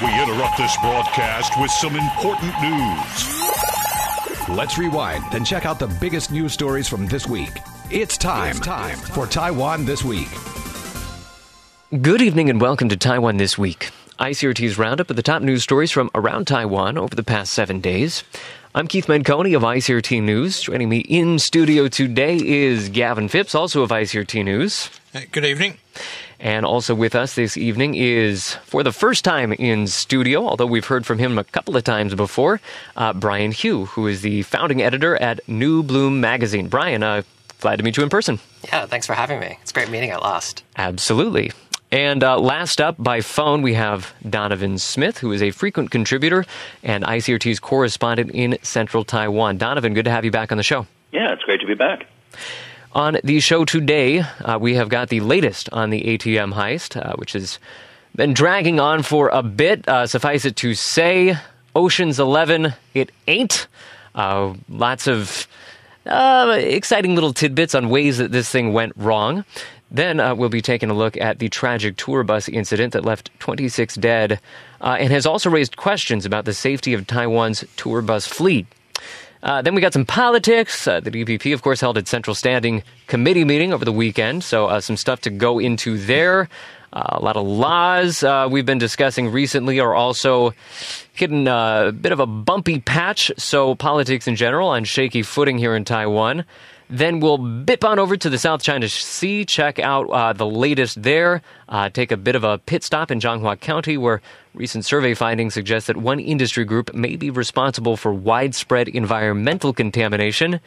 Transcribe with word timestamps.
We 0.00 0.22
interrupt 0.22 0.56
this 0.56 0.76
broadcast 0.76 1.60
with 1.60 1.72
some 1.72 1.96
important 1.96 2.54
news. 2.62 4.48
Let's 4.48 4.78
rewind 4.78 5.24
and 5.32 5.44
check 5.44 5.66
out 5.66 5.80
the 5.80 5.88
biggest 6.00 6.30
news 6.30 6.52
stories 6.52 6.86
from 6.86 7.08
this 7.08 7.26
week. 7.26 7.50
It's 7.90 8.16
time, 8.16 8.58
it's 8.58 8.60
time 8.60 8.96
for 8.96 9.26
Taiwan 9.26 9.86
This 9.86 10.04
Week. 10.04 10.28
Good 12.00 12.22
evening 12.22 12.48
and 12.48 12.60
welcome 12.60 12.88
to 12.90 12.96
Taiwan 12.96 13.38
This 13.38 13.58
Week. 13.58 13.90
ICRT's 14.20 14.78
roundup 14.78 15.10
of 15.10 15.16
the 15.16 15.22
top 15.22 15.42
news 15.42 15.64
stories 15.64 15.90
from 15.90 16.10
around 16.14 16.46
Taiwan 16.46 16.96
over 16.96 17.16
the 17.16 17.24
past 17.24 17.52
seven 17.52 17.80
days. 17.80 18.22
I'm 18.76 18.86
Keith 18.86 19.06
Menconi 19.06 19.56
of 19.56 19.62
ICRT 19.62 20.22
News. 20.22 20.60
Joining 20.60 20.88
me 20.88 20.98
in 20.98 21.40
studio 21.40 21.88
today 21.88 22.36
is 22.36 22.88
Gavin 22.88 23.26
Phipps, 23.26 23.52
also 23.52 23.82
of 23.82 23.90
ICRT 23.90 24.44
News. 24.44 24.90
Good 25.32 25.44
evening. 25.44 25.78
And 26.40 26.64
also 26.64 26.94
with 26.94 27.14
us 27.14 27.34
this 27.34 27.56
evening 27.56 27.94
is, 27.96 28.54
for 28.64 28.82
the 28.82 28.92
first 28.92 29.24
time 29.24 29.52
in 29.52 29.86
studio, 29.88 30.46
although 30.46 30.66
we've 30.66 30.86
heard 30.86 31.04
from 31.04 31.18
him 31.18 31.36
a 31.36 31.44
couple 31.44 31.76
of 31.76 31.84
times 31.84 32.14
before, 32.14 32.60
uh, 32.96 33.12
Brian 33.12 33.52
Hioe, 33.52 33.88
who 33.88 34.06
is 34.06 34.22
the 34.22 34.42
founding 34.42 34.80
editor 34.80 35.16
at 35.16 35.40
New 35.48 35.82
Bloom 35.82 36.20
Magazine. 36.20 36.68
Brian, 36.68 37.02
uh, 37.02 37.22
glad 37.60 37.76
to 37.76 37.82
meet 37.82 37.96
you 37.96 38.04
in 38.04 38.08
person. 38.08 38.38
Yeah, 38.64 38.86
thanks 38.86 39.06
for 39.06 39.14
having 39.14 39.40
me. 39.40 39.58
It's 39.62 39.72
great 39.72 39.90
meeting 39.90 40.10
at 40.10 40.22
last. 40.22 40.62
Absolutely. 40.76 41.50
And 41.90 42.22
uh, 42.22 42.38
last 42.38 42.80
up 42.80 42.96
by 42.98 43.22
phone, 43.22 43.62
we 43.62 43.74
have 43.74 44.14
Donovan 44.28 44.78
Smith, 44.78 45.18
who 45.18 45.32
is 45.32 45.42
a 45.42 45.50
frequent 45.50 45.90
contributor 45.90 46.44
and 46.82 47.02
ICRT's 47.02 47.58
correspondent 47.58 48.30
in 48.32 48.58
central 48.62 49.04
Taiwan. 49.04 49.56
Donovan, 49.56 49.94
good 49.94 50.04
to 50.04 50.10
have 50.10 50.24
you 50.24 50.30
back 50.30 50.52
on 50.52 50.58
the 50.58 50.64
show. 50.64 50.86
Yeah, 51.12 51.32
it's 51.32 51.42
great 51.42 51.60
to 51.60 51.66
be 51.66 51.74
back. 51.74 52.06
On 52.92 53.18
the 53.22 53.40
show 53.40 53.66
today, 53.66 54.20
uh, 54.20 54.58
we 54.58 54.74
have 54.74 54.88
got 54.88 55.10
the 55.10 55.20
latest 55.20 55.68
on 55.72 55.90
the 55.90 56.02
ATM 56.04 56.54
heist, 56.54 56.96
uh, 56.96 57.14
which 57.16 57.32
has 57.32 57.58
been 58.16 58.32
dragging 58.32 58.80
on 58.80 59.02
for 59.02 59.28
a 59.28 59.42
bit. 59.42 59.86
Uh, 59.86 60.06
suffice 60.06 60.46
it 60.46 60.56
to 60.56 60.74
say, 60.74 61.36
Ocean's 61.76 62.18
Eleven, 62.18 62.72
it 62.94 63.12
ain't. 63.26 63.68
Uh, 64.14 64.54
lots 64.70 65.06
of 65.06 65.46
uh, 66.06 66.56
exciting 66.58 67.14
little 67.14 67.34
tidbits 67.34 67.74
on 67.74 67.90
ways 67.90 68.16
that 68.18 68.32
this 68.32 68.50
thing 68.50 68.72
went 68.72 68.94
wrong. 68.96 69.44
Then 69.90 70.18
uh, 70.18 70.34
we'll 70.34 70.48
be 70.48 70.62
taking 70.62 70.90
a 70.90 70.94
look 70.94 71.16
at 71.18 71.38
the 71.40 71.50
tragic 71.50 71.96
tour 71.96 72.24
bus 72.24 72.48
incident 72.48 72.94
that 72.94 73.04
left 73.04 73.30
26 73.38 73.96
dead 73.96 74.40
uh, 74.80 74.96
and 74.98 75.12
has 75.12 75.26
also 75.26 75.50
raised 75.50 75.76
questions 75.76 76.24
about 76.24 76.46
the 76.46 76.54
safety 76.54 76.94
of 76.94 77.06
Taiwan's 77.06 77.64
tour 77.76 78.00
bus 78.00 78.26
fleet. 78.26 78.66
Uh, 79.42 79.62
then 79.62 79.74
we 79.74 79.80
got 79.80 79.92
some 79.92 80.04
politics. 80.04 80.86
Uh, 80.86 81.00
the 81.00 81.10
DPP, 81.10 81.54
of 81.54 81.62
course, 81.62 81.80
held 81.80 81.96
its 81.96 82.10
central 82.10 82.34
standing 82.34 82.82
committee 83.06 83.44
meeting 83.44 83.72
over 83.72 83.84
the 83.84 83.92
weekend, 83.92 84.44
so 84.44 84.66
uh, 84.66 84.80
some 84.80 84.96
stuff 84.96 85.20
to 85.20 85.30
go 85.30 85.58
into 85.58 85.96
there. 85.98 86.48
Uh, 86.92 87.18
a 87.18 87.22
lot 87.22 87.36
of 87.36 87.46
laws 87.46 88.24
we've 88.50 88.66
been 88.66 88.78
discussing 88.78 89.30
recently 89.30 89.78
are 89.78 89.94
also 89.94 90.54
hitting 91.12 91.46
a 91.46 91.92
bit 92.00 92.12
of 92.12 92.20
a 92.20 92.26
bumpy 92.26 92.80
patch, 92.80 93.30
so 93.36 93.74
politics 93.74 94.26
in 94.26 94.36
general 94.36 94.68
on 94.68 94.84
shaky 94.84 95.22
footing 95.22 95.58
here 95.58 95.76
in 95.76 95.84
Taiwan. 95.84 96.44
Then 96.90 97.20
we'll 97.20 97.38
bip 97.38 97.84
on 97.84 97.98
over 97.98 98.16
to 98.16 98.30
the 98.30 98.38
South 98.38 98.62
China 98.62 98.88
Sea, 98.88 99.44
check 99.44 99.78
out 99.78 100.08
uh, 100.10 100.32
the 100.32 100.46
latest 100.46 101.02
there, 101.02 101.42
uh, 101.68 101.90
take 101.90 102.10
a 102.10 102.16
bit 102.16 102.34
of 102.34 102.44
a 102.44 102.58
pit 102.58 102.82
stop 102.82 103.10
in 103.10 103.20
Changhua 103.20 103.60
County, 103.60 103.98
where 103.98 104.22
recent 104.54 104.86
survey 104.86 105.12
findings 105.12 105.52
suggest 105.52 105.88
that 105.88 105.98
one 105.98 106.18
industry 106.18 106.64
group 106.64 106.94
may 106.94 107.16
be 107.16 107.30
responsible 107.30 107.96
for 107.98 108.12
widespread 108.12 108.88
environmental 108.88 109.74
contamination. 109.74 110.60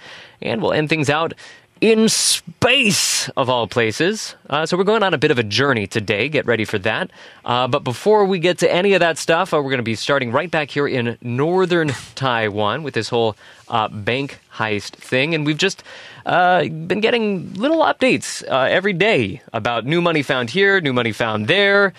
And 0.44 0.62
we'll 0.62 0.74
end 0.74 0.90
things 0.90 1.10
out 1.10 1.34
in 1.82 2.08
space, 2.08 3.28
of 3.30 3.50
all 3.50 3.68
places. 3.68 4.36
Uh, 4.48 4.68
so 4.68 4.78
we're 4.78 4.84
going 4.84 5.02
on 5.02 5.16
a 5.16 5.18
bit 5.18 5.32
of 5.32 5.40
a 5.40 5.44
journey 5.44 5.88
today. 5.88 6.30
Get 6.30 6.46
ready 6.46 6.64
for 6.64 6.78
that. 6.80 7.10
Uh, 7.44 7.68
but 7.68 7.84
before 7.84 8.24
we 8.24 8.38
get 8.38 8.60
to 8.60 8.72
any 8.72 8.94
of 8.94 9.00
that 9.00 9.18
stuff, 9.18 9.52
uh, 9.52 9.58
we're 9.58 9.72
going 9.72 9.78
to 9.78 9.84
be 9.84 9.96
starting 9.96 10.32
right 10.32 10.50
back 10.50 10.70
here 10.70 10.88
in 10.88 11.18
northern 11.24 11.88
Taiwan 12.16 12.84
with 12.84 12.94
this 12.94 13.10
whole 13.10 13.36
uh, 13.68 13.88
bank 13.88 14.40
heist 14.54 14.92
thing. 14.92 15.34
And 15.34 15.44
we've 15.44 15.58
just 15.58 15.84
uh, 16.28 16.66
been 16.66 17.00
getting 17.00 17.52
little 17.56 17.80
updates 17.80 18.48
uh, 18.48 18.68
every 18.70 18.94
day 18.94 19.42
about 19.52 19.84
new 19.84 20.02
money 20.02 20.22
found 20.22 20.52
here, 20.52 20.80
new 20.82 20.94
money 20.94 21.12
found 21.12 21.48
there, 21.48 21.94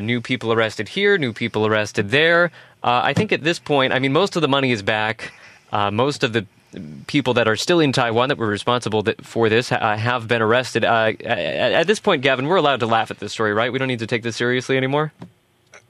new 0.00 0.20
people 0.20 0.52
arrested 0.52 0.88
here, 0.88 1.18
new 1.18 1.32
people 1.32 1.66
arrested 1.66 2.10
there. 2.10 2.52
I 2.84 3.14
think 3.14 3.32
at 3.32 3.42
this 3.42 3.58
point, 3.58 3.92
I 3.92 3.98
mean, 3.98 4.12
most 4.12 4.36
of 4.36 4.42
the 4.42 4.48
money 4.48 4.70
is 4.70 4.82
back. 4.82 5.32
most 5.72 6.22
of 6.22 6.32
the 6.34 6.46
people 7.06 7.34
that 7.34 7.48
are 7.48 7.56
still 7.56 7.80
in 7.80 7.92
Taiwan 7.92 8.28
that 8.28 8.38
were 8.38 8.46
responsible 8.46 9.04
for 9.22 9.48
this 9.48 9.72
uh, 9.72 9.96
have 9.96 10.28
been 10.28 10.42
arrested. 10.42 10.84
Uh, 10.84 11.12
at 11.24 11.86
this 11.86 12.00
point, 12.00 12.22
Gavin, 12.22 12.46
we're 12.46 12.56
allowed 12.56 12.80
to 12.80 12.86
laugh 12.86 13.10
at 13.10 13.18
this 13.18 13.32
story, 13.32 13.52
right? 13.52 13.72
We 13.72 13.78
don't 13.78 13.88
need 13.88 14.00
to 14.00 14.06
take 14.06 14.22
this 14.22 14.36
seriously 14.36 14.76
anymore. 14.76 15.12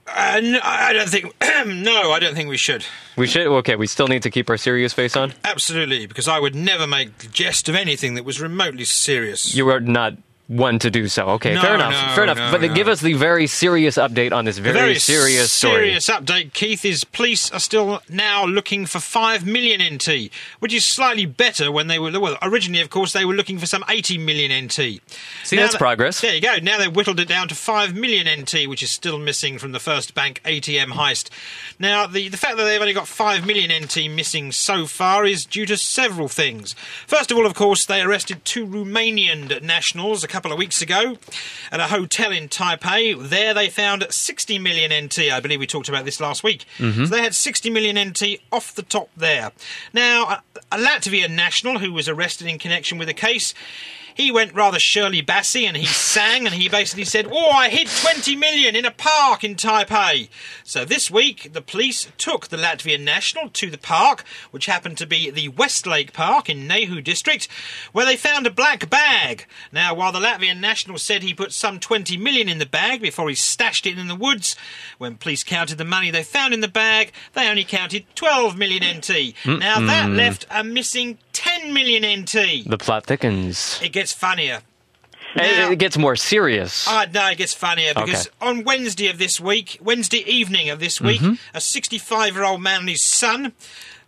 Uh, 0.07 0.41
no, 0.43 0.61
I 0.63 0.93
don't 0.93 1.09
think. 1.09 1.35
no, 1.67 2.13
I 2.13 2.19
don't 2.19 2.35
think 2.35 2.49
we 2.49 2.59
should. 2.59 2.85
We 3.17 3.27
should. 3.27 3.47
Okay, 3.47 3.77
we 3.77 3.87
still 3.87 4.07
need 4.07 4.23
to 4.25 4.31
keep 4.31 4.51
our 4.51 4.59
serious 4.59 4.93
face 4.93 5.17
on. 5.17 5.33
Absolutely, 5.45 6.07
because 6.07 6.29
I 6.29 6.39
would 6.39 6.55
never 6.55 6.87
make 6.87 7.19
the 7.19 7.27
jest 7.29 7.69
of 7.69 7.75
anything 7.75 8.15
that 8.15 8.25
was 8.25 8.41
remotely 8.41 8.85
serious. 8.85 9.55
You 9.55 9.69
are 9.71 9.81
not 9.81 10.15
one 10.47 10.79
to 10.81 10.91
do 10.91 11.09
so. 11.09 11.27
Okay, 11.31 11.55
no, 11.55 11.63
fair 11.63 11.75
enough. 11.75 11.93
No, 11.93 12.15
fair 12.15 12.25
enough. 12.25 12.37
No, 12.37 12.59
but 12.59 12.75
give 12.75 12.87
us 12.87 13.01
the 13.01 13.15
very 13.15 13.47
serious 13.47 13.97
update 13.97 14.33
on 14.33 14.45
this 14.45 14.59
very, 14.59 14.75
very 14.75 14.99
serious 14.99 15.51
story. 15.51 15.75
Serious 15.75 16.11
update, 16.11 16.53
Keith. 16.53 16.85
Is 16.85 17.05
police 17.05 17.51
are 17.51 17.61
still 17.61 18.03
now 18.11 18.45
looking 18.45 18.85
for 18.85 19.01
five 19.01 19.47
million 19.47 19.81
NT, 19.95 20.31
which 20.59 20.75
is 20.75 20.85
slightly 20.85 21.25
better 21.25 21.73
when 21.73 21.87
they 21.87 21.99
were 21.99 22.19
well. 22.21 22.37
Originally, 22.43 22.83
of 22.83 22.91
course, 22.91 23.13
they 23.13 23.25
were 23.25 23.33
looking 23.33 23.59
for 23.59 23.67
some 23.67 23.85
eighty 23.89 24.19
million 24.19 24.67
NT. 24.67 24.75
See, 24.75 25.57
now 25.57 25.63
that's 25.63 25.77
progress. 25.77 26.21
There 26.21 26.35
you 26.35 26.43
go. 26.43 26.57
Now 26.63 26.79
they've 26.79 26.95
whittled 26.95 27.21
it 27.21 27.29
down 27.29 27.49
to 27.49 27.55
five 27.55 27.95
million 27.95 28.27
NT, 28.43 28.69
which 28.69 28.83
is 28.83 28.91
still 28.91 29.19
missing 29.19 29.59
from 29.59 29.73
the 29.73 29.81
first 29.81 30.15
bank 30.15 30.43
ATM 30.45 30.89
heist. 30.89 31.31
Now, 31.79 32.07
the 32.07 32.29
the 32.29 32.37
fact 32.37 32.59
that 32.59 32.65
they've 32.65 32.81
only 32.81 32.93
got 32.93 33.09
five 33.09 33.47
million 33.47 33.73
NT 33.85 34.11
missing 34.11 34.53
so 34.53 34.87
far 34.87 35.25
is 35.25 35.47
due 35.47 35.65
to 35.67 35.79
several 35.79 36.29
things. 36.29 36.75
First 37.07 37.31
of 37.31 37.39
all, 37.39 37.47
of 37.47 37.55
course, 37.55 37.87
they 37.87 38.03
arrested 38.03 38.45
two 38.45 38.67
Romanian 38.67 39.63
nationals 39.63 40.23
a 40.23 40.29
couple 40.35 40.51
of 40.51 40.59
weeks 40.59 40.83
ago 40.83 41.17
at 41.71 41.79
a 41.79 41.85
hotel 41.85 42.33
in 42.33 42.49
Taipei. 42.49 43.17
There 43.17 43.55
they 43.55 43.69
found 43.71 44.05
60 44.11 44.59
million 44.59 45.05
NT. 45.05 45.31
I 45.31 45.39
believe 45.39 45.61
we 45.61 45.67
talked 45.69 45.89
about 45.89 46.05
this 46.05 46.21
last 46.21 46.43
week. 46.43 46.65
Mm-hmm. 46.79 47.05
So 47.05 47.11
they 47.15 47.23
had 47.23 47.37
60 47.37 47.71
million 47.71 48.09
NT 48.09 48.41
off 48.51 48.75
the 48.75 48.83
top 48.83 49.11
there. 49.17 49.53
Now, 49.93 50.41
a 50.73 50.77
Latvian 50.77 51.37
national 51.37 51.79
who 51.79 51.93
was 51.93 52.09
arrested 52.09 52.49
in 52.49 52.59
connection 52.59 52.99
with 52.99 53.07
the 53.07 53.15
case 53.15 53.55
he 54.15 54.31
went 54.31 54.55
rather 54.55 54.79
Shirley 54.79 55.23
Bassey 55.23 55.65
and 55.65 55.77
he 55.77 55.87
sang 55.87 56.47
and 56.47 56.55
he 56.55 56.69
basically 56.69 57.05
said, 57.05 57.29
Oh, 57.31 57.51
I 57.51 57.69
hid 57.69 57.89
20 57.89 58.37
million 58.37 58.77
in 58.77 58.85
a 58.85 58.91
park 58.91 59.43
in 59.43 59.57
Taipei. 59.57 60.29
So 60.63 60.85
this 60.85 61.11
week, 61.11 61.53
the 61.53 61.61
police 61.61 62.09
took 62.17 62.49
the 62.49 62.57
Latvian 62.57 63.03
national 63.03 63.51
to 63.51 63.71
the 63.71 63.79
park, 63.79 64.25
which 64.53 64.67
happened 64.67 64.99
to 64.99 65.07
be 65.07 65.31
the 65.31 65.49
Westlake 65.49 66.13
Park 66.13 66.49
in 66.49 66.69
Neihu 66.69 67.03
district, 67.03 67.49
where 67.93 68.07
they 68.07 68.17
found 68.17 68.47
a 68.47 68.51
black 68.51 68.89
bag. 68.89 69.47
Now, 69.73 69.95
while 69.95 70.13
the 70.13 70.21
Latvian 70.21 70.61
national 70.61 70.99
said 70.99 71.23
he 71.23 71.35
put 71.35 71.53
some 71.53 71.81
20 71.81 72.17
million 72.17 72.49
in 72.49 72.59
the 72.59 72.67
bag 72.67 73.03
before 73.03 73.29
he 73.29 73.35
stashed 73.35 73.87
it 73.87 73.99
in 73.99 74.09
the 74.09 74.15
woods, 74.15 74.55
when 74.99 75.17
police 75.17 75.43
counted 75.43 75.79
the 75.79 75.85
money 75.85 76.11
they 76.11 76.23
found 76.23 76.55
in 76.55 76.61
the 76.61 76.69
bag, 76.69 77.13
they 77.33 77.49
only 77.49 77.65
counted 77.65 78.07
12 78.15 78.57
million 78.57 78.83
NT. 78.99 79.35
Mm-mm. 79.43 79.59
Now, 79.59 79.81
that 79.81 80.11
left 80.11 80.47
a 80.51 80.63
missing 80.63 81.19
10 81.65 81.73
million 81.73 82.21
NT. 82.23 82.69
The 82.69 82.79
plot 82.79 83.07
thickens. 83.07 83.81
It 83.83 83.93
gets 83.93 84.13
funnier. 84.13 84.61
Now, 85.37 85.71
it 85.71 85.81
gets 85.81 85.99
more 85.99 86.15
serious. 86.15 86.87
Uh, 86.87 87.07
no, 87.13 87.29
it 87.29 87.39
gets 87.39 87.55
funnier 87.55 87.93
because 87.93 88.29
okay. 88.29 88.37
on 88.41 88.63
Wednesday 88.63 89.09
of 89.09 89.19
this 89.19 89.41
week, 89.41 89.79
Wednesday 89.81 90.23
evening 90.31 90.71
of 90.71 90.79
this 90.79 91.01
week, 91.01 91.21
mm-hmm. 91.21 91.35
a 91.57 91.61
65 91.61 92.35
year 92.35 92.45
old 92.45 92.63
man 92.63 92.81
and 92.81 92.89
his 92.89 93.05
son, 93.05 93.53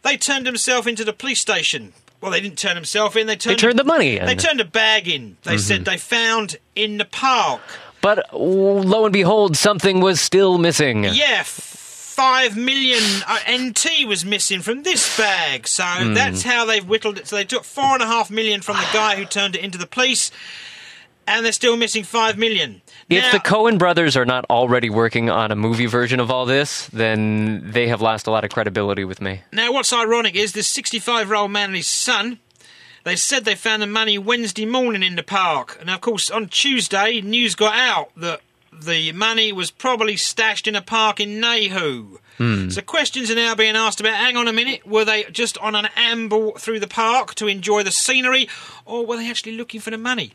they 0.03 0.17
turned 0.17 0.47
himself 0.47 0.87
into 0.87 1.05
the 1.05 1.13
police 1.13 1.41
station. 1.41 1.95
Well, 2.21 2.31
they 2.31 2.41
didn't 2.41 2.59
turn 2.59 2.77
himself 2.77 3.17
in. 3.17 3.27
They 3.27 3.35
turned, 3.35 3.59
they 3.59 3.61
turned 3.61 3.79
the 3.79 3.85
money 3.85 4.19
in. 4.19 4.27
They 4.27 4.37
turned 4.37 4.61
a 4.61 4.65
bag 4.65 5.09
in. 5.09 5.37
They 5.43 5.53
mm-hmm. 5.53 5.59
said 5.59 5.85
they 5.85 5.99
found 5.99 6.59
in 6.77 6.99
the 6.99 7.05
park. 7.05 7.61
But 8.03 8.33
lo 8.33 9.05
and 9.05 9.13
behold, 9.13 9.57
something 9.57 10.01
was 10.01 10.21
still 10.21 10.59
missing. 10.59 11.05
Yeah, 11.05 11.43
five 12.17 12.57
million 12.57 13.03
uh, 13.27 13.39
NT 13.47 14.07
was 14.07 14.25
missing 14.25 14.63
from 14.63 14.83
this 14.85 15.19
bag. 15.19 15.69
So 15.69 15.85
mm. 15.85 16.15
that's 16.15 16.43
how 16.43 16.65
they've 16.65 16.87
whittled 16.87 17.19
it. 17.19 17.27
So 17.27 17.37
they 17.37 17.45
took 17.45 17.63
four 17.63 17.93
and 17.93 18.03
a 18.03 18.07
half 18.07 18.31
million 18.31 18.63
from 18.63 18.77
the 18.77 18.89
guy 18.91 19.17
who 19.17 19.27
turned 19.27 19.55
it 19.55 19.63
into 19.63 19.77
the 19.77 19.87
police, 19.87 20.31
and 21.27 21.45
they're 21.45 21.53
still 21.53 21.77
missing 21.77 22.05
five 22.05 22.39
million. 22.39 22.81
If 23.11 23.23
now, 23.23 23.33
the 23.33 23.39
Coen 23.39 23.79
brothers 23.79 24.17
are 24.17 24.25
not 24.25 24.47
already 24.49 24.89
working 24.89 25.29
on 25.29 25.53
a 25.53 25.57
movie 25.57 25.85
version 25.85 26.19
of 26.19 26.31
all 26.31 26.47
this, 26.47 26.87
then 26.87 27.71
they 27.71 27.89
have 27.89 28.01
lost 28.01 28.27
a 28.27 28.31
lot 28.31 28.45
of 28.45 28.51
credibility 28.51 29.05
with 29.05 29.21
me. 29.21 29.43
Now, 29.53 29.73
what's 29.73 29.93
ironic 29.93 30.35
is 30.35 30.53
this 30.53 30.69
65 30.69 31.27
year 31.27 31.37
old 31.37 31.51
man 31.51 31.69
and 31.69 31.77
his 31.77 31.87
son. 31.87 32.39
They 33.05 33.15
said 33.15 33.45
they 33.45 33.55
found 33.55 33.83
the 33.83 33.87
money 33.87 34.17
Wednesday 34.17 34.67
morning 34.67 35.03
in 35.03 35.17
the 35.17 35.23
park. 35.23 35.77
And 35.81 35.91
of 35.91 36.01
course, 36.01 36.31
on 36.31 36.49
Tuesday, 36.49 37.21
news 37.21 37.55
got 37.55 37.77
out 37.77 38.11
that 38.17 38.41
the 38.81 39.13
money 39.13 39.53
was 39.53 39.71
probably 39.71 40.17
stashed 40.17 40.67
in 40.67 40.77
a 40.77 40.83
park 40.83 41.21
in 41.21 41.41
Neihu. 41.41 42.19
Hmm. 42.39 42.69
So 42.69 42.83
questions 42.83 43.31
are 43.31 43.35
now 43.35 43.55
being 43.55 43.77
asked 43.77 44.01
about 44.01 44.17
hang 44.17 44.37
on 44.37 44.47
a 44.47 44.53
minute, 44.53 44.87
were 44.87 45.05
they 45.05 45.25
just 45.25 45.57
on 45.59 45.75
an 45.75 45.89
amble 45.97 46.53
through 46.53 46.81
the 46.81 46.87
park 46.87 47.35
to 47.37 47.47
enjoy 47.47 47.83
the 47.83 47.91
scenery, 47.91 48.49
or 48.85 49.07
were 49.07 49.17
they 49.17 49.31
actually 49.31 49.57
looking 49.57 49.81
for 49.81 49.91
the 49.91 49.99
money? 49.99 50.33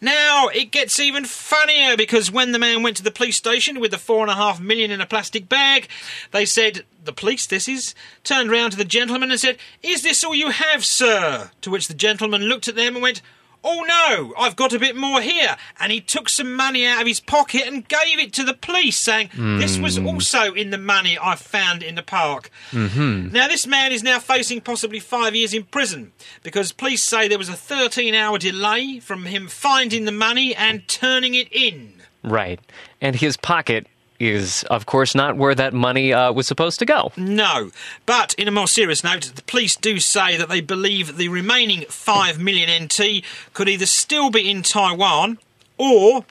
Now, 0.00 0.48
it 0.48 0.72
gets 0.72 0.98
even 0.98 1.24
funnier 1.24 1.96
because 1.96 2.30
when 2.30 2.52
the 2.52 2.58
man 2.58 2.82
went 2.82 2.96
to 2.96 3.04
the 3.04 3.12
police 3.12 3.36
station 3.36 3.78
with 3.78 3.92
the 3.92 3.98
four 3.98 4.22
and 4.22 4.30
a 4.30 4.34
half 4.34 4.60
million 4.60 4.90
in 4.90 5.00
a 5.00 5.06
plastic 5.06 5.48
bag, 5.48 5.88
they 6.32 6.44
said, 6.44 6.84
the 7.04 7.12
police, 7.12 7.46
this 7.46 7.68
is, 7.68 7.94
turned 8.24 8.50
round 8.50 8.72
to 8.72 8.78
the 8.78 8.84
gentleman 8.84 9.30
and 9.30 9.38
said, 9.38 9.58
Is 9.82 10.02
this 10.02 10.24
all 10.24 10.34
you 10.34 10.50
have, 10.50 10.84
sir? 10.84 11.50
To 11.60 11.70
which 11.70 11.86
the 11.86 11.94
gentleman 11.94 12.42
looked 12.42 12.66
at 12.66 12.74
them 12.74 12.94
and 12.94 13.02
went, 13.02 13.22
Oh 13.66 13.82
no, 13.82 14.34
I've 14.38 14.56
got 14.56 14.74
a 14.74 14.78
bit 14.78 14.94
more 14.94 15.22
here. 15.22 15.56
And 15.80 15.90
he 15.90 16.00
took 16.00 16.28
some 16.28 16.54
money 16.54 16.86
out 16.86 17.00
of 17.00 17.06
his 17.06 17.18
pocket 17.18 17.62
and 17.66 17.88
gave 17.88 18.18
it 18.18 18.34
to 18.34 18.44
the 18.44 18.52
police, 18.52 18.98
saying, 18.98 19.30
This 19.34 19.78
was 19.78 19.98
also 19.98 20.52
in 20.52 20.68
the 20.68 20.78
money 20.78 21.16
I 21.20 21.34
found 21.34 21.82
in 21.82 21.94
the 21.94 22.02
park. 22.02 22.50
Mm-hmm. 22.72 23.32
Now, 23.32 23.48
this 23.48 23.66
man 23.66 23.90
is 23.90 24.02
now 24.02 24.18
facing 24.18 24.60
possibly 24.60 25.00
five 25.00 25.34
years 25.34 25.54
in 25.54 25.64
prison 25.64 26.12
because 26.42 26.72
police 26.72 27.02
say 27.02 27.26
there 27.26 27.38
was 27.38 27.48
a 27.48 27.54
13 27.54 28.14
hour 28.14 28.38
delay 28.38 29.00
from 29.00 29.24
him 29.24 29.48
finding 29.48 30.04
the 30.04 30.12
money 30.12 30.54
and 30.54 30.86
turning 30.86 31.34
it 31.34 31.48
in. 31.50 31.94
Right. 32.22 32.60
And 33.00 33.16
his 33.16 33.36
pocket 33.36 33.86
is, 34.18 34.62
of 34.64 34.86
course, 34.86 35.14
not 35.14 35.36
where 35.36 35.54
that 35.54 35.72
money 35.72 36.12
uh, 36.12 36.32
was 36.32 36.46
supposed 36.46 36.78
to 36.78 36.86
go. 36.86 37.12
No. 37.16 37.70
But 38.06 38.34
in 38.34 38.48
a 38.48 38.52
more 38.52 38.68
serious 38.68 39.02
note, 39.02 39.32
the 39.34 39.42
police 39.42 39.76
do 39.76 39.98
say 39.98 40.36
that 40.36 40.48
they 40.48 40.60
believe 40.60 41.16
the 41.16 41.28
remaining 41.28 41.84
5 41.88 42.40
million 42.40 42.84
NT 42.84 43.24
could 43.52 43.68
either 43.68 43.86
still 43.86 44.30
be 44.30 44.50
in 44.50 44.62
Taiwan 44.62 45.38
or 45.76 46.24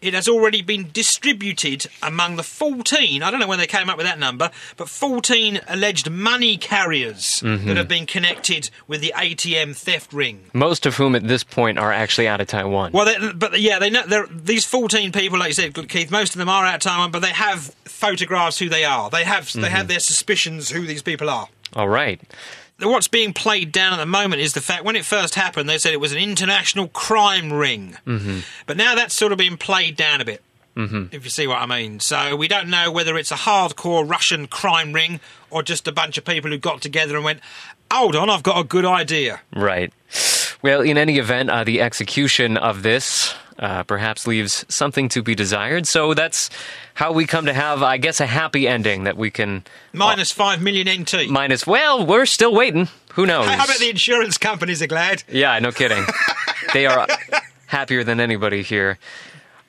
it 0.00 0.14
has 0.14 0.28
already 0.28 0.62
been 0.62 0.90
distributed 0.92 1.86
among 2.02 2.36
the 2.36 2.42
14, 2.42 3.22
I 3.22 3.30
don't 3.30 3.40
know 3.40 3.46
when 3.46 3.58
they 3.58 3.66
came 3.66 3.90
up 3.90 3.96
with 3.96 4.06
that 4.06 4.18
number, 4.18 4.50
but 4.76 4.88
14 4.88 5.60
alleged 5.68 6.10
money 6.10 6.56
carriers 6.56 7.42
mm-hmm. 7.42 7.66
that 7.66 7.76
have 7.76 7.88
been 7.88 8.06
connected 8.06 8.70
with 8.86 9.00
the 9.00 9.12
ATM 9.16 9.76
theft 9.76 10.12
ring. 10.12 10.46
Most 10.52 10.86
of 10.86 10.96
whom 10.96 11.14
at 11.14 11.26
this 11.26 11.44
point 11.44 11.78
are 11.78 11.92
actually 11.92 12.28
out 12.28 12.40
of 12.40 12.46
Taiwan. 12.46 12.92
Well, 12.92 13.06
they, 13.06 13.32
but 13.32 13.60
yeah, 13.60 13.78
they 13.78 13.90
know 13.90 14.26
these 14.30 14.64
fourteen 14.64 15.12
people, 15.12 15.38
like 15.38 15.48
you 15.48 15.54
said, 15.54 15.74
good 15.74 15.88
Keith. 15.88 16.10
Most 16.10 16.34
of 16.34 16.38
them 16.38 16.48
are 16.48 16.64
out 16.64 16.76
of 16.76 16.80
Taiwan, 16.80 17.10
but 17.10 17.20
they 17.20 17.30
have 17.30 17.74
photographs 17.84 18.58
who 18.58 18.68
they 18.68 18.84
are. 18.84 19.10
They 19.10 19.24
have 19.24 19.52
they 19.52 19.60
mm-hmm. 19.60 19.76
have 19.76 19.88
their 19.88 20.00
suspicions 20.00 20.70
who 20.70 20.86
these 20.86 21.02
people 21.02 21.28
are. 21.28 21.48
All 21.74 21.88
right. 21.88 22.20
What's 22.82 23.08
being 23.08 23.32
played 23.32 23.72
down 23.72 23.92
at 23.92 23.96
the 23.96 24.06
moment 24.06 24.42
is 24.42 24.52
the 24.52 24.60
fact 24.60 24.84
when 24.84 24.96
it 24.96 25.04
first 25.04 25.34
happened, 25.34 25.68
they 25.68 25.78
said 25.78 25.92
it 25.92 26.00
was 26.00 26.12
an 26.12 26.18
international 26.18 26.88
crime 26.88 27.52
ring, 27.52 27.96
mm-hmm. 28.06 28.40
but 28.66 28.76
now 28.76 28.94
that's 28.94 29.14
sort 29.14 29.32
of 29.32 29.38
being 29.38 29.56
played 29.56 29.96
down 29.96 30.20
a 30.20 30.24
bit. 30.24 30.42
Mm-hmm. 30.76 31.06
If 31.14 31.24
you 31.24 31.30
see 31.30 31.46
what 31.46 31.58
I 31.58 31.66
mean. 31.66 32.00
So 32.00 32.36
we 32.36 32.48
don't 32.48 32.68
know 32.70 32.92
whether 32.92 33.16
it's 33.18 33.32
a 33.32 33.36
hardcore 33.36 34.08
Russian 34.08 34.46
crime 34.46 34.92
ring 34.92 35.20
or 35.50 35.62
just 35.62 35.88
a 35.88 35.92
bunch 35.92 36.16
of 36.16 36.24
people 36.24 36.50
who 36.50 36.58
got 36.58 36.80
together 36.80 37.16
and 37.16 37.24
went, 37.24 37.40
"Hold 37.92 38.14
on, 38.14 38.30
I've 38.30 38.44
got 38.44 38.58
a 38.58 38.64
good 38.64 38.84
idea." 38.84 39.40
Right. 39.54 39.92
Well, 40.62 40.80
in 40.80 40.96
any 40.96 41.18
event, 41.18 41.50
uh, 41.50 41.64
the 41.64 41.80
execution 41.80 42.56
of 42.56 42.82
this 42.82 43.34
uh, 43.58 43.82
perhaps 43.84 44.26
leaves 44.26 44.64
something 44.68 45.08
to 45.10 45.22
be 45.22 45.34
desired. 45.34 45.86
So 45.86 46.14
that's 46.14 46.50
how 46.94 47.12
we 47.12 47.26
come 47.26 47.46
to 47.46 47.52
have, 47.52 47.82
I 47.82 47.96
guess, 47.98 48.20
a 48.20 48.26
happy 48.26 48.66
ending 48.68 49.04
that 49.04 49.16
we 49.16 49.30
can 49.30 49.64
Minus 49.92 50.32
five 50.32 50.62
million 50.62 50.88
NT. 51.02 51.28
minus. 51.30 51.66
Well, 51.66 52.06
we're 52.06 52.26
still 52.26 52.54
waiting. 52.54 52.88
Who 53.14 53.26
knows? 53.26 53.46
How 53.46 53.64
about 53.64 53.78
the 53.78 53.90
insurance 53.90 54.38
companies 54.38 54.80
are 54.82 54.86
glad? 54.86 55.24
Yeah, 55.28 55.58
no 55.58 55.72
kidding. 55.72 56.04
they 56.72 56.86
are 56.86 57.06
happier 57.66 58.04
than 58.04 58.20
anybody 58.20 58.62
here. 58.62 58.98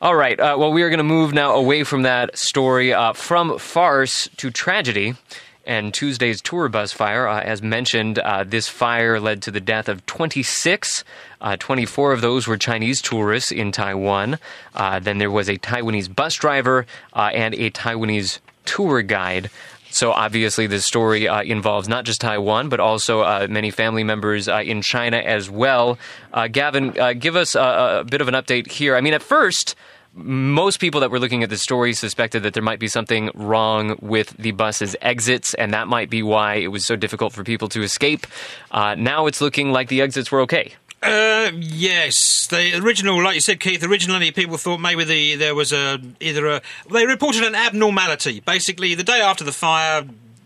All 0.01 0.15
right. 0.15 0.39
Uh, 0.39 0.55
well, 0.57 0.71
we 0.71 0.81
are 0.83 0.89
going 0.89 0.97
to 0.97 1.03
move 1.03 1.33
now 1.33 1.53
away 1.55 1.83
from 1.83 2.03
that 2.03 2.37
story 2.37 2.93
uh, 2.93 3.13
from 3.13 3.57
farce 3.59 4.29
to 4.37 4.49
tragedy. 4.49 5.15
And 5.63 5.93
Tuesday's 5.93 6.41
tour 6.41 6.69
bus 6.69 6.91
fire, 6.91 7.27
uh, 7.27 7.39
as 7.39 7.61
mentioned, 7.61 8.17
uh, 8.17 8.43
this 8.43 8.67
fire 8.67 9.19
led 9.19 9.43
to 9.43 9.51
the 9.51 9.59
death 9.61 9.87
of 9.89 10.03
26. 10.07 11.03
Uh, 11.41 11.57
24 11.57 12.13
of 12.13 12.21
those 12.21 12.47
were 12.47 12.57
Chinese 12.57 13.01
tourists 13.01 13.51
in 13.51 13.71
Taiwan. 13.71 14.37
Uh, 14.75 14.99
then 14.99 15.17
there 15.17 15.31
was 15.31 15.49
a 15.49 15.57
Taiwanese 15.57 16.15
bus 16.15 16.35
driver 16.35 16.85
uh, 17.13 17.31
and 17.33 17.55
a 17.55 17.69
Taiwanese 17.71 18.39
tour 18.65 19.01
guide. 19.01 19.49
So 19.91 20.11
obviously, 20.11 20.67
this 20.67 20.85
story 20.85 21.27
uh, 21.27 21.43
involves 21.43 21.89
not 21.89 22.05
just 22.05 22.21
Taiwan, 22.21 22.69
but 22.69 22.79
also 22.79 23.21
uh, 23.21 23.47
many 23.49 23.71
family 23.71 24.03
members 24.03 24.47
uh, 24.47 24.61
in 24.65 24.81
China 24.81 25.17
as 25.17 25.49
well. 25.49 25.99
Uh, 26.33 26.47
Gavin, 26.47 26.97
uh, 26.97 27.13
give 27.13 27.35
us 27.35 27.55
a, 27.55 27.99
a 27.99 28.03
bit 28.05 28.21
of 28.21 28.27
an 28.27 28.33
update 28.33 28.71
here. 28.71 28.95
I 28.95 29.01
mean, 29.01 29.13
at 29.13 29.21
first, 29.21 29.75
most 30.13 30.79
people 30.79 31.01
that 31.01 31.11
were 31.11 31.19
looking 31.19 31.43
at 31.43 31.49
the 31.49 31.57
story 31.57 31.93
suspected 31.93 32.43
that 32.43 32.53
there 32.53 32.63
might 32.63 32.79
be 32.79 32.87
something 32.87 33.31
wrong 33.33 33.97
with 34.01 34.29
the 34.37 34.51
bus's 34.51 34.95
exits, 35.01 35.53
and 35.55 35.73
that 35.73 35.87
might 35.87 36.09
be 36.09 36.23
why 36.23 36.55
it 36.55 36.67
was 36.67 36.85
so 36.85 36.95
difficult 36.95 37.33
for 37.33 37.43
people 37.43 37.67
to 37.69 37.81
escape. 37.81 38.27
Now 38.73 39.27
it's 39.27 39.39
looking 39.39 39.71
like 39.71 39.87
the 39.87 40.01
exits 40.01 40.29
were 40.29 40.41
okay. 40.41 40.73
Uh, 41.01 41.51
yes. 41.55 42.45
The 42.47 42.77
original, 42.77 43.21
like 43.23 43.35
you 43.35 43.41
said, 43.41 43.59
Keith. 43.59 43.83
Originally, 43.83 44.31
people 44.31 44.57
thought 44.57 44.79
maybe 44.79 45.03
the 45.03 45.35
there 45.35 45.55
was 45.55 45.73
a 45.73 45.99
either 46.19 46.47
a 46.47 46.61
they 46.91 47.05
reported 47.05 47.43
an 47.43 47.55
abnormality. 47.55 48.39
Basically, 48.41 48.93
the 48.93 49.03
day 49.03 49.19
after 49.19 49.43
the 49.43 49.51
fire, 49.51 50.05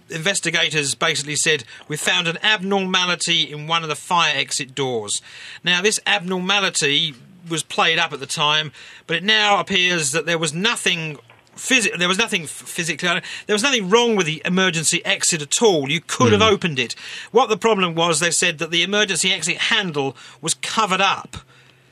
investigators 0.10 0.96
basically 0.96 1.36
said 1.36 1.66
we 1.88 1.98
found 1.98 2.28
an 2.28 2.38
abnormality 2.42 3.52
in 3.52 3.68
one 3.68 3.84
of 3.84 3.90
the 3.90 3.96
fire 3.96 4.34
exit 4.36 4.74
doors. 4.74 5.22
Now, 5.64 5.82
this 5.82 6.00
abnormality 6.08 7.16
was 7.50 7.62
played 7.62 8.00
up 8.00 8.14
at 8.14 8.20
the 8.20 8.26
time, 8.26 8.72
but 9.08 9.18
it 9.18 9.24
now 9.24 9.60
appears 9.60 10.14
that 10.14 10.26
there 10.26 10.38
was 10.38 10.54
nothing. 10.54 11.18
Phys- 11.56 11.98
there 11.98 12.08
was 12.08 12.18
nothing 12.18 12.46
physically. 12.48 13.08
There 13.48 13.54
was 13.54 13.64
nothing 13.64 13.90
wrong 13.90 14.16
with 14.16 14.26
the 14.26 14.42
emergency 14.46 15.04
exit 15.06 15.42
at 15.42 15.62
all. 15.62 15.90
You 15.90 16.02
could 16.02 16.32
have 16.32 16.42
hmm. 16.42 16.54
opened 16.54 16.80
it. 16.80 16.94
What 17.32 17.50
the 17.50 17.58
problem 17.58 17.96
was, 17.96 18.20
they 18.20 18.32
said 18.32 18.58
that 18.60 18.72
the 18.72 18.84
emergency 18.84 19.32
exit 19.32 19.58
handle 19.58 20.16
was 20.42 20.54
covered 20.56 21.02
up 21.02 21.38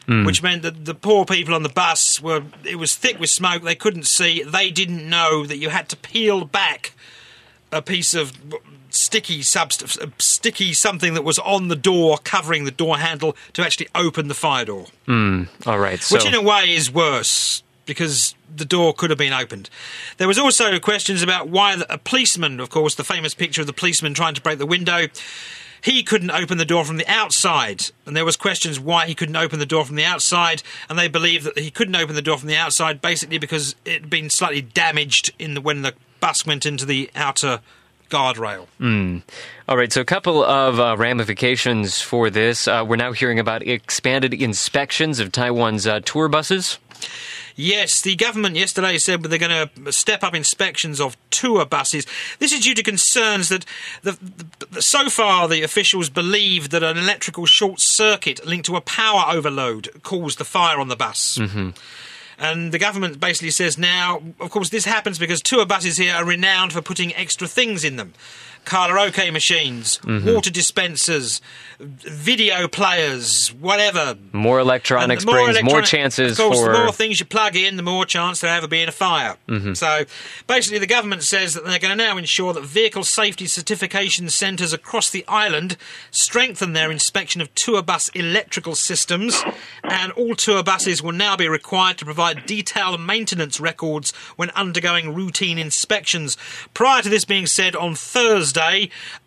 hmm. 0.06 0.26
which 0.26 0.42
meant 0.44 0.62
that 0.62 0.86
the 0.86 0.94
poor 0.94 1.26
people 1.26 1.54
on 1.54 1.64
the 1.64 1.70
bus 1.70 2.22
were 2.22 2.44
it 2.64 2.76
was 2.76 2.96
thick 2.96 3.20
with 3.20 3.30
smoke 3.30 3.64
they 3.64 3.76
couldn't 3.76 4.06
see 4.06 4.44
they 4.44 4.70
didn't 4.70 5.08
know 5.08 5.46
that 5.46 5.58
you 5.58 5.70
had 5.70 5.90
to 5.90 5.98
peel 5.98 6.46
back 6.46 6.94
a 7.72 7.82
piece 7.82 8.14
of 8.14 8.34
sticky 8.90 9.42
substance 9.42 9.98
uh, 9.98 10.08
sticky 10.20 10.74
something 10.74 11.14
that 11.14 11.24
was 11.24 11.40
on 11.40 11.68
the 11.68 11.76
door 11.76 12.18
covering 12.24 12.66
the 12.66 12.72
door 12.72 12.98
handle 12.98 13.36
to 13.54 13.64
actually 13.64 13.88
open 13.96 14.28
the 14.28 14.34
fire 14.34 14.66
door 14.66 14.86
hmm. 15.06 15.44
All 15.66 15.80
right. 15.80 16.00
So, 16.00 16.16
which 16.16 16.26
in 16.26 16.34
a 16.34 16.42
way 16.42 16.74
is 16.74 16.92
worse 16.92 17.64
because 17.86 18.36
the 18.56 18.66
door 18.66 18.94
could 18.94 19.10
have 19.10 19.20
been 19.20 19.34
opened. 19.34 19.70
There 20.18 20.28
was 20.28 20.40
also 20.40 20.80
questions 20.80 21.22
about 21.22 21.50
why 21.50 21.76
the, 21.76 21.94
a 21.94 21.98
policeman, 21.98 22.60
of 22.60 22.70
course, 22.70 22.96
the 22.96 23.04
famous 23.04 23.34
picture 23.34 23.62
of 23.62 23.68
the 23.68 23.74
policeman 23.74 24.14
trying 24.14 24.36
to 24.36 24.42
break 24.42 24.58
the 24.58 24.66
window. 24.66 25.08
He 25.82 26.02
couldn't 26.02 26.32
open 26.32 26.58
the 26.58 26.66
door 26.66 26.86
from 26.86 26.96
the 26.96 27.08
outside, 27.10 27.92
and 28.06 28.16
there 28.16 28.24
was 28.24 28.38
questions 28.38 28.80
why 28.80 29.06
he 29.06 29.14
couldn't 29.14 29.36
open 29.36 29.60
the 29.60 29.66
door 29.66 29.84
from 29.84 29.98
the 29.98 30.06
outside, 30.06 30.64
and 30.90 30.98
they 30.98 31.10
believe 31.10 31.44
that 31.44 31.60
he 31.60 31.70
couldn't 31.72 31.96
open 31.96 32.16
the 32.16 32.22
door 32.22 32.38
from 32.38 32.48
the 32.48 32.56
outside 32.56 33.02
basically 33.02 33.38
because 33.38 33.76
it 33.84 34.02
had 34.02 34.10
been 34.10 34.30
slightly 34.30 34.62
damaged 34.62 35.34
in 35.38 35.56
the, 35.56 35.62
when 35.62 35.82
the 35.82 35.94
bus 36.22 36.46
went 36.46 36.66
into 36.66 36.86
the 36.86 37.12
outer 37.16 37.60
guardrail. 38.10 38.68
All 39.68 39.76
right, 39.76 39.92
so 39.92 40.00
a 40.00 40.06
couple 40.06 40.44
of 40.44 40.80
uh, 40.80 40.96
ramifications 40.98 42.00
for 42.00 42.30
this. 42.30 42.68
Uh, 42.68 42.86
we're 42.88 42.96
now 42.96 43.12
hearing 43.12 43.40
about 43.40 43.66
expanded 43.68 44.34
inspections 44.34 45.20
of 45.20 45.32
Taiwan's 45.32 45.88
uh, 45.88 46.00
tour 46.02 46.30
buses. 46.30 46.80
Yes, 47.56 48.02
the 48.02 48.16
government 48.16 48.56
yesterday 48.56 48.98
said 48.98 49.22
they're 49.22 49.38
going 49.38 49.70
to 49.70 49.92
step 49.92 50.24
up 50.24 50.34
inspections 50.34 51.00
of 51.00 51.18
tour 51.30 51.66
buses. 51.66 52.06
This 52.40 52.52
is 52.52 52.62
due 52.62 52.74
to 52.74 52.84
concerns 52.84 53.50
that 53.50 53.66
the, 54.02 54.18
the, 54.72 54.82
so 54.82 55.10
far 55.10 55.48
the 55.48 55.62
officials 55.62 56.10
believe 56.10 56.70
that 56.70 56.84
an 56.84 56.98
electrical 56.98 57.46
short 57.46 57.80
circuit 57.80 58.46
linked 58.46 58.66
to 58.66 58.76
a 58.76 58.82
power 58.82 59.26
overload 59.30 60.02
caused 60.04 60.40
the 60.40 60.46
fire 60.46 60.80
on 60.80 60.88
the 60.88 60.96
bus. 60.96 61.38
Mm-hmm. 61.38 61.70
And 62.40 62.72
the 62.72 62.80
government 62.80 63.20
basically 63.20 63.52
says 63.52 63.78
now, 63.78 64.22
of 64.40 64.50
course, 64.50 64.70
this 64.70 64.86
happens 64.86 65.20
because 65.20 65.42
tour 65.42 65.66
buses 65.66 65.98
here 65.98 66.14
are 66.14 66.26
renowned 66.26 66.74
for 66.74 66.82
putting 66.82 67.16
extra 67.16 67.48
things 67.48 67.84
in 67.84 67.96
them. 67.96 68.14
Karaoke 68.66 69.32
machines, 69.32 70.00
water 70.04 70.50
dispensers, 70.50 71.42
video 71.80 72.68
players, 72.68 73.54
whatever. 73.54 74.16
More 74.32 74.60
electronics 74.60 75.26
the 75.26 75.32
brings 75.32 75.48
more 75.48 75.50
electronic- 75.50 75.86
chances 75.86 76.40
of 76.40 76.46
course, 76.46 76.60
for. 76.60 76.72
the 76.72 76.78
more 76.80 76.92
things 76.92 77.20
you 77.20 77.26
plug 77.26 77.56
in, 77.56 77.76
the 77.76 77.84
more 77.84 78.06
chance 78.06 78.42
there 78.42 78.56
ever 78.56 78.68
being 78.68 78.88
a 78.88 78.92
fire. 78.92 79.36
Mm-hmm. 79.48 79.74
So, 79.74 80.06
basically, 80.48 80.80
the 80.80 80.88
government 80.88 81.24
says 81.24 81.54
that 81.54 81.66
they're 81.66 81.80
going 81.80 81.98
to 81.98 82.04
now 82.04 82.18
ensure 82.18 82.54
that 82.54 82.64
vehicle 82.64 83.04
safety 83.04 83.48
certification 83.48 84.30
centres 84.30 84.74
across 84.74 85.10
the 85.10 85.26
island 85.28 85.78
strengthen 86.12 86.74
their 86.74 86.92
inspection 86.92 87.42
of 87.42 87.54
tour 87.56 87.82
bus 87.82 88.10
electrical 88.10 88.76
systems, 88.76 89.44
and 89.84 90.12
all 90.14 90.36
tour 90.36 90.64
buses 90.64 91.04
will 91.04 91.12
now 91.12 91.36
be 91.36 91.48
required 91.48 91.98
to 91.98 92.06
provide 92.06 92.46
detailed 92.46 93.02
maintenance 93.02 93.60
records 93.60 94.12
when 94.36 94.50
undergoing 94.52 95.14
routine 95.14 95.58
inspections. 95.58 96.38
Prior 96.74 97.02
to 97.02 97.10
this 97.10 97.26
being 97.26 97.46
said, 97.46 97.76
on 97.76 97.96
Thursday, 97.96 98.53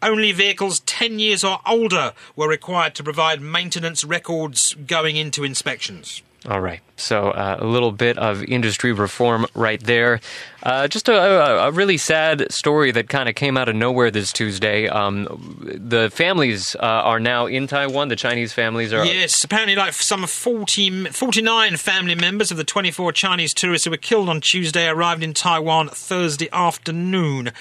only 0.02 0.32
vehicles 0.32 0.80
10 0.80 1.18
years 1.18 1.44
or 1.44 1.60
older 1.66 2.12
were 2.34 2.48
required 2.48 2.94
to 2.96 3.04
provide 3.04 3.40
maintenance 3.40 4.04
records 4.04 4.74
going 4.86 5.16
into 5.16 5.44
inspections. 5.44 6.22
All 6.48 6.60
right. 6.60 6.80
So 6.96 7.30
uh, 7.30 7.56
a 7.58 7.66
little 7.66 7.90
bit 7.90 8.18
of 8.18 8.44
industry 8.44 8.92
reform 8.92 9.46
right 9.54 9.80
there. 9.82 10.20
Uh, 10.62 10.86
just 10.86 11.08
a, 11.08 11.14
a, 11.14 11.68
a, 11.68 11.72
really 11.72 11.96
sad 11.96 12.52
story 12.52 12.92
that 12.92 13.08
kind 13.08 13.28
of 13.28 13.34
came 13.34 13.56
out 13.56 13.68
of 13.68 13.74
nowhere 13.74 14.10
this 14.10 14.32
Tuesday. 14.32 14.86
Um, 14.88 15.58
the 15.60 16.08
families 16.10 16.76
uh, 16.76 16.78
are 16.82 17.18
now 17.18 17.46
in 17.46 17.66
Taiwan. 17.66 18.08
The 18.08 18.16
Chinese 18.16 18.52
families 18.52 18.92
are. 18.92 19.04
Yes, 19.04 19.42
apparently, 19.42 19.74
like 19.74 19.92
some 19.92 20.26
40, 20.26 21.06
49 21.06 21.76
family 21.76 22.14
members 22.14 22.50
of 22.50 22.56
the 22.56 22.64
24 22.64 23.12
Chinese 23.12 23.52
tourists 23.52 23.84
who 23.84 23.90
were 23.90 23.96
killed 23.96 24.28
on 24.28 24.40
Tuesday 24.40 24.88
arrived 24.88 25.22
in 25.22 25.34
Taiwan 25.34 25.88
Thursday 25.88 26.48
afternoon. 26.52 27.52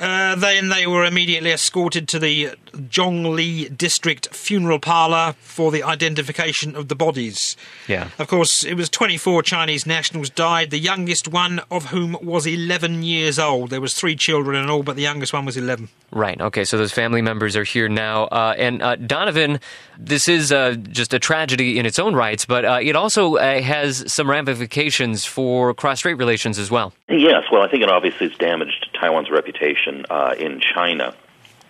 Uh, 0.00 0.36
then 0.36 0.68
they 0.68 0.86
were 0.86 1.04
immediately 1.04 1.50
escorted 1.50 2.06
to 2.08 2.18
the 2.18 2.50
Zhongli 2.72 3.76
District 3.76 4.34
funeral 4.34 4.78
parlour 4.78 5.34
for 5.40 5.72
the 5.72 5.82
identification 5.82 6.76
of 6.76 6.88
the 6.88 6.94
bodies. 6.94 7.56
Yeah. 7.88 8.08
Of 8.18 8.28
course, 8.28 8.64
it 8.64 8.74
was 8.74 8.88
24 8.88 9.42
Chinese 9.42 9.86
nationals 9.86 10.30
died, 10.30 10.70
the 10.70 10.78
youngest 10.78 11.28
one 11.28 11.60
of 11.70 11.86
whom 11.86 12.16
was 12.22 12.46
11 12.46 13.02
years 13.02 13.38
old. 13.38 13.70
There 13.70 13.80
was 13.80 13.94
three 13.94 14.14
children 14.14 14.62
in 14.62 14.70
all, 14.70 14.82
but 14.82 14.96
the 14.96 15.02
youngest 15.02 15.32
one 15.32 15.44
was 15.44 15.56
11. 15.56 15.88
Right. 16.12 16.40
Okay. 16.40 16.64
So 16.64 16.78
those 16.78 16.92
family 16.92 17.22
members 17.22 17.56
are 17.56 17.64
here 17.64 17.88
now. 17.88 18.24
Uh, 18.24 18.54
and 18.56 18.82
uh, 18.82 18.96
Donovan, 18.96 19.58
this 19.98 20.28
is 20.28 20.52
uh, 20.52 20.76
just 20.90 21.12
a 21.12 21.18
tragedy 21.18 21.78
in 21.78 21.86
its 21.86 21.98
own 21.98 22.14
rights, 22.14 22.44
but 22.44 22.64
uh, 22.64 22.78
it 22.80 22.94
also 22.94 23.36
uh, 23.36 23.60
has 23.60 24.10
some 24.12 24.30
ramifications 24.30 25.24
for 25.24 25.74
cross-strait 25.74 26.14
relations 26.14 26.58
as 26.58 26.70
well. 26.70 26.92
Yes. 27.08 27.44
Well, 27.50 27.62
I 27.62 27.68
think 27.68 27.82
it 27.82 27.90
obviously 27.90 28.28
has 28.28 28.38
damaged 28.38 28.88
Taiwan's 28.98 29.30
reputation 29.30 29.87
uh, 30.10 30.34
in 30.38 30.60
China. 30.60 31.14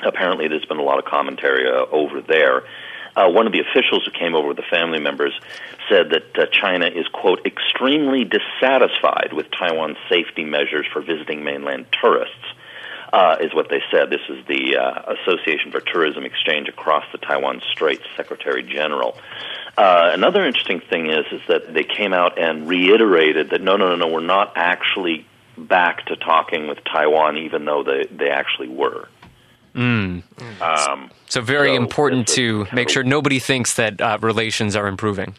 Apparently, 0.05 0.49
there's 0.49 0.65
been 0.67 0.79
a 0.79 0.83
lot 0.83 0.99
of 0.99 1.05
commentary 1.05 1.69
over 1.69 2.21
there. 2.21 2.63
one 3.17 3.47
of 3.47 3.53
the 3.53 3.61
officials 3.61 4.05
who 4.05 4.13
came 4.13 4.35
over 4.35 4.49
with 4.49 4.57
the 4.57 4.69
family 4.71 5.01
members 5.01 5.33
said 5.89 6.11
that 6.11 6.53
China 6.53 6.87
is, 6.87 7.07
quote, 7.09 7.45
extremely 7.45 8.25
dissatisfied 8.25 9.33
with 9.33 9.47
Taiwan's 9.51 9.99
safety 10.09 10.45
measures 10.45 10.87
for 10.93 11.03
visiting 11.03 11.43
mainland 11.43 11.87
tourists 12.01 12.47
uh, 13.13 13.37
is 13.41 13.55
what 13.55 13.69
they 13.69 13.81
said. 13.91 14.11
This 14.11 14.21
is 14.29 14.45
the 14.47 14.77
uh, 14.77 15.15
Association 15.15 15.73
for 15.73 15.81
Tourism 15.81 16.25
Exchange 16.25 16.69
across 16.69 17.05
the 17.13 17.19
Taiwan 17.19 17.61
Straits 17.73 18.05
Secretary 18.17 18.63
General. 18.63 19.17
Uh, 19.77 20.11
another 20.13 20.45
interesting 20.45 20.81
thing 20.81 21.11
is 21.11 21.25
is 21.33 21.41
that 21.49 21.73
they 21.73 21.85
came 21.85 22.13
out 22.13 22.39
and 22.39 22.69
reiterated 22.69 23.51
that 23.51 23.63
no, 23.63 23.77
no, 23.77 23.89
no, 23.91 23.97
no, 23.97 24.13
we're 24.13 24.21
not 24.21 24.53
actually 24.57 25.27
back 25.67 26.07
to 26.07 26.17
talking 26.17 26.69
with 26.69 26.79
Taiwan, 26.85 27.37
even 27.37 27.65
though 27.65 27.83
they 27.83 28.07
they 28.11 28.31
actually 28.31 28.69
were. 28.69 29.09
Mm. 29.75 30.23
Um, 30.61 31.11
so 31.27 31.41
very 31.41 31.77
so 31.77 31.83
important 31.83 32.27
to 32.29 32.67
make 32.73 32.89
sure 32.89 33.03
nobody 33.03 33.39
thinks 33.39 33.75
that 33.75 34.01
uh, 34.01 34.19
relations 34.21 34.75
are 34.75 34.89
improving. 34.89 35.35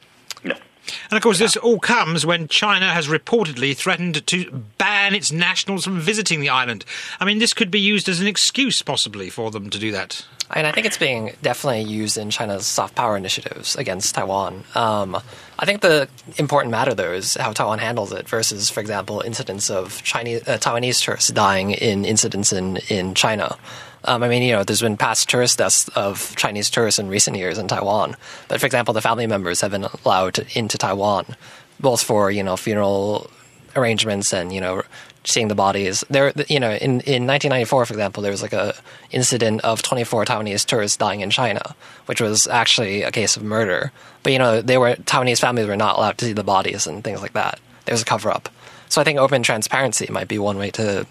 And 1.09 1.17
of 1.17 1.21
course, 1.21 1.39
this 1.39 1.55
all 1.57 1.79
comes 1.79 2.25
when 2.25 2.47
China 2.47 2.91
has 2.93 3.07
reportedly 3.07 3.75
threatened 3.75 4.25
to 4.27 4.51
ban 4.77 5.13
its 5.13 5.31
nationals 5.31 5.83
from 5.83 5.99
visiting 5.99 6.39
the 6.39 6.49
island. 6.49 6.85
I 7.19 7.25
mean, 7.25 7.39
this 7.39 7.53
could 7.53 7.71
be 7.71 7.79
used 7.79 8.09
as 8.09 8.19
an 8.19 8.27
excuse, 8.27 8.81
possibly, 8.81 9.29
for 9.29 9.51
them 9.51 9.69
to 9.69 9.79
do 9.79 9.91
that. 9.91 10.25
And 10.51 10.65
I 10.65 10.71
think 10.71 10.87
it's 10.87 10.97
being 10.97 11.33
definitely 11.43 11.83
used 11.83 12.17
in 12.17 12.31
China's 12.31 12.65
soft 12.65 12.95
power 12.95 13.15
initiatives 13.15 13.75
against 13.75 14.15
Taiwan. 14.15 14.63
Um, 14.73 15.15
I 15.59 15.65
think 15.65 15.81
the 15.81 16.07
important 16.37 16.71
matter, 16.71 16.95
though, 16.95 17.11
is 17.11 17.35
how 17.35 17.51
Taiwan 17.51 17.77
handles 17.77 18.11
it 18.11 18.27
versus, 18.27 18.69
for 18.69 18.79
example, 18.79 19.21
incidents 19.21 19.69
of 19.69 20.01
Chinese, 20.01 20.47
uh, 20.47 20.57
Taiwanese 20.57 21.03
tourists 21.03 21.29
dying 21.29 21.71
in 21.71 22.03
incidents 22.03 22.51
in, 22.51 22.77
in 22.89 23.13
China. 23.13 23.57
Um, 24.05 24.23
I 24.23 24.29
mean, 24.29 24.43
you 24.43 24.53
know, 24.53 24.63
there's 24.63 24.81
been 24.81 24.97
past 24.97 25.29
tourist 25.29 25.57
deaths 25.57 25.87
of 25.89 26.35
Chinese 26.35 26.69
tourists 26.69 26.99
in 26.99 27.09
recent 27.09 27.37
years 27.37 27.57
in 27.57 27.67
Taiwan. 27.67 28.15
But 28.47 28.59
for 28.59 28.65
example, 28.65 28.93
the 28.93 29.01
family 29.01 29.27
members 29.27 29.61
have 29.61 29.71
been 29.71 29.87
allowed 30.05 30.35
to, 30.35 30.45
into 30.57 30.77
Taiwan, 30.77 31.35
both 31.79 32.01
for 32.01 32.31
you 32.31 32.43
know 32.43 32.55
funeral 32.55 33.29
arrangements 33.75 34.33
and 34.33 34.53
you 34.53 34.61
know 34.61 34.83
seeing 35.25 35.47
the 35.47 35.55
bodies. 35.55 36.03
There, 36.09 36.31
you 36.47 36.59
know, 36.59 36.71
in, 36.71 37.01
in 37.01 37.27
1994, 37.27 37.85
for 37.85 37.93
example, 37.93 38.23
there 38.23 38.31
was 38.31 38.41
like 38.41 38.53
a 38.53 38.73
incident 39.11 39.61
of 39.61 39.81
24 39.81 40.25
Taiwanese 40.25 40.65
tourists 40.65 40.97
dying 40.97 41.21
in 41.21 41.29
China, 41.29 41.75
which 42.05 42.21
was 42.21 42.47
actually 42.47 43.03
a 43.03 43.11
case 43.11 43.35
of 43.35 43.43
murder. 43.43 43.91
But 44.23 44.33
you 44.33 44.39
know, 44.39 44.61
they 44.61 44.77
were 44.77 44.95
Taiwanese 44.95 45.41
families 45.41 45.67
were 45.67 45.75
not 45.75 45.97
allowed 45.97 46.17
to 46.19 46.25
see 46.25 46.33
the 46.33 46.43
bodies 46.43 46.87
and 46.87 47.03
things 47.03 47.21
like 47.21 47.33
that. 47.33 47.59
There 47.85 47.93
was 47.93 48.01
a 48.01 48.05
cover 48.05 48.29
up. 48.29 48.49
So 48.87 49.01
I 49.01 49.03
think 49.03 49.19
open 49.19 49.43
transparency 49.43 50.07
might 50.09 50.27
be 50.27 50.39
one 50.39 50.57
way 50.57 50.71
to 50.71 51.05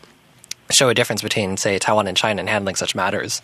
show 0.71 0.89
a 0.89 0.95
difference 0.95 1.23
between, 1.23 1.57
say, 1.57 1.79
Taiwan 1.79 2.07
and 2.07 2.17
China 2.17 2.41
in 2.41 2.47
handling 2.47 2.75
such 2.75 2.95
matters? 2.95 3.43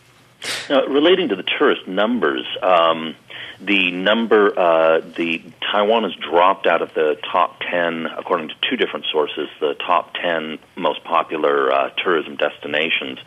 Now, 0.68 0.84
relating 0.86 1.28
to 1.30 1.36
the 1.36 1.42
tourist 1.42 1.86
numbers, 1.88 2.44
um, 2.62 3.14
the 3.60 3.90
number, 3.92 4.58
uh, 4.58 5.00
the 5.00 5.42
Taiwan 5.72 6.02
has 6.04 6.14
dropped 6.14 6.66
out 6.66 6.82
of 6.82 6.92
the 6.94 7.16
top 7.32 7.60
10, 7.70 8.06
according 8.06 8.48
to 8.48 8.54
two 8.68 8.76
different 8.76 9.06
sources, 9.10 9.48
the 9.60 9.74
top 9.74 10.14
10 10.14 10.58
most 10.76 11.02
popular 11.04 11.72
uh, 11.72 11.90
tourism 11.90 12.36
destinations. 12.36 13.18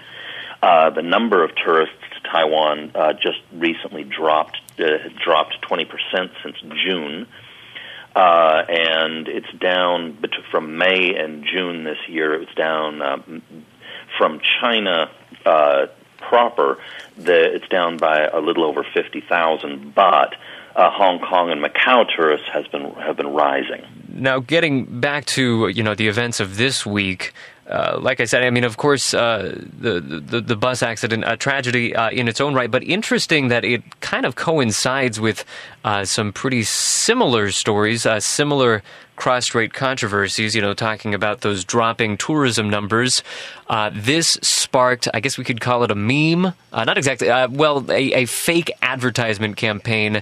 Uh, 0.61 0.89
the 0.89 1.01
number 1.01 1.43
of 1.43 1.51
tourists 1.55 1.95
to 2.13 2.29
Taiwan 2.29 2.91
uh, 2.95 3.13
just 3.13 3.39
recently 3.53 4.03
dropped, 4.03 4.59
uh, 4.79 5.09
dropped 5.23 5.61
20% 5.69 5.87
since 6.43 6.57
June. 6.83 7.27
Uh, 8.15 8.63
and 8.67 9.27
it's 9.27 9.51
down 9.59 10.17
from 10.49 10.77
May 10.77 11.13
and 11.15 11.45
June 11.45 11.83
this 11.83 11.99
year. 12.07 12.33
It 12.33 12.39
was 12.39 12.55
down 12.55 13.43
from 14.17 14.41
China 14.59 15.09
uh, 15.45 15.87
proper, 16.17 16.79
the, 17.17 17.55
it's 17.55 17.67
down 17.67 17.97
by 17.97 18.25
a 18.25 18.39
little 18.39 18.63
over 18.65 18.83
50,000, 18.83 19.93
but 19.93 20.35
uh, 20.75 20.91
Hong 20.91 21.19
Kong 21.19 21.49
and 21.49 21.63
Macau 21.63 22.05
tourists 22.15 22.47
has 22.53 22.67
been 22.67 22.93
have 22.93 23.17
been 23.17 23.33
rising. 23.33 23.83
Now, 24.09 24.39
getting 24.39 24.99
back 24.99 25.25
to 25.25 25.69
you 25.69 25.81
know 25.81 25.95
the 25.95 26.07
events 26.07 26.39
of 26.39 26.57
this 26.57 26.85
week, 26.85 27.33
uh, 27.69 27.99
like 28.01 28.21
I 28.21 28.25
said, 28.25 28.43
I 28.43 28.49
mean, 28.49 28.63
of 28.63 28.77
course, 28.77 29.13
uh, 29.13 29.59
the, 29.79 29.99
the, 29.99 30.39
the 30.39 30.55
bus 30.55 30.81
accident, 30.81 31.25
a 31.27 31.35
tragedy 31.35 31.93
uh, 31.93 32.09
in 32.09 32.27
its 32.27 32.39
own 32.39 32.53
right, 32.53 32.71
but 32.71 32.83
interesting 32.83 33.49
that 33.49 33.65
it 33.65 33.99
kind 33.99 34.25
of 34.25 34.35
coincides 34.35 35.19
with 35.19 35.43
uh, 35.83 36.05
some 36.05 36.31
pretty 36.31 36.63
similar 36.63 37.51
stories, 37.51 38.05
uh, 38.05 38.19
similar 38.19 38.83
cross-strait 39.17 39.73
controversies. 39.73 40.55
You 40.55 40.61
know, 40.61 40.73
talking 40.73 41.13
about 41.13 41.41
those 41.41 41.65
dropping 41.65 42.17
tourism 42.17 42.69
numbers. 42.69 43.21
Uh, 43.67 43.89
this 43.93 44.37
sparked, 44.41 45.09
I 45.13 45.19
guess 45.19 45.37
we 45.37 45.43
could 45.43 45.59
call 45.59 45.83
it 45.83 45.91
a 45.91 45.95
meme, 45.95 46.53
not 46.71 46.97
exactly, 46.97 47.27
well, 47.49 47.83
a, 47.91 48.13
a, 48.13 48.25
fake 48.25 48.71
advertisement 48.81 49.57
campaign 49.57 50.21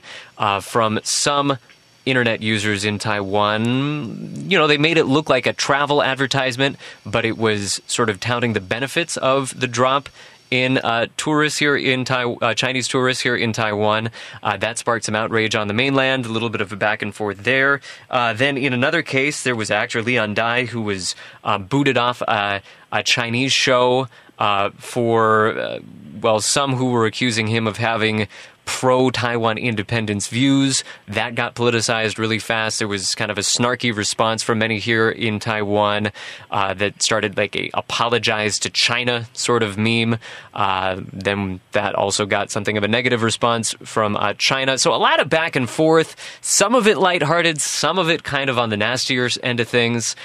from 0.61 0.99
some 1.03 1.57
internet 2.05 2.41
users 2.41 2.85
in 2.85 2.99
Taiwan, 2.99 4.49
you 4.49 4.57
know, 4.57 4.67
they 4.67 4.77
made 4.77 4.97
it 4.97 5.05
look 5.05 5.29
like 5.29 5.45
a 5.45 5.53
travel 5.53 6.03
advertisement, 6.03 6.77
but 7.05 7.25
it 7.25 7.37
was 7.37 7.81
sort 7.87 8.09
of 8.09 8.19
touting 8.19 8.53
the 8.53 8.61
benefits 8.61 9.17
of 9.17 9.59
the 9.59 9.67
drop 9.67 10.09
in 10.51 10.77
uh, 10.77 11.07
tourists 11.17 11.57
here 11.57 11.75
in 11.75 12.05
tai- 12.05 12.23
uh, 12.41 12.53
Chinese 12.53 12.87
tourists 12.87 13.23
here 13.23 13.35
in 13.35 13.51
Taiwan. 13.51 14.11
Uh, 14.43 14.55
that 14.57 14.77
sparked 14.77 15.05
some 15.05 15.15
outrage 15.15 15.55
on 15.55 15.67
the 15.67 15.73
mainland, 15.73 16.25
a 16.25 16.29
little 16.29 16.49
bit 16.49 16.61
of 16.61 16.71
a 16.71 16.75
back 16.75 17.01
and 17.01 17.13
forth 17.15 17.43
there. 17.43 17.81
Uh, 18.09 18.33
then 18.33 18.57
in 18.57 18.71
another 18.71 19.01
case, 19.01 19.43
there 19.43 19.55
was 19.55 19.71
actor 19.71 20.01
Leon 20.01 20.33
Dai 20.35 20.65
who 20.65 20.81
was 20.81 21.15
uh, 21.43 21.57
booted 21.57 21.97
off 21.97 22.21
a 22.21 22.61
Chinese 23.03 23.51
show 23.51 24.07
uh, 24.37 24.69
for, 24.77 25.79
well, 26.21 26.39
some 26.39 26.75
who 26.75 26.91
were 26.91 27.05
accusing 27.05 27.47
him 27.47 27.67
of 27.67 27.77
having 27.77 28.27
pro 28.65 29.09
Taiwan 29.09 29.57
independence 29.57 30.27
views. 30.27 30.83
That 31.07 31.35
got 31.35 31.55
politicized 31.55 32.17
really 32.17 32.39
fast. 32.39 32.79
There 32.79 32.87
was 32.87 33.15
kind 33.15 33.31
of 33.31 33.37
a 33.37 33.41
snarky 33.41 33.95
response 33.95 34.43
from 34.43 34.59
many 34.59 34.79
here 34.79 35.09
in 35.09 35.39
Taiwan 35.39 36.11
uh, 36.51 36.73
that 36.75 37.01
started 37.01 37.37
like 37.37 37.55
a 37.55 37.69
apologize 37.73 38.59
to 38.59 38.69
China 38.69 39.27
sort 39.33 39.63
of 39.63 39.77
meme. 39.77 40.17
Uh, 40.53 41.01
then 41.13 41.59
that 41.71 41.95
also 41.95 42.25
got 42.25 42.51
something 42.51 42.77
of 42.77 42.83
a 42.83 42.87
negative 42.87 43.23
response 43.23 43.73
from 43.83 44.15
uh, 44.15 44.33
China. 44.33 44.77
So 44.77 44.93
a 44.93 44.97
lot 44.97 45.19
of 45.19 45.29
back 45.29 45.55
and 45.55 45.69
forth. 45.69 46.15
Some 46.41 46.75
of 46.75 46.87
it 46.87 46.97
lighthearted, 46.97 47.61
some 47.61 47.97
of 47.97 48.09
it 48.09 48.23
kind 48.23 48.49
of 48.49 48.57
on 48.57 48.69
the 48.69 48.77
nastier 48.77 49.29
end 49.41 49.59
of 49.59 49.67
things 49.67 50.15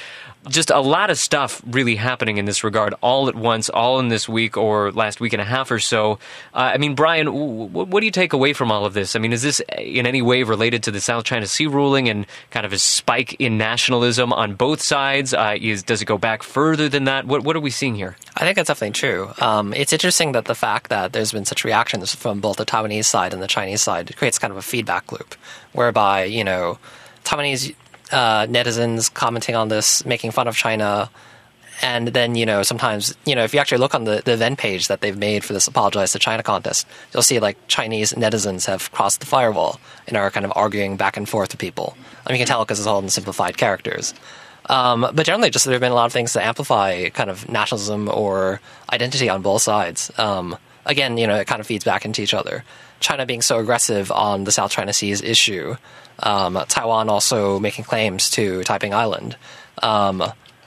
just 0.49 0.71
a 0.71 0.81
lot 0.81 1.11
of 1.11 1.19
stuff 1.19 1.61
really 1.67 1.97
happening 1.97 2.39
in 2.39 2.47
this 2.47 2.65
regard 2.65 2.95
all 3.03 3.29
at 3.29 3.35
once, 3.35 3.69
all 3.69 3.99
in 4.01 4.09
this 4.09 4.29
week 4.29 4.57
or 4.57 4.91
last 4.93 5.21
week 5.21 5.35
and 5.35 5.43
a 5.43 5.45
half 5.45 5.71
or 5.71 5.79
so. 5.79 6.13
Uh, 6.55 6.73
I 6.75 6.79
mean, 6.79 6.95
Brian, 6.95 7.27
w- 7.27 7.67
what 7.67 8.01
do 8.01 8.07
you 8.07 8.11
take 8.11 8.33
away 8.33 8.55
from 8.55 8.73
all 8.73 8.87
of 8.87 8.95
this? 8.95 9.15
I 9.15 9.19
mean, 9.19 9.33
is 9.33 9.43
this 9.43 9.61
in 9.77 10.07
any 10.07 10.23
way 10.23 10.43
related 10.43 10.83
to 10.85 10.91
the 10.91 11.01
South 11.01 11.25
China 11.25 11.47
Sea 11.47 11.67
ruling 11.67 12.09
and 12.09 12.27
kind 12.51 12.65
of 12.65 12.73
a 12.73 12.79
spike 12.79 13.37
in 13.39 13.59
nationalism 13.59 14.33
on 14.33 14.55
both 14.55 14.81
sides? 14.81 15.35
Uh, 15.35 15.57
is, 15.61 15.83
does 15.83 16.01
it 16.01 16.07
go 16.07 16.17
back 16.17 16.43
further 16.43 16.89
than 16.89 17.05
that? 17.05 17.27
What, 17.27 17.45
what 17.45 17.55
are 17.55 17.61
we 17.61 17.71
seeing 17.71 17.95
here? 17.95 18.17
I 18.37 18.41
think 18.41 18.57
that's 18.57 18.69
definitely 18.69 18.93
true. 18.93 19.33
Um, 19.41 19.75
it's 19.75 19.93
interesting 19.93 20.33
that 20.33 20.47
the 20.47 20.55
fact 20.55 20.89
that 20.89 21.13
there's 21.13 21.33
been 21.33 21.45
such 21.45 21.65
reactions 21.65 22.15
from 22.15 22.41
both 22.41 22.57
the 22.57 22.65
Taiwanese 22.65 23.05
side 23.05 23.35
and 23.35 23.43
the 23.43 23.47
Chinese 23.47 23.83
side 23.83 24.17
creates 24.17 24.39
kind 24.39 24.51
of 24.51 24.57
a 24.57 24.63
feedback 24.63 25.13
loop 25.13 25.35
whereby, 25.73 26.25
you 26.25 26.45
know, 26.45 26.79
Taiwanese 27.25 27.75
uh, 28.13 28.47
netizens 28.47 29.13
commenting 29.13 29.55
on 29.55 29.69
this, 29.69 30.05
making 30.05 30.31
fun 30.31 30.49
of 30.49 30.57
China, 30.57 31.11
and 31.83 32.09
then 32.09 32.35
you 32.35 32.47
know 32.47 32.63
sometimes 32.63 33.17
you 33.25 33.35
know 33.35 33.45
if 33.45 33.55
you 33.55 33.61
actually 33.61 33.79
look 33.79 33.95
on 33.95 34.05
the, 34.05 34.23
the 34.25 34.33
event 34.33 34.59
page 34.59 34.89
that 34.89 35.01
they've 35.01 35.17
made 35.17 35.45
for 35.45 35.53
this 35.53 35.67
apologize 35.67 36.13
to 36.13 36.19
China 36.19 36.43
contest, 36.43 36.87
you'll 37.13 37.23
see 37.23 37.41
like 37.41 37.57
Chinese 37.69 38.13
netizens 38.13 38.67
have 38.67 38.91
crossed 38.93 39.21
the 39.21 39.27
firewall 39.27 39.81
and 40.07 40.17
are 40.17 40.31
kind 40.31 40.45
of 40.45 40.53
arguing 40.55 40.97
back 40.97 41.17
and 41.17 41.29
forth 41.29 41.53
with 41.53 41.61
people. 41.61 41.97
I 42.27 42.31
mean, 42.31 42.39
you 42.39 42.47
can 42.47 42.49
tell 42.49 42.65
because 42.65 42.79
it's 42.79 42.87
all 42.87 43.01
in 43.01 43.09
simplified 43.09 43.57
characters. 43.57 44.15
Um, 44.67 45.01
but 45.01 45.27
generally, 45.27 45.51
just 45.51 45.65
there 45.65 45.75
have 45.75 45.81
been 45.81 45.93
a 45.93 45.97
lot 45.97 46.07
of 46.07 46.13
things 46.13 46.33
to 46.35 46.45
amplify 46.45 47.09
kind 47.09 47.31
of 47.31 47.49
nationalism 47.49 48.09
or 48.09 48.61
identity 48.93 49.29
on 49.29 49.43
both 49.43 49.63
sides. 49.63 50.13
Um, 50.19 50.57
again, 50.87 51.19
you 51.19 51.27
know, 51.27 51.37
it 51.37 51.47
kind 51.47 51.61
of 51.61 51.67
feeds 51.67 51.85
back 51.85 52.05
into 52.05 52.23
each 52.23 52.35
other. 52.35 52.65
China 53.01 53.27
being 53.27 53.43
so 53.43 53.59
aggressive 53.59 54.13
on 54.13 54.45
the 54.45 54.53
South 54.53 54.71
China 54.71 54.93
Seas 54.93 55.23
issue, 55.23 55.77
um, 56.23 56.59
Taiwan 56.69 57.09
also 57.09 57.59
making 57.59 57.85
claims 57.85 58.31
to 58.31 58.63
Taiping 58.65 58.95
Island, 58.95 59.37
um, 59.83 60.23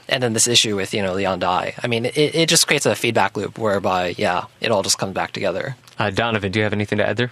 and 0.08 0.22
then 0.22 0.32
this 0.32 0.48
issue 0.48 0.76
with 0.76 0.92
you 0.94 1.02
know 1.02 1.14
Leon 1.14 1.38
Dai. 1.38 1.74
I 1.82 1.86
mean, 1.86 2.06
it, 2.06 2.16
it 2.16 2.48
just 2.48 2.66
creates 2.66 2.86
a 2.86 2.94
feedback 2.94 3.36
loop 3.36 3.58
whereby, 3.58 4.14
yeah, 4.18 4.44
it 4.60 4.70
all 4.70 4.82
just 4.82 4.98
comes 4.98 5.14
back 5.14 5.32
together. 5.32 5.76
Uh, 5.98 6.10
Donovan, 6.10 6.52
do 6.52 6.58
you 6.58 6.64
have 6.64 6.72
anything 6.72 6.98
to 6.98 7.08
add 7.08 7.16
there? 7.16 7.30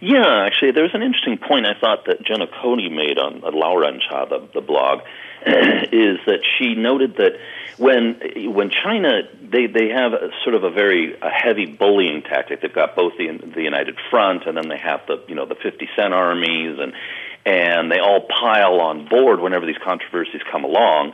Yeah, 0.00 0.44
actually, 0.46 0.72
there 0.72 0.82
was 0.82 0.94
an 0.94 1.02
interesting 1.02 1.36
point 1.36 1.66
I 1.66 1.74
thought 1.78 2.06
that 2.06 2.22
Jenna 2.24 2.46
Cody 2.46 2.88
made 2.88 3.18
on 3.18 3.44
uh, 3.44 3.50
Lao 3.52 3.76
Ren 3.76 4.00
Cha, 4.00 4.24
the, 4.24 4.48
the 4.54 4.62
blog, 4.62 5.00
is 5.46 6.18
that 6.26 6.40
she 6.58 6.74
noted 6.74 7.16
that 7.16 7.32
when 7.76 8.20
when 8.54 8.70
China 8.70 9.22
they 9.42 9.66
they 9.66 9.88
have 9.88 10.12
a, 10.12 10.30
sort 10.44 10.54
of 10.54 10.64
a 10.64 10.70
very 10.70 11.18
a 11.20 11.30
heavy 11.30 11.66
bullying 11.66 12.22
tactic. 12.22 12.60
They've 12.60 12.72
got 12.72 12.94
both 12.94 13.14
the 13.18 13.38
the 13.54 13.62
United 13.62 13.98
Front 14.10 14.46
and 14.46 14.56
then 14.56 14.68
they 14.68 14.78
have 14.78 15.00
the 15.06 15.22
you 15.28 15.34
know 15.34 15.46
the 15.46 15.54
50 15.54 15.88
cent 15.96 16.12
armies 16.12 16.78
and 16.78 16.92
and 17.50 17.90
they 17.90 17.98
all 17.98 18.20
pile 18.20 18.80
on 18.80 19.06
board 19.06 19.40
whenever 19.40 19.66
these 19.66 19.78
controversies 19.82 20.40
come 20.52 20.62
along 20.62 21.12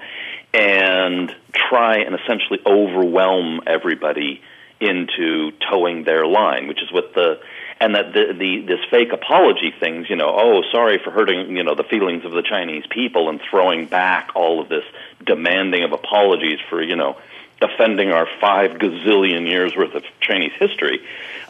and 0.52 1.34
try 1.54 1.96
and 1.96 2.14
essentially 2.14 2.60
overwhelm 2.66 3.62
everybody 3.66 4.42
into 4.78 5.52
toeing 5.70 6.04
their 6.04 6.26
line, 6.26 6.68
which 6.68 6.82
is 6.82 6.92
what 6.92 7.14
the 7.14 7.40
and 7.80 7.94
that 7.94 8.12
the, 8.12 8.34
the 8.34 8.66
this 8.66 8.80
fake 8.90 9.12
apology 9.14 9.72
things, 9.80 10.10
you 10.10 10.16
know, 10.16 10.28
oh, 10.28 10.62
sorry 10.70 10.98
for 11.02 11.10
hurting, 11.10 11.56
you 11.56 11.64
know, 11.64 11.74
the 11.74 11.84
feelings 11.84 12.26
of 12.26 12.32
the 12.32 12.42
Chinese 12.42 12.84
people, 12.90 13.30
and 13.30 13.40
throwing 13.50 13.86
back 13.86 14.30
all 14.34 14.60
of 14.60 14.68
this 14.68 14.84
demanding 15.24 15.84
of 15.84 15.92
apologies 15.92 16.58
for, 16.68 16.82
you 16.82 16.96
know, 16.96 17.16
defending 17.62 18.10
our 18.10 18.28
five 18.38 18.72
gazillion 18.72 19.48
years 19.48 19.74
worth 19.74 19.94
of 19.94 20.04
Chinese 20.20 20.52
history, 20.58 21.00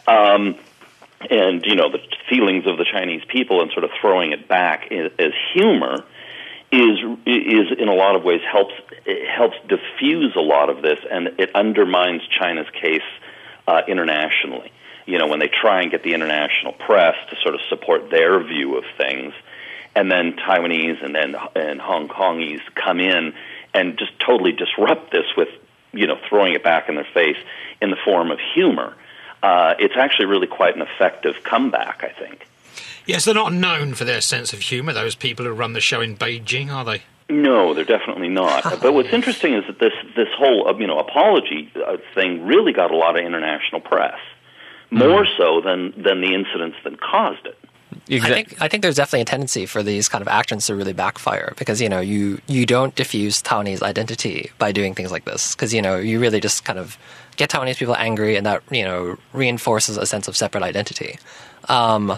um, 0.07 0.55
and 1.29 1.65
you 1.65 1.75
know 1.75 1.91
the 1.91 1.99
feelings 2.29 2.65
of 2.67 2.77
the 2.77 2.85
Chinese 2.85 3.21
people, 3.27 3.61
and 3.61 3.71
sort 3.71 3.83
of 3.83 3.91
throwing 4.01 4.31
it 4.31 4.47
back 4.47 4.91
as 4.91 5.31
humor 5.53 6.03
is 6.71 6.99
is 7.25 7.67
in 7.77 7.87
a 7.87 7.95
lot 7.95 8.15
of 8.15 8.23
ways 8.23 8.41
helps 8.51 8.73
helps 9.29 9.55
diffuse 9.67 10.35
a 10.35 10.41
lot 10.41 10.69
of 10.69 10.81
this, 10.81 10.99
and 11.09 11.29
it 11.39 11.55
undermines 11.55 12.21
China's 12.27 12.67
case 12.81 13.01
uh, 13.67 13.81
internationally 13.87 14.71
you 15.07 15.17
know, 15.17 15.27
when 15.27 15.39
they 15.39 15.47
try 15.47 15.81
and 15.81 15.89
get 15.89 16.03
the 16.03 16.13
international 16.13 16.73
press 16.73 17.15
to 17.29 17.35
sort 17.41 17.55
of 17.55 17.61
support 17.69 18.11
their 18.11 18.43
view 18.43 18.77
of 18.77 18.83
things, 18.97 19.33
and 19.95 20.11
then 20.11 20.33
Taiwanese 20.33 21.03
and 21.03 21.15
then 21.15 21.35
and 21.55 21.81
Hong 21.81 22.07
Kongese 22.09 22.61
come 22.75 22.99
in 22.99 23.33
and 23.73 23.97
just 23.97 24.11
totally 24.19 24.51
disrupt 24.51 25.11
this 25.11 25.25
with, 25.35 25.47
you 25.93 26.05
know, 26.05 26.17
throwing 26.29 26.53
it 26.53 26.63
back 26.63 26.89
in 26.89 26.95
their 26.95 27.07
face 27.13 27.37
in 27.81 27.89
the 27.89 27.97
form 28.03 28.31
of 28.31 28.39
humor. 28.53 28.93
Uh, 29.43 29.75
it's 29.79 29.95
actually 29.95 30.25
really 30.25 30.47
quite 30.47 30.75
an 30.75 30.81
effective 30.81 31.43
comeback, 31.43 32.03
I 32.03 32.19
think. 32.19 32.47
Yes, 33.05 33.25
they're 33.25 33.33
not 33.33 33.53
known 33.53 33.93
for 33.93 34.03
their 34.03 34.21
sense 34.21 34.51
of 34.51 34.59
humour. 34.59 34.93
Those 34.93 35.15
people 35.15 35.45
who 35.45 35.51
run 35.51 35.73
the 35.73 35.81
show 35.81 36.01
in 36.01 36.17
Beijing, 36.17 36.69
are 36.69 36.83
they? 36.83 37.03
No, 37.29 37.73
they're 37.73 37.85
definitely 37.85 38.29
not. 38.29 38.63
but 38.81 38.93
what's 38.93 39.13
interesting 39.13 39.53
is 39.53 39.65
that 39.67 39.79
this 39.79 39.93
this 40.15 40.29
whole 40.37 40.67
uh, 40.67 40.77
you 40.77 40.87
know 40.87 40.99
apology 40.99 41.71
uh, 41.75 41.97
thing 42.15 42.45
really 42.45 42.73
got 42.73 42.91
a 42.91 42.97
lot 42.97 43.17
of 43.17 43.25
international 43.25 43.81
press 43.81 44.19
more 44.91 45.25
mm. 45.25 45.37
so 45.37 45.61
than 45.61 45.93
than 46.01 46.21
the 46.21 46.33
incidents 46.33 46.77
that 46.83 46.99
caused 47.01 47.45
it. 47.45 47.57
Exactly. 48.09 48.19
I 48.19 48.35
think 48.35 48.61
I 48.61 48.67
think 48.67 48.83
there's 48.83 48.95
definitely 48.95 49.21
a 49.21 49.25
tendency 49.25 49.65
for 49.65 49.83
these 49.83 50.07
kind 50.07 50.21
of 50.21 50.27
actions 50.27 50.67
to 50.67 50.75
really 50.75 50.93
backfire 50.93 51.53
because 51.57 51.81
you 51.81 51.89
know 51.89 51.99
you 51.99 52.39
you 52.47 52.65
don't 52.65 52.95
diffuse 52.95 53.41
Taiwanese 53.41 53.81
identity 53.81 54.51
by 54.57 54.71
doing 54.71 54.93
things 54.93 55.11
like 55.11 55.25
this 55.25 55.53
because 55.53 55.73
you 55.73 55.81
know 55.81 55.97
you 55.97 56.19
really 56.19 56.39
just 56.39 56.63
kind 56.63 56.79
of 56.79 56.97
get 57.37 57.49
Taiwanese 57.49 57.77
people 57.77 57.95
angry 57.95 58.35
and 58.35 58.45
that 58.45 58.61
you 58.69 58.83
know 58.83 59.17
reinforces 59.33 59.97
a 59.97 60.05
sense 60.05 60.27
of 60.27 60.35
separate 60.35 60.63
identity. 60.63 61.17
Um, 61.69 62.17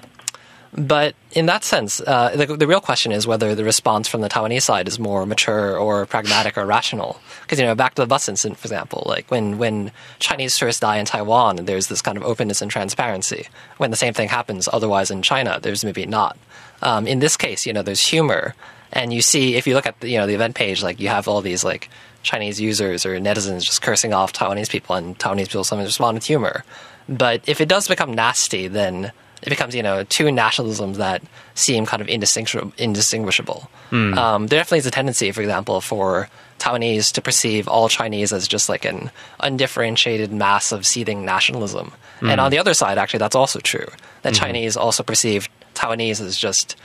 but 0.72 1.16
in 1.32 1.48
that 1.48 1.64
sense, 1.64 2.00
uh, 2.02 2.36
the, 2.36 2.56
the, 2.56 2.68
real 2.68 2.80
question 2.80 3.12
is 3.12 3.26
whether 3.26 3.56
the 3.56 3.64
response 3.64 4.08
from 4.08 4.22
the 4.22 4.30
Taiwanese 4.30 4.62
side 4.62 4.88
is 4.88 5.00
more 5.00 5.26
mature 5.26 5.76
or 5.76 6.06
pragmatic 6.06 6.58
or 6.58 6.66
rational. 6.66 7.20
Because 7.42 7.60
you 7.60 7.66
know, 7.66 7.74
back 7.74 7.96
to 7.96 8.04
the 8.04 8.08
bus 8.08 8.30
incident, 8.30 8.60
for 8.60 8.68
example, 8.68 9.04
like 9.08 9.30
when 9.32 9.58
when 9.58 9.92
Chinese 10.20 10.58
tourists 10.58 10.80
die 10.80 10.98
in 10.98 11.06
Taiwan, 11.06 11.66
there's 11.66 11.88
this 11.88 12.02
kind 12.02 12.18
of 12.18 12.24
openness 12.24 12.62
and 12.62 12.70
transparency. 12.70 13.48
When 13.78 13.90
the 13.90 13.98
same 13.98 14.14
thing 14.14 14.30
happens 14.30 14.70
otherwise 14.72 15.10
in 15.10 15.24
China, 15.24 15.60
there's 15.60 15.84
maybe 15.84 16.06
not. 16.06 16.38
Um, 16.82 17.08
in 17.08 17.20
this 17.20 17.36
case, 17.36 17.66
you 17.66 17.74
know, 17.74 17.82
there's 17.82 18.06
humor, 18.06 18.54
and 18.94 19.12
you 19.12 19.22
see 19.22 19.56
if 19.56 19.66
you 19.66 19.74
look 19.74 19.88
at 19.88 20.00
the, 20.02 20.10
you 20.10 20.18
know 20.18 20.28
the 20.28 20.36
event 20.36 20.56
page, 20.56 20.84
like 20.84 21.00
you 21.00 21.10
have 21.10 21.28
all 21.28 21.42
these 21.42 21.64
like 21.64 21.90
Chinese 22.30 22.62
users 22.62 23.06
or 23.08 23.18
netizens 23.18 23.64
just 23.64 23.82
cursing 23.82 24.14
off 24.14 24.32
Taiwanese 24.34 24.70
people, 24.70 24.96
and 24.96 25.18
Taiwanese 25.18 25.48
people 25.48 25.64
sometimes 25.64 25.90
respond 25.90 26.16
with 26.16 26.26
humor. 26.26 26.64
But 27.08 27.42
if 27.48 27.60
it 27.60 27.68
does 27.68 27.88
become 27.88 28.14
nasty, 28.14 28.68
then 28.68 29.12
it 29.42 29.50
becomes 29.50 29.74
you 29.74 29.82
know 29.82 30.04
two 30.04 30.26
nationalisms 30.26 30.98
that 30.98 31.24
seem 31.56 31.88
kind 31.88 32.02
of 32.02 32.08
indistinguishable. 32.08 32.72
indistinguishable. 32.78 33.70
Mm. 33.90 34.16
Um, 34.16 34.48
there 34.48 34.60
definitely 34.60 34.80
is 34.80 34.86
a 34.86 34.92
tendency, 34.92 35.32
for 35.32 35.42
example, 35.42 35.82
for 35.82 36.30
Taiwanese 36.60 37.12
to 37.14 37.22
perceive 37.22 37.68
all 37.68 37.90
Chinese 37.90 38.32
as 38.32 38.48
just 38.48 38.70
like 38.70 38.86
an 38.86 39.10
undifferentiated 39.40 40.32
mass 40.32 40.72
of 40.72 40.86
seething 40.86 41.26
nationalism. 41.26 41.92
Mm. 42.22 42.32
And 42.32 42.42
on 42.42 42.52
the 42.52 42.60
other 42.60 42.76
side, 42.76 43.00
actually, 43.00 43.20
that's 43.20 43.36
also 43.36 43.60
true. 43.60 43.88
That 44.22 44.34
mm 44.34 44.40
Chinese 44.40 44.78
also 44.78 45.02
perceive 45.02 45.50
Taiwanese 45.74 46.22
as 46.22 46.38
just 46.38 46.76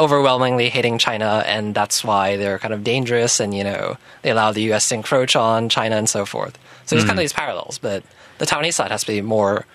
overwhelmingly 0.00 0.70
hating 0.70 0.98
China, 0.98 1.44
and 1.46 1.74
that's 1.74 2.02
why 2.02 2.36
they're 2.36 2.58
kind 2.58 2.74
of 2.74 2.82
dangerous, 2.82 3.38
and 3.38 3.54
you 3.54 3.62
know 3.62 3.96
they 4.22 4.30
allow 4.30 4.50
the 4.50 4.62
U.S. 4.62 4.88
to 4.88 4.96
encroach 4.96 5.36
on 5.36 5.68
China 5.68 5.96
and 5.96 6.08
so 6.08 6.26
forth. 6.26 6.58
So 6.86 6.96
there's 6.96 7.04
mm. 7.04 7.08
kind 7.08 7.18
of 7.18 7.22
these 7.22 7.32
parallels, 7.32 7.78
but 7.78 8.02
the 8.38 8.46
Taiwanese 8.46 8.74
side 8.74 8.90
has 8.90 9.02
to 9.02 9.12
be 9.12 9.20
more 9.20 9.66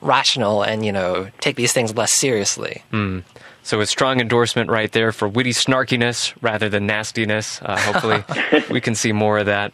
rational 0.00 0.62
and 0.62 0.84
you 0.84 0.92
know 0.92 1.28
take 1.40 1.56
these 1.56 1.72
things 1.72 1.96
less 1.96 2.12
seriously. 2.12 2.82
Mm. 2.92 3.24
So 3.64 3.80
a 3.80 3.86
strong 3.86 4.20
endorsement 4.20 4.70
right 4.70 4.90
there 4.92 5.12
for 5.12 5.28
witty 5.28 5.52
snarkiness 5.52 6.34
rather 6.42 6.68
than 6.68 6.86
nastiness. 6.86 7.60
Uh, 7.62 7.78
hopefully, 7.92 8.24
we 8.70 8.80
can 8.80 8.94
see 8.94 9.12
more 9.12 9.38
of 9.38 9.46
that. 9.46 9.72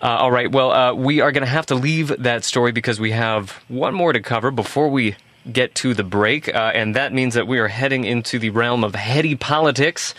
Uh, 0.00 0.18
all 0.18 0.30
right. 0.30 0.50
Well, 0.50 0.70
uh, 0.70 0.94
we 0.94 1.20
are 1.20 1.32
going 1.32 1.44
to 1.44 1.50
have 1.50 1.66
to 1.66 1.74
leave 1.74 2.08
that 2.18 2.44
story 2.44 2.72
because 2.72 3.00
we 3.00 3.12
have 3.12 3.52
one 3.68 3.94
more 3.94 4.12
to 4.12 4.20
cover 4.20 4.50
before 4.50 4.88
we 4.88 5.16
get 5.52 5.74
to 5.76 5.94
the 5.94 6.04
break, 6.04 6.54
uh, 6.54 6.72
and 6.74 6.94
that 6.96 7.12
means 7.12 7.34
that 7.34 7.46
we 7.46 7.58
are 7.58 7.68
heading 7.68 8.04
into 8.04 8.38
the 8.38 8.50
realm 8.50 8.84
of 8.84 8.94
heady 8.94 9.34
politics, 9.34 10.14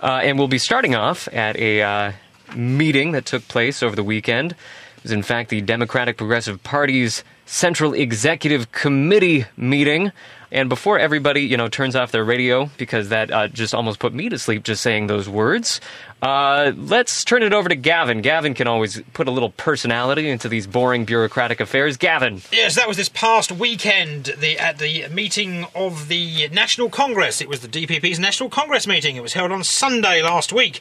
uh, 0.00 0.20
and 0.22 0.38
we'll 0.38 0.48
be 0.48 0.58
starting 0.58 0.94
off 0.94 1.28
at 1.32 1.56
a 1.56 1.82
uh, 1.82 2.12
meeting 2.54 3.12
that 3.12 3.26
took 3.26 3.46
place 3.48 3.82
over 3.82 3.96
the 3.96 4.04
weekend. 4.04 4.52
It 4.52 5.02
was, 5.02 5.12
in 5.12 5.22
fact, 5.22 5.50
the 5.50 5.60
Democratic 5.60 6.16
Progressive 6.16 6.62
Party's 6.62 7.24
Central 7.46 7.92
Executive 7.92 8.72
Committee 8.72 9.46
meeting. 9.56 10.12
And 10.54 10.68
before 10.68 11.00
everybody, 11.00 11.40
you 11.40 11.56
know, 11.56 11.66
turns 11.66 11.96
off 11.96 12.12
their 12.12 12.24
radio 12.24 12.70
because 12.76 13.08
that 13.08 13.32
uh, 13.32 13.48
just 13.48 13.74
almost 13.74 13.98
put 13.98 14.14
me 14.14 14.28
to 14.28 14.38
sleep 14.38 14.62
just 14.62 14.82
saying 14.82 15.08
those 15.08 15.28
words, 15.28 15.80
uh, 16.22 16.70
let's 16.76 17.24
turn 17.24 17.42
it 17.42 17.52
over 17.52 17.68
to 17.68 17.74
Gavin. 17.74 18.22
Gavin 18.22 18.54
can 18.54 18.68
always 18.68 19.02
put 19.14 19.26
a 19.26 19.32
little 19.32 19.50
personality 19.50 20.30
into 20.30 20.48
these 20.48 20.68
boring 20.68 21.04
bureaucratic 21.06 21.58
affairs. 21.58 21.96
Gavin. 21.96 22.40
Yes, 22.52 22.76
that 22.76 22.86
was 22.86 22.96
this 22.96 23.08
past 23.08 23.50
weekend 23.50 24.26
the, 24.38 24.56
at 24.56 24.78
the 24.78 25.08
meeting 25.08 25.66
of 25.74 26.06
the 26.06 26.48
National 26.50 26.88
Congress. 26.88 27.40
It 27.40 27.48
was 27.48 27.58
the 27.58 27.68
DPP's 27.68 28.20
National 28.20 28.48
Congress 28.48 28.86
meeting. 28.86 29.16
It 29.16 29.22
was 29.22 29.32
held 29.32 29.50
on 29.50 29.64
Sunday 29.64 30.22
last 30.22 30.52
week. 30.52 30.80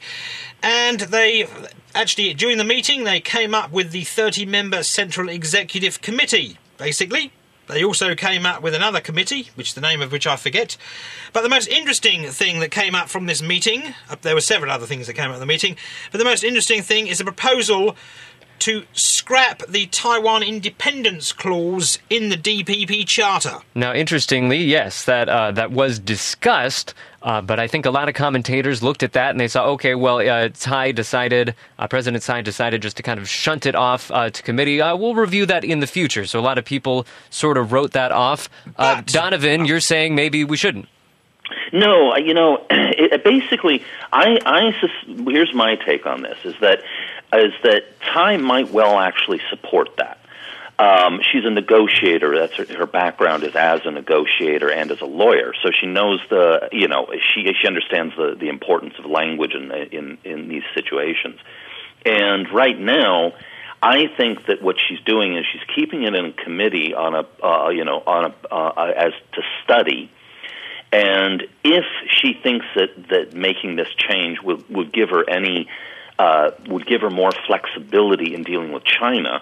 And 0.61 0.99
they 0.99 1.47
actually, 1.95 2.31
during 2.35 2.59
the 2.59 2.63
meeting, 2.63 3.05
they 3.05 3.19
came 3.21 3.55
up 3.55 3.71
with 3.71 3.89
the 3.89 4.03
30 4.03 4.45
member 4.45 4.83
Central 4.83 5.29
Executive 5.29 5.99
Committee, 5.99 6.59
basically. 6.77 7.31
They 7.73 7.83
also 7.83 8.15
came 8.15 8.45
up 8.45 8.61
with 8.61 8.73
another 8.73 9.01
committee, 9.01 9.49
which 9.55 9.73
the 9.73 9.81
name 9.81 10.01
of 10.01 10.11
which 10.11 10.27
I 10.27 10.35
forget. 10.35 10.77
But 11.33 11.41
the 11.41 11.49
most 11.49 11.67
interesting 11.67 12.25
thing 12.27 12.59
that 12.59 12.71
came 12.71 12.95
up 12.95 13.09
from 13.09 13.25
this 13.25 13.41
meeting, 13.41 13.93
uh, 14.09 14.15
there 14.21 14.35
were 14.35 14.41
several 14.41 14.71
other 14.71 14.85
things 14.85 15.07
that 15.07 15.13
came 15.13 15.25
out 15.25 15.33
of 15.33 15.39
the 15.39 15.45
meeting, 15.45 15.75
but 16.11 16.19
the 16.19 16.25
most 16.25 16.43
interesting 16.43 16.81
thing 16.81 17.07
is 17.07 17.19
a 17.19 17.23
proposal 17.23 17.95
to 18.59 18.85
scrap 18.93 19.61
the 19.67 19.87
Taiwan 19.87 20.41
independence 20.41 21.33
clause 21.33 21.99
in 22.09 22.29
the 22.29 22.37
DPP 22.37 23.05
charter. 23.05 23.57
Now, 23.75 23.93
interestingly, 23.93 24.63
yes, 24.63 25.03
that 25.05 25.27
uh, 25.27 25.51
that 25.51 25.71
was 25.71 25.99
discussed, 25.99 26.93
uh, 27.23 27.41
but 27.41 27.59
I 27.59 27.67
think 27.67 27.85
a 27.85 27.91
lot 27.91 28.09
of 28.09 28.15
commentators 28.15 28.83
looked 28.83 29.01
at 29.01 29.13
that 29.13 29.31
and 29.31 29.39
they 29.39 29.47
saw, 29.47 29.69
okay, 29.71 29.95
well, 29.95 30.19
uh, 30.19 30.49
Tsai 30.49 30.91
decided, 30.91 31.55
uh, 31.79 31.87
President 31.87 32.21
Tsai 32.21 32.41
decided 32.41 32.81
just 32.81 32.97
to 32.97 33.03
kind 33.03 33.19
of 33.19 33.29
shunt 33.29 33.65
it 33.65 33.75
off 33.75 34.11
uh, 34.11 34.29
to 34.29 34.43
committee. 34.43 34.81
Uh, 34.81 34.95
we'll 34.97 35.15
review 35.15 35.45
that 35.45 35.63
in 35.63 35.79
the 35.79 35.87
future. 35.87 36.25
So 36.25 36.39
a 36.39 36.41
lot 36.41 36.57
of 36.57 36.65
people 36.65 37.07
sort 37.29 37.57
of 37.57 37.71
wrote 37.71 37.93
that 37.93 38.11
off. 38.11 38.49
But, 38.77 39.07
Donovan, 39.07 39.65
you're 39.65 39.79
saying 39.79 40.15
maybe 40.15 40.43
we 40.43 40.57
shouldn't. 40.57 40.89
No, 41.71 42.15
you 42.17 42.33
know, 42.33 42.65
it, 42.69 43.23
basically, 43.23 43.83
I, 44.11 44.39
I, 44.45 44.71
here's 45.29 45.53
my 45.53 45.75
take 45.75 46.05
on 46.05 46.21
this: 46.21 46.37
is 46.43 46.55
that 46.61 46.79
is 47.33 47.53
that 47.63 47.85
Tsai 48.01 48.37
might 48.37 48.71
well 48.71 48.99
actually 48.99 49.41
support 49.49 49.95
that. 49.97 50.19
Um, 50.83 51.21
she's 51.31 51.45
a 51.45 51.49
negotiator. 51.49 52.37
That's 52.37 52.55
her, 52.55 52.65
her 52.77 52.85
background 52.85 53.45
is 53.45 53.55
as 53.55 53.81
a 53.85 53.91
negotiator 53.91 54.69
and 54.69 54.91
as 54.91 54.99
a 54.99 55.05
lawyer. 55.05 55.53
So 55.63 55.69
she 55.71 55.87
knows 55.87 56.19
the, 56.29 56.67
you 56.73 56.89
know, 56.89 57.07
she 57.33 57.39
she 57.59 57.67
understands 57.67 58.13
the 58.17 58.35
the 58.37 58.49
importance 58.49 58.95
of 58.99 59.05
language 59.05 59.53
in 59.53 59.71
in 59.71 60.17
in 60.25 60.49
these 60.49 60.63
situations. 60.73 61.39
And 62.05 62.51
right 62.51 62.77
now, 62.77 63.31
I 63.81 64.07
think 64.17 64.47
that 64.47 64.61
what 64.61 64.75
she's 64.85 64.99
doing 65.05 65.37
is 65.37 65.45
she's 65.53 65.67
keeping 65.73 66.03
it 66.03 66.15
in 66.15 66.25
a 66.25 66.33
committee 66.33 66.93
on 66.93 67.15
a, 67.15 67.23
uh, 67.41 67.69
you 67.69 67.85
know, 67.85 68.03
on 68.05 68.33
a 68.33 68.53
uh, 68.53 68.93
as 69.07 69.13
to 69.35 69.41
study. 69.63 70.11
And 70.91 71.43
if 71.63 71.85
she 72.09 72.33
thinks 72.43 72.65
that 72.75 73.07
that 73.09 73.33
making 73.33 73.77
this 73.77 73.87
change 74.09 74.41
would 74.41 74.67
would 74.69 74.91
give 74.91 75.11
her 75.11 75.23
any 75.29 75.69
uh, 76.19 76.51
would 76.67 76.85
give 76.85 77.01
her 77.01 77.09
more 77.09 77.31
flexibility 77.47 78.35
in 78.35 78.43
dealing 78.43 78.73
with 78.73 78.83
China, 78.83 79.41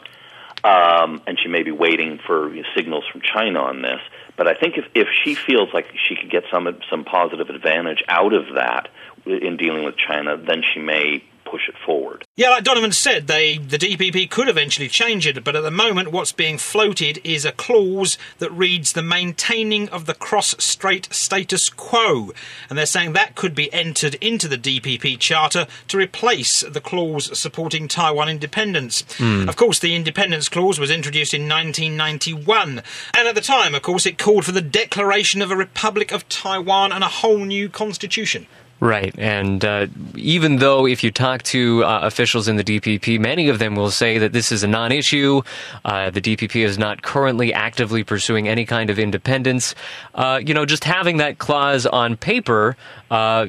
um, 0.64 1.22
and 1.26 1.40
she 1.40 1.48
may 1.48 1.64
be 1.64 1.72
waiting 1.72 2.20
for 2.26 2.54
signals 2.76 3.04
from 3.12 3.22
China 3.22 3.60
on 3.60 3.82
this. 3.82 4.00
But 4.38 4.48
I 4.48 4.54
think 4.54 4.78
if 4.78 4.86
if 4.96 5.08
she 5.24 5.36
feels 5.36 5.70
like 5.74 5.88
she 6.08 6.16
could 6.16 6.30
get 6.30 6.44
some 6.52 6.68
some 6.90 7.04
positive 7.04 7.50
advantage 7.50 8.04
out 8.08 8.34
of 8.34 8.56
that 8.56 8.90
in 9.26 9.58
dealing 9.58 9.84
with 9.84 9.96
China, 9.98 10.38
then 10.38 10.64
she 10.74 10.80
may 10.80 11.24
push 11.52 11.68
it 11.68 11.76
forward. 11.86 12.24
Yeah, 12.38 12.50
like 12.50 12.64
Donovan 12.64 12.94
said, 12.94 13.28
they 13.28 13.58
the 13.58 13.78
DPP 13.78 14.30
could 14.30 14.48
eventually 14.48 14.88
change 14.88 15.28
it, 15.28 15.44
but 15.44 15.56
at 15.56 15.64
the 15.64 15.70
moment, 15.70 16.12
what's 16.12 16.32
being 16.32 16.58
floated 16.58 17.20
is 17.26 17.44
a 17.44 17.52
clause 17.52 18.18
that 18.40 18.52
reads 18.52 18.94
the 18.94 19.02
maintaining 19.02 19.90
of 19.90 20.06
the 20.06 20.14
cross-strait 20.14 21.10
status 21.12 21.70
quo, 21.70 22.32
and 22.70 22.78
they're 22.78 22.86
saying 22.86 23.12
that 23.14 23.36
could 23.36 23.54
be 23.54 23.72
entered 23.74 24.16
into 24.16 24.48
the 24.48 24.58
DPP 24.58 25.20
charter 25.20 25.68
to 25.90 25.98
replace 25.98 26.62
the 26.62 26.82
clause 26.82 27.38
supporting 27.38 27.90
Taiwan 27.90 28.30
independence. 28.30 29.04
Hmm. 29.18 29.50
Of 29.50 29.58
course, 29.58 29.80
the 29.80 29.94
independence 29.94 30.48
clause 30.48 30.80
was 30.80 30.90
introduced 30.90 31.34
in 31.34 31.50
1991, 31.50 32.82
and 33.14 33.28
at 33.28 33.36
the 33.36 33.42
time, 33.42 33.76
of 33.76 33.82
course, 33.82 34.06
it 34.06 34.18
called 34.18 34.46
for 34.46 34.54
the 34.54 34.62
declaration 34.62 35.42
of 35.42 35.52
a 35.52 35.58
Republic 35.58 36.14
of 36.14 36.28
Taiwan 36.30 36.94
and 36.94 37.04
a 37.04 37.08
whole 37.08 37.44
new 37.44 37.68
constitution. 37.68 38.48
Right, 38.82 39.14
and 39.20 39.64
uh, 39.64 39.86
even 40.16 40.56
though 40.56 40.88
if 40.88 41.04
you 41.04 41.12
talk 41.12 41.44
to 41.44 41.84
uh, 41.84 42.00
officials 42.02 42.48
in 42.48 42.56
the 42.56 42.64
DPP, 42.64 43.20
many 43.20 43.48
of 43.48 43.60
them 43.60 43.76
will 43.76 43.92
say 43.92 44.18
that 44.18 44.34
this 44.34 44.52
is 44.52 44.64
a 44.64 44.68
non-issue. 44.68 45.44
Uh, 45.86 46.10
the 46.10 46.20
DPP 46.20 46.66
is 46.66 46.80
not 46.80 47.04
currently 47.04 47.54
actively 47.54 48.04
pursuing 48.04 48.48
any 48.48 48.66
kind 48.66 48.90
of 48.90 48.98
independence. 48.98 49.76
Uh, 50.16 50.42
you 50.44 50.56
know, 50.56 50.66
just 50.66 50.84
having 50.84 51.18
that 51.18 51.38
clause 51.38 51.86
on 51.86 52.18
paper. 52.18 52.76
Uh, 53.12 53.46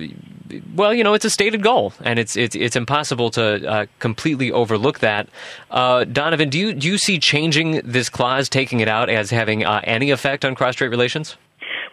well, 0.75 0.93
you 0.93 1.03
know, 1.03 1.15
it's 1.15 1.25
a 1.25 1.31
stated 1.31 1.63
goal, 1.63 1.95
and 2.03 2.19
it's 2.19 2.37
it's, 2.37 2.55
it's 2.55 2.77
impossible 2.77 3.31
to 3.31 3.67
uh, 3.67 3.87
completely 4.01 4.53
overlook 4.53 4.99
that. 4.99 5.31
Donovan, 5.71 6.51
do 6.51 6.59
you 6.59 6.75
do 6.75 6.87
you 6.87 6.99
see 6.99 7.19
changing 7.19 7.81
this 7.85 8.11
clause, 8.11 8.51
taking 8.51 8.81
it 8.81 8.89
out, 8.89 9.09
as 9.09 9.31
having 9.31 9.65
any 9.65 10.11
effect 10.11 10.45
on 10.45 10.55
cross-strait 10.55 10.91
relations? 10.91 11.39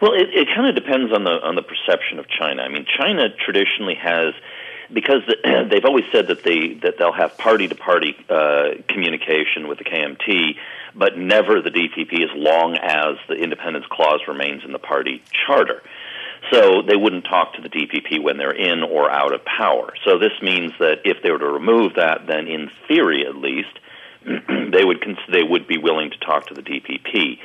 Well, 0.00 0.14
it, 0.14 0.28
it 0.32 0.48
kind 0.54 0.66
of 0.66 0.74
depends 0.74 1.12
on 1.12 1.24
the 1.24 1.30
on 1.30 1.54
the 1.56 1.62
perception 1.62 2.18
of 2.18 2.26
China. 2.28 2.62
I 2.62 2.68
mean, 2.68 2.86
China 2.98 3.28
traditionally 3.28 3.96
has 3.96 4.34
because 4.92 5.22
the, 5.26 5.68
they've 5.70 5.84
always 5.84 6.04
said 6.12 6.28
that 6.28 6.42
they 6.42 6.74
that 6.82 6.96
they'll 6.98 7.12
have 7.12 7.36
party 7.36 7.68
to 7.68 7.74
party 7.74 8.16
communication 8.88 9.68
with 9.68 9.78
the 9.78 9.84
KMT, 9.84 10.56
but 10.94 11.18
never 11.18 11.60
the 11.60 11.70
DPP 11.70 12.22
as 12.24 12.30
long 12.34 12.76
as 12.76 13.16
the 13.28 13.34
independence 13.34 13.86
clause 13.90 14.20
remains 14.26 14.64
in 14.64 14.72
the 14.72 14.78
party 14.78 15.22
charter. 15.46 15.82
So 16.50 16.80
they 16.80 16.96
wouldn't 16.96 17.24
talk 17.24 17.54
to 17.54 17.62
the 17.62 17.68
DPP 17.68 18.22
when 18.22 18.38
they're 18.38 18.56
in 18.56 18.82
or 18.82 19.10
out 19.10 19.34
of 19.34 19.44
power. 19.44 19.92
So 20.06 20.18
this 20.18 20.32
means 20.40 20.72
that 20.78 21.00
if 21.04 21.22
they 21.22 21.30
were 21.30 21.38
to 21.38 21.46
remove 21.46 21.94
that, 21.96 22.26
then 22.26 22.46
in 22.46 22.70
theory, 22.88 23.26
at 23.26 23.36
least, 23.36 23.78
they 24.24 24.82
would 24.82 25.02
cons- 25.02 25.18
they 25.30 25.42
would 25.42 25.68
be 25.68 25.76
willing 25.76 26.10
to 26.10 26.18
talk 26.18 26.46
to 26.48 26.54
the 26.54 26.62
DPP 26.62 27.38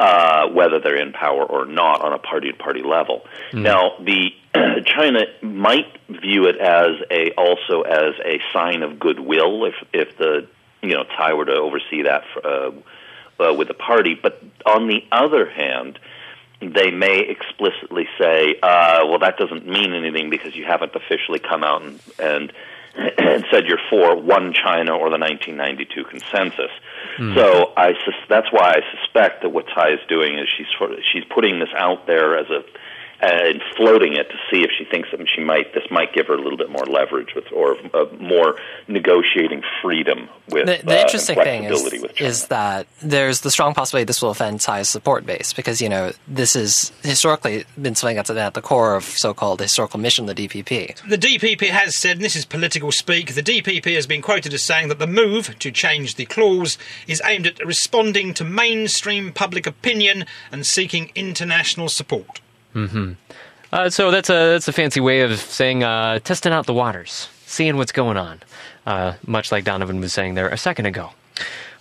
uh, 0.00 0.48
whether 0.48 0.80
they're 0.80 1.00
in 1.00 1.12
power 1.12 1.44
or 1.44 1.66
not 1.66 2.02
on 2.02 2.12
a 2.12 2.18
party 2.18 2.50
to 2.50 2.58
party 2.58 2.82
level. 2.82 3.22
Mm. 3.52 3.62
Now, 3.62 3.92
the 4.00 4.32
China 4.86 5.20
might 5.42 5.86
view 6.08 6.46
it 6.46 6.56
as 6.58 6.96
a 7.10 7.32
also 7.32 7.82
as 7.82 8.14
a 8.24 8.40
sign 8.52 8.82
of 8.82 8.98
goodwill 8.98 9.64
if 9.66 9.74
if 9.92 10.16
the 10.18 10.46
you 10.82 10.94
know 10.94 11.04
Tsai 11.04 11.34
were 11.34 11.44
to 11.44 11.54
oversee 11.54 12.02
that 12.02 12.24
for, 12.32 12.46
uh, 12.46 12.70
uh, 13.40 13.54
with 13.54 13.68
the 13.68 13.74
party. 13.74 14.18
But 14.20 14.42
on 14.66 14.88
the 14.88 15.02
other 15.10 15.48
hand, 15.48 15.98
they 16.60 16.90
may 16.90 17.20
explicitly 17.20 18.08
say, 18.18 18.56
uh, 18.62 19.00
"Well, 19.04 19.20
that 19.20 19.36
doesn't 19.38 19.66
mean 19.66 19.94
anything 19.94 20.30
because 20.30 20.54
you 20.54 20.64
haven't 20.64 20.94
officially 20.94 21.38
come 21.38 21.64
out 21.64 21.82
and." 21.82 22.00
and 22.18 22.52
and 22.96 23.44
said 23.50 23.66
you're 23.66 23.78
for 23.90 24.16
one 24.16 24.52
China 24.52 24.92
or 24.92 25.10
the 25.10 25.18
1992 25.18 26.04
consensus. 26.04 26.70
Mm. 27.18 27.34
So 27.34 27.72
I 27.76 27.92
sus- 28.04 28.28
that's 28.28 28.52
why 28.52 28.74
I 28.76 28.98
suspect 28.98 29.42
that 29.42 29.50
what 29.50 29.66
Tsai 29.66 29.92
is 29.92 30.00
doing 30.08 30.38
is 30.38 30.48
she's 30.56 30.66
sort 30.78 30.92
of, 30.92 30.98
she's 31.12 31.24
putting 31.24 31.58
this 31.58 31.70
out 31.76 32.06
there 32.06 32.36
as 32.36 32.46
a 32.50 32.64
and 33.24 33.62
floating 33.76 34.12
it 34.12 34.28
to 34.28 34.36
see 34.50 34.62
if 34.62 34.70
she 34.76 34.84
thinks 34.84 35.08
that 35.10 35.20
she 35.34 35.42
might 35.42 35.72
this 35.72 35.84
might 35.90 36.12
give 36.12 36.26
her 36.26 36.34
a 36.34 36.40
little 36.40 36.58
bit 36.58 36.70
more 36.70 36.84
leverage 36.84 37.34
with 37.34 37.50
or 37.52 37.76
uh, 37.94 38.04
more 38.20 38.56
negotiating 38.86 39.62
freedom 39.80 40.28
with 40.50 40.66
the, 40.66 40.80
the 40.84 40.98
uh, 40.98 41.02
interesting 41.02 41.36
thing 41.36 41.64
is, 41.64 42.04
is 42.18 42.46
that 42.48 42.86
there's 43.00 43.40
the 43.40 43.50
strong 43.50 43.72
possibility 43.72 44.04
this 44.04 44.20
will 44.20 44.30
offend 44.30 44.60
Tsai's 44.60 44.88
support 44.88 45.24
base 45.24 45.54
because 45.54 45.80
you 45.80 45.88
know 45.88 46.12
this 46.28 46.54
is 46.54 46.92
historically 47.02 47.64
been 47.80 47.94
something 47.94 48.16
that's 48.16 48.30
at 48.30 48.54
the 48.54 48.62
core 48.62 48.94
of 48.94 49.04
so-called 49.04 49.60
historical 49.60 49.98
mission 49.98 50.28
of 50.28 50.36
the 50.36 50.48
DPP. 50.48 51.08
The 51.08 51.18
DPP 51.18 51.68
has 51.68 51.96
said, 51.96 52.16
and 52.16 52.24
this 52.24 52.36
is 52.36 52.44
political 52.44 52.92
speak, 52.92 53.34
the 53.34 53.42
DPP 53.42 53.94
has 53.94 54.06
been 54.06 54.20
quoted 54.20 54.52
as 54.52 54.62
saying 54.62 54.88
that 54.88 54.98
the 54.98 55.06
move 55.06 55.58
to 55.60 55.70
change 55.70 56.16
the 56.16 56.26
clause 56.26 56.76
is 57.06 57.22
aimed 57.24 57.46
at 57.46 57.64
responding 57.64 58.34
to 58.34 58.44
mainstream 58.44 59.32
public 59.32 59.66
opinion 59.66 60.26
and 60.52 60.66
seeking 60.66 61.10
international 61.14 61.88
support. 61.88 62.40
Mm-hmm. 62.74 63.12
Uh, 63.72 63.90
so 63.90 64.10
that's 64.10 64.30
a 64.30 64.52
that's 64.52 64.68
a 64.68 64.72
fancy 64.72 65.00
way 65.00 65.22
of 65.22 65.38
saying 65.38 65.82
uh, 65.82 66.18
testing 66.20 66.52
out 66.52 66.66
the 66.66 66.74
waters, 66.74 67.28
seeing 67.46 67.76
what's 67.76 67.92
going 67.92 68.16
on. 68.16 68.40
Uh, 68.86 69.14
much 69.26 69.50
like 69.50 69.64
Donovan 69.64 70.00
was 70.00 70.12
saying 70.12 70.34
there 70.34 70.48
a 70.48 70.58
second 70.58 70.86
ago. 70.86 71.10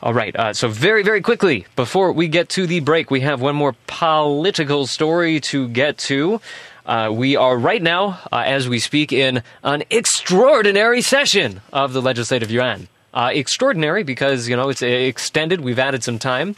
All 0.01 0.13
right. 0.13 0.36
Uh, 0.36 0.53
so 0.53 0.67
very 0.67 1.03
very 1.03 1.21
quickly 1.21 1.67
before 1.75 2.12
we 2.12 2.27
get 2.27 2.49
to 2.49 2.65
the 2.65 2.79
break, 2.79 3.12
we 3.12 3.21
have 3.21 3.41
one 3.41 3.56
more 3.56 3.75
political 3.88 4.88
story 4.88 5.39
to 5.41 5.67
get 5.67 5.97
to. 5.99 6.41
Uh, 6.86 7.10
we 7.13 7.36
are 7.36 7.58
right 7.58 7.82
now, 7.82 8.19
uh, 8.32 8.43
as 8.45 8.67
we 8.67 8.79
speak, 8.79 9.13
in 9.13 9.41
an 9.63 9.84
extraordinary 9.89 11.01
session 11.01 11.62
of 11.71 11.93
the 11.93 12.01
Legislative 12.01 12.51
Yuan. 12.51 12.88
Uh, 13.13 13.30
extraordinary 13.32 14.02
because 14.02 14.49
you 14.49 14.56
know 14.56 14.69
it's 14.69 14.82
extended. 14.82 15.62
We've 15.62 15.78
added 15.78 16.04
some 16.04 16.17
time, 16.17 16.56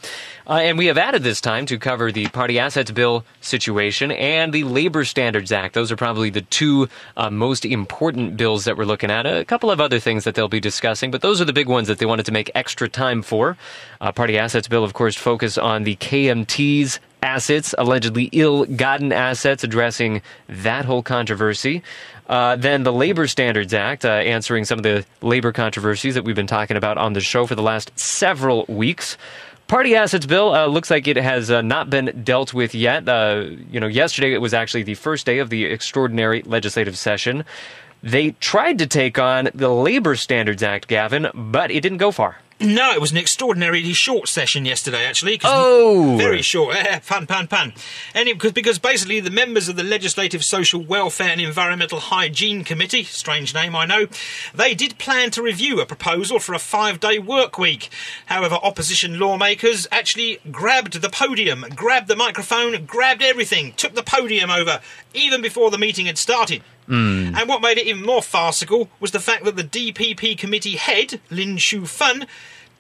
uh, 0.48 0.54
and 0.54 0.78
we 0.78 0.86
have 0.86 0.98
added 0.98 1.22
this 1.22 1.42
time 1.42 1.66
to 1.66 1.78
cover 1.78 2.14
the 2.14 2.28
Party 2.28 2.60
Assets 2.60 2.92
Bill 2.92 3.26
situation 3.42 4.10
and 4.12 4.54
the 4.54 4.64
Labor 4.64 5.04
Standards 5.04 5.52
Act. 5.52 5.74
Those 5.74 5.92
are 5.92 5.98
probably 5.98 6.30
the 6.30 6.44
two 6.44 6.88
uh, 7.18 7.30
most 7.30 7.66
important 7.66 8.38
bills 8.38 8.64
that 8.64 8.78
we're 8.78 8.86
looking 8.86 9.12
at. 9.12 9.26
A 9.26 9.44
couple 9.44 9.70
of 9.70 9.82
other 9.82 10.00
things 10.00 10.24
that 10.24 10.36
they'll 10.36 10.48
be 10.48 10.62
discussing, 10.62 11.12
but 11.12 11.22
those 11.22 11.42
are 11.42 11.46
the 11.46 11.52
big 11.52 11.68
ones 11.68 11.90
that 11.90 11.98
they 11.98 12.06
wanted 12.06 12.26
to 12.28 12.32
make 12.32 12.50
extra 12.56 12.88
time 12.88 13.22
for. 13.22 13.58
Uh, 14.00 14.14
Party 14.14 14.38
Assets 14.38 14.70
Bill, 14.70 14.86
of 14.86 14.94
course, 14.94 15.18
focus 15.18 15.58
on 15.58 15.84
the 15.84 15.98
KMT's 15.98 17.02
assets, 17.26 17.74
allegedly 17.78 18.30
ill-gotten 18.32 19.12
assets, 19.12 19.64
addressing 19.64 20.22
that 20.48 20.86
whole 20.86 21.02
controversy. 21.02 21.82
Uh, 22.28 22.56
then 22.56 22.84
the 22.84 22.94
Labor 22.94 23.28
Standards 23.28 23.74
Act, 23.74 24.04
uh, 24.04 24.10
answering 24.10 24.66
some 24.66 24.80
of 24.80 24.84
the 24.84 25.06
labor 25.22 25.52
controversies 25.52 26.16
that 26.16 26.24
we've 26.24 26.36
been 26.36 26.48
talking 26.48 26.78
about 26.78 26.98
on 26.98 27.14
the 27.14 27.22
show 27.22 27.46
for 27.46 27.56
the 27.56 27.62
last 27.62 27.98
several 28.00 28.66
weeks. 28.68 29.18
Party 29.68 29.96
assets 29.96 30.26
bill 30.26 30.54
uh, 30.54 30.68
looks 30.68 30.92
like 30.92 31.08
it 31.08 31.18
has 31.18 31.50
uh, 31.50 31.62
not 31.62 31.90
been 31.90 32.22
dealt 32.24 32.54
with 32.54 32.76
yet. 32.76 33.08
Uh, 33.10 33.46
you 33.72 33.80
know, 33.80 33.88
yesterday 33.88 34.34
it 34.34 34.42
was 34.42 34.54
actually 34.54 34.84
the 34.84 34.94
first 34.96 35.26
day 35.26 35.40
of 35.40 35.50
the 35.50 35.66
extraordinary 35.66 36.44
legislative 36.44 36.98
session. 36.98 37.44
They 38.04 38.32
tried 38.32 38.78
to 38.80 38.88
take 38.88 39.18
on 39.18 39.50
the 39.56 39.70
Labor 39.70 40.16
Standards 40.16 40.62
Act, 40.62 40.88
Gavin, 40.88 41.28
but 41.34 41.72
it 41.72 41.82
didn't 41.82 41.98
go 41.98 42.12
far. 42.12 42.38
No, 42.60 42.92
it 42.94 43.02
was 43.02 43.12
an 43.12 43.18
extraordinarily 43.18 43.92
short 43.92 44.30
session 44.30 44.64
yesterday, 44.64 45.06
actually. 45.06 45.40
Oh! 45.44 46.16
Very 46.18 46.42
short. 46.42 46.76
Eh, 46.86 47.00
pan, 47.00 47.26
pan, 47.26 47.48
pan. 47.48 47.74
And 48.14 48.30
it, 48.30 48.54
because 48.54 48.78
basically 48.80 49.20
the 49.20 49.32
members 49.32 49.68
of 49.68 49.76
the 49.76 49.84
Legislative 49.84 50.44
Social 50.44 50.82
Welfare 50.82 51.30
and 51.30 51.42
Environmental 51.42 52.00
Hygiene 52.00 52.64
Committee, 52.64 53.04
strange 53.04 53.54
name, 53.56 53.76
I 53.76 53.86
know, 53.86 54.08
they 54.54 54.76
did 54.76 54.98
plan 55.00 55.32
to 55.32 55.42
review 55.42 55.82
a 55.82 55.86
proposal 55.86 56.38
for 56.40 56.54
a 56.54 56.60
five 56.60 57.00
day 57.00 57.18
work 57.18 57.58
week. 57.58 57.90
However, 58.28 58.56
opposition 58.56 59.20
lawmakers 59.20 59.88
actually 59.92 60.40
grabbed 60.52 61.02
the 61.02 61.10
podium, 61.10 61.66
grabbed 61.76 62.08
the 62.08 62.16
microphone, 62.16 62.86
grabbed 62.86 63.24
everything, 63.24 63.74
took 63.74 63.96
the 63.96 64.04
podium 64.04 64.52
over, 64.52 64.80
even 65.14 65.42
before 65.42 65.72
the 65.72 65.78
meeting 65.78 66.06
had 66.06 66.18
started. 66.18 66.62
Mm. 66.88 67.36
And 67.36 67.50
what 67.50 67.62
made 67.62 67.78
it 67.78 67.88
even 67.88 68.06
more 68.06 68.22
farcical 68.22 68.90
was 69.00 69.12
the 69.12 69.20
fact 69.20 69.44
that 69.46 69.56
the 69.56 69.64
DPP 69.64 70.38
committee 70.38 70.76
head, 70.76 71.20
Lin 71.30 71.58
Shu 71.58 71.86
Fen, 71.86 72.28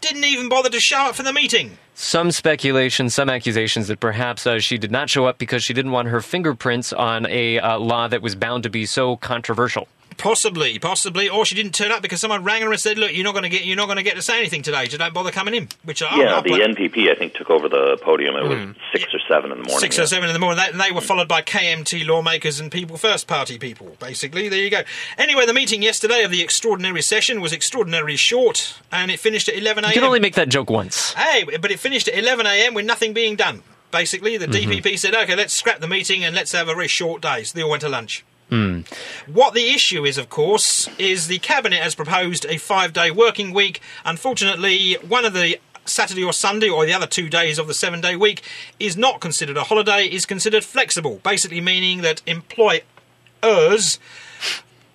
didn't 0.01 0.23
even 0.23 0.49
bother 0.49 0.69
to 0.69 0.79
show 0.79 1.05
up 1.05 1.15
for 1.15 1.23
the 1.23 1.33
meeting. 1.33 1.77
Some 1.95 2.31
speculation, 2.31 3.09
some 3.09 3.29
accusations 3.29 3.87
that 3.87 3.99
perhaps 3.99 4.45
uh, 4.45 4.59
she 4.59 4.77
did 4.77 4.91
not 4.91 5.09
show 5.09 5.25
up 5.25 5.37
because 5.37 5.63
she 5.63 5.73
didn't 5.73 5.91
want 5.91 6.09
her 6.09 6.21
fingerprints 6.21 6.91
on 6.91 7.25
a 7.27 7.59
uh, 7.59 7.79
law 7.79 8.07
that 8.07 8.21
was 8.21 8.35
bound 8.35 8.63
to 8.63 8.69
be 8.69 8.85
so 8.85 9.15
controversial. 9.15 9.87
Possibly, 10.17 10.79
possibly, 10.79 11.27
or 11.27 11.45
she 11.45 11.55
didn't 11.55 11.73
turn 11.75 11.91
up 11.91 12.01
because 12.01 12.21
someone 12.21 12.43
rang 12.43 12.61
her 12.61 12.71
and 12.71 12.79
said, 12.79 12.97
"Look, 12.97 13.13
you're 13.13 13.23
not 13.23 13.33
going 13.33 13.43
to 13.43 13.49
get, 13.49 13.65
you're 13.65 13.75
not 13.75 13.85
going 13.85 13.97
to 13.97 14.03
get 14.03 14.15
to 14.15 14.21
say 14.21 14.39
anything 14.39 14.61
today. 14.61 14.87
So 14.87 14.97
don't 14.97 15.13
bother 15.13 15.31
coming 15.31 15.53
in." 15.53 15.67
Which 15.83 16.01
I, 16.01 16.17
yeah, 16.17 16.37
I, 16.37 16.41
the 16.41 16.49
NPP 16.51 17.11
I 17.11 17.15
think 17.15 17.33
took 17.33 17.49
over 17.49 17.67
the 17.67 17.97
podium. 18.01 18.35
It 18.35 18.43
was 18.43 18.75
six 18.93 19.13
or 19.13 19.19
seven 19.27 19.51
in 19.51 19.57
the 19.57 19.63
morning. 19.65 19.79
Six 19.79 19.97
yeah. 19.97 20.03
or 20.03 20.07
seven 20.07 20.29
in 20.29 20.33
the 20.33 20.39
morning. 20.39 20.57
That, 20.57 20.71
and 20.71 20.79
they 20.79 20.91
were 20.91 21.01
followed 21.01 21.27
by 21.27 21.41
KMT 21.41 22.07
lawmakers 22.07 22.59
and 22.59 22.71
People 22.71 22.97
First 22.97 23.27
Party 23.27 23.59
people, 23.59 23.95
basically. 23.99 24.47
There 24.47 24.59
you 24.59 24.69
go. 24.69 24.83
Anyway, 25.17 25.45
the 25.45 25.53
meeting 25.53 25.81
yesterday 25.81 26.23
of 26.23 26.31
the 26.31 26.41
extraordinary 26.41 27.01
session 27.01 27.41
was 27.41 27.51
extraordinarily 27.51 28.15
short, 28.15 28.79
and 28.91 29.11
it 29.11 29.19
finished 29.19 29.49
at 29.49 29.55
11 29.55 29.83
a.m. 29.83 29.89
You 29.91 29.95
can 29.95 30.03
only 30.05 30.19
make 30.21 30.35
that 30.35 30.49
joke 30.49 30.69
once. 30.69 31.13
Hey, 31.13 31.43
but 31.43 31.71
it 31.71 31.79
finished 31.79 32.07
at 32.07 32.17
11 32.17 32.45
a.m. 32.45 32.73
with 32.73 32.85
nothing 32.85 33.13
being 33.13 33.35
done. 33.35 33.63
Basically, 33.91 34.37
the 34.37 34.47
Mm-hmm. 34.47 34.71
DPP 34.71 34.97
said, 34.99 35.13
okay, 35.13 35.35
let's 35.35 35.53
scrap 35.53 35.79
the 35.79 35.87
meeting 35.87 36.23
and 36.23 36.35
let's 36.35 36.51
have 36.53 36.67
a 36.67 36.73
very 36.73 36.87
short 36.87 37.21
day. 37.21 37.43
So 37.43 37.55
they 37.55 37.63
all 37.63 37.69
went 37.69 37.81
to 37.81 37.89
lunch. 37.89 38.23
Hmm. 38.55 38.81
What 39.29 39.53
the 39.53 39.71
issue 39.71 40.05
is, 40.05 40.17
of 40.17 40.29
course, 40.29 40.87
is 40.97 41.27
the 41.27 41.39
Cabinet 41.39 41.81
has 41.81 41.93
proposed 41.93 42.45
a 42.45 42.57
five 42.57 42.93
day 42.93 43.11
working 43.11 43.51
week. 43.53 43.81
Unfortunately, 44.05 44.93
one 45.05 45.25
of 45.25 45.33
the 45.33 45.59
Saturday 45.83 46.23
or 46.23 46.31
Sunday, 46.31 46.69
or 46.69 46.85
the 46.85 46.93
other 46.93 47.05
two 47.05 47.27
days 47.27 47.59
of 47.59 47.67
the 47.67 47.73
seven 47.73 47.99
day 47.99 48.15
week, 48.15 48.41
is 48.79 48.95
not 48.95 49.19
considered 49.19 49.57
a 49.57 49.65
holiday, 49.65 50.05
is 50.05 50.25
considered 50.25 50.63
flexible, 50.63 51.19
basically 51.21 51.59
meaning 51.59 52.01
that 52.01 52.21
employers 52.25 53.99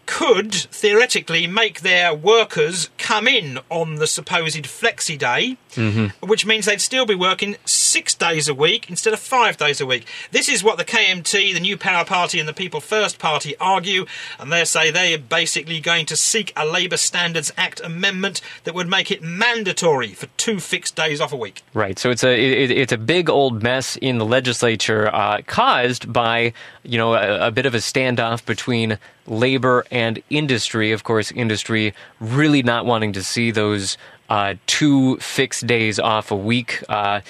could 0.06 0.54
theoretically 0.54 1.46
make 1.46 1.82
their 1.82 2.14
workers 2.14 2.88
come 2.96 3.28
in 3.28 3.58
on 3.68 3.96
the 3.96 4.06
supposed 4.06 4.64
flexi 4.64 5.18
day, 5.18 5.58
which 6.20 6.46
means 6.46 6.66
they'd 6.66 6.80
still 6.80 7.06
be 7.06 7.14
working 7.14 7.56
six 7.64 8.14
days 8.14 8.48
a 8.48 8.54
week 8.54 8.88
instead 8.88 9.12
of 9.12 9.20
five 9.20 9.56
days 9.56 9.80
a 9.80 9.86
week. 9.86 10.06
This 10.30 10.48
is 10.48 10.62
what 10.62 10.78
the 10.78 10.84
KMT, 10.84 11.54
the 11.54 11.60
New 11.60 11.76
Power 11.76 12.04
Party, 12.04 12.38
and 12.38 12.48
the 12.48 12.52
People 12.52 12.80
First 12.80 13.18
Party 13.18 13.56
argue, 13.58 14.06
and 14.38 14.52
they 14.52 14.64
say 14.64 14.90
they 14.90 15.14
are 15.14 15.18
basically 15.18 15.80
going 15.80 16.06
to 16.06 16.16
seek 16.16 16.52
a 16.56 16.64
Labour 16.66 16.96
Standards 16.96 17.52
Act 17.56 17.80
amendment 17.80 18.40
that 18.64 18.74
would 18.74 18.88
make 18.88 19.10
it 19.10 19.22
mandatory 19.22 20.08
for 20.08 20.26
two 20.36 20.60
fixed 20.60 20.96
days 20.96 21.20
off 21.20 21.32
a 21.32 21.36
week. 21.36 21.62
Right. 21.74 21.98
So 21.98 22.10
it's 22.10 22.24
a 22.24 22.32
it, 22.32 22.70
it's 22.70 22.92
a 22.92 22.98
big 22.98 23.28
old 23.28 23.62
mess 23.62 23.96
in 23.96 24.18
the 24.18 24.26
legislature 24.26 25.08
uh, 25.14 25.42
caused 25.46 26.12
by 26.12 26.52
you 26.82 26.98
know 26.98 27.14
a, 27.14 27.48
a 27.48 27.50
bit 27.50 27.66
of 27.66 27.74
a 27.74 27.78
standoff 27.78 28.44
between 28.44 28.98
labor 29.26 29.84
and 29.90 30.22
industry. 30.30 30.92
Of 30.92 31.04
course, 31.04 31.30
industry 31.32 31.94
really 32.20 32.62
not 32.62 32.86
wanting 32.86 33.12
to 33.14 33.22
see 33.22 33.50
those. 33.50 33.96
Uh, 34.30 34.54
two 34.66 35.16
fixed 35.16 35.66
days 35.66 35.98
off 35.98 36.30
a 36.30 36.36
week. 36.36 36.84
Uh, 36.88 37.20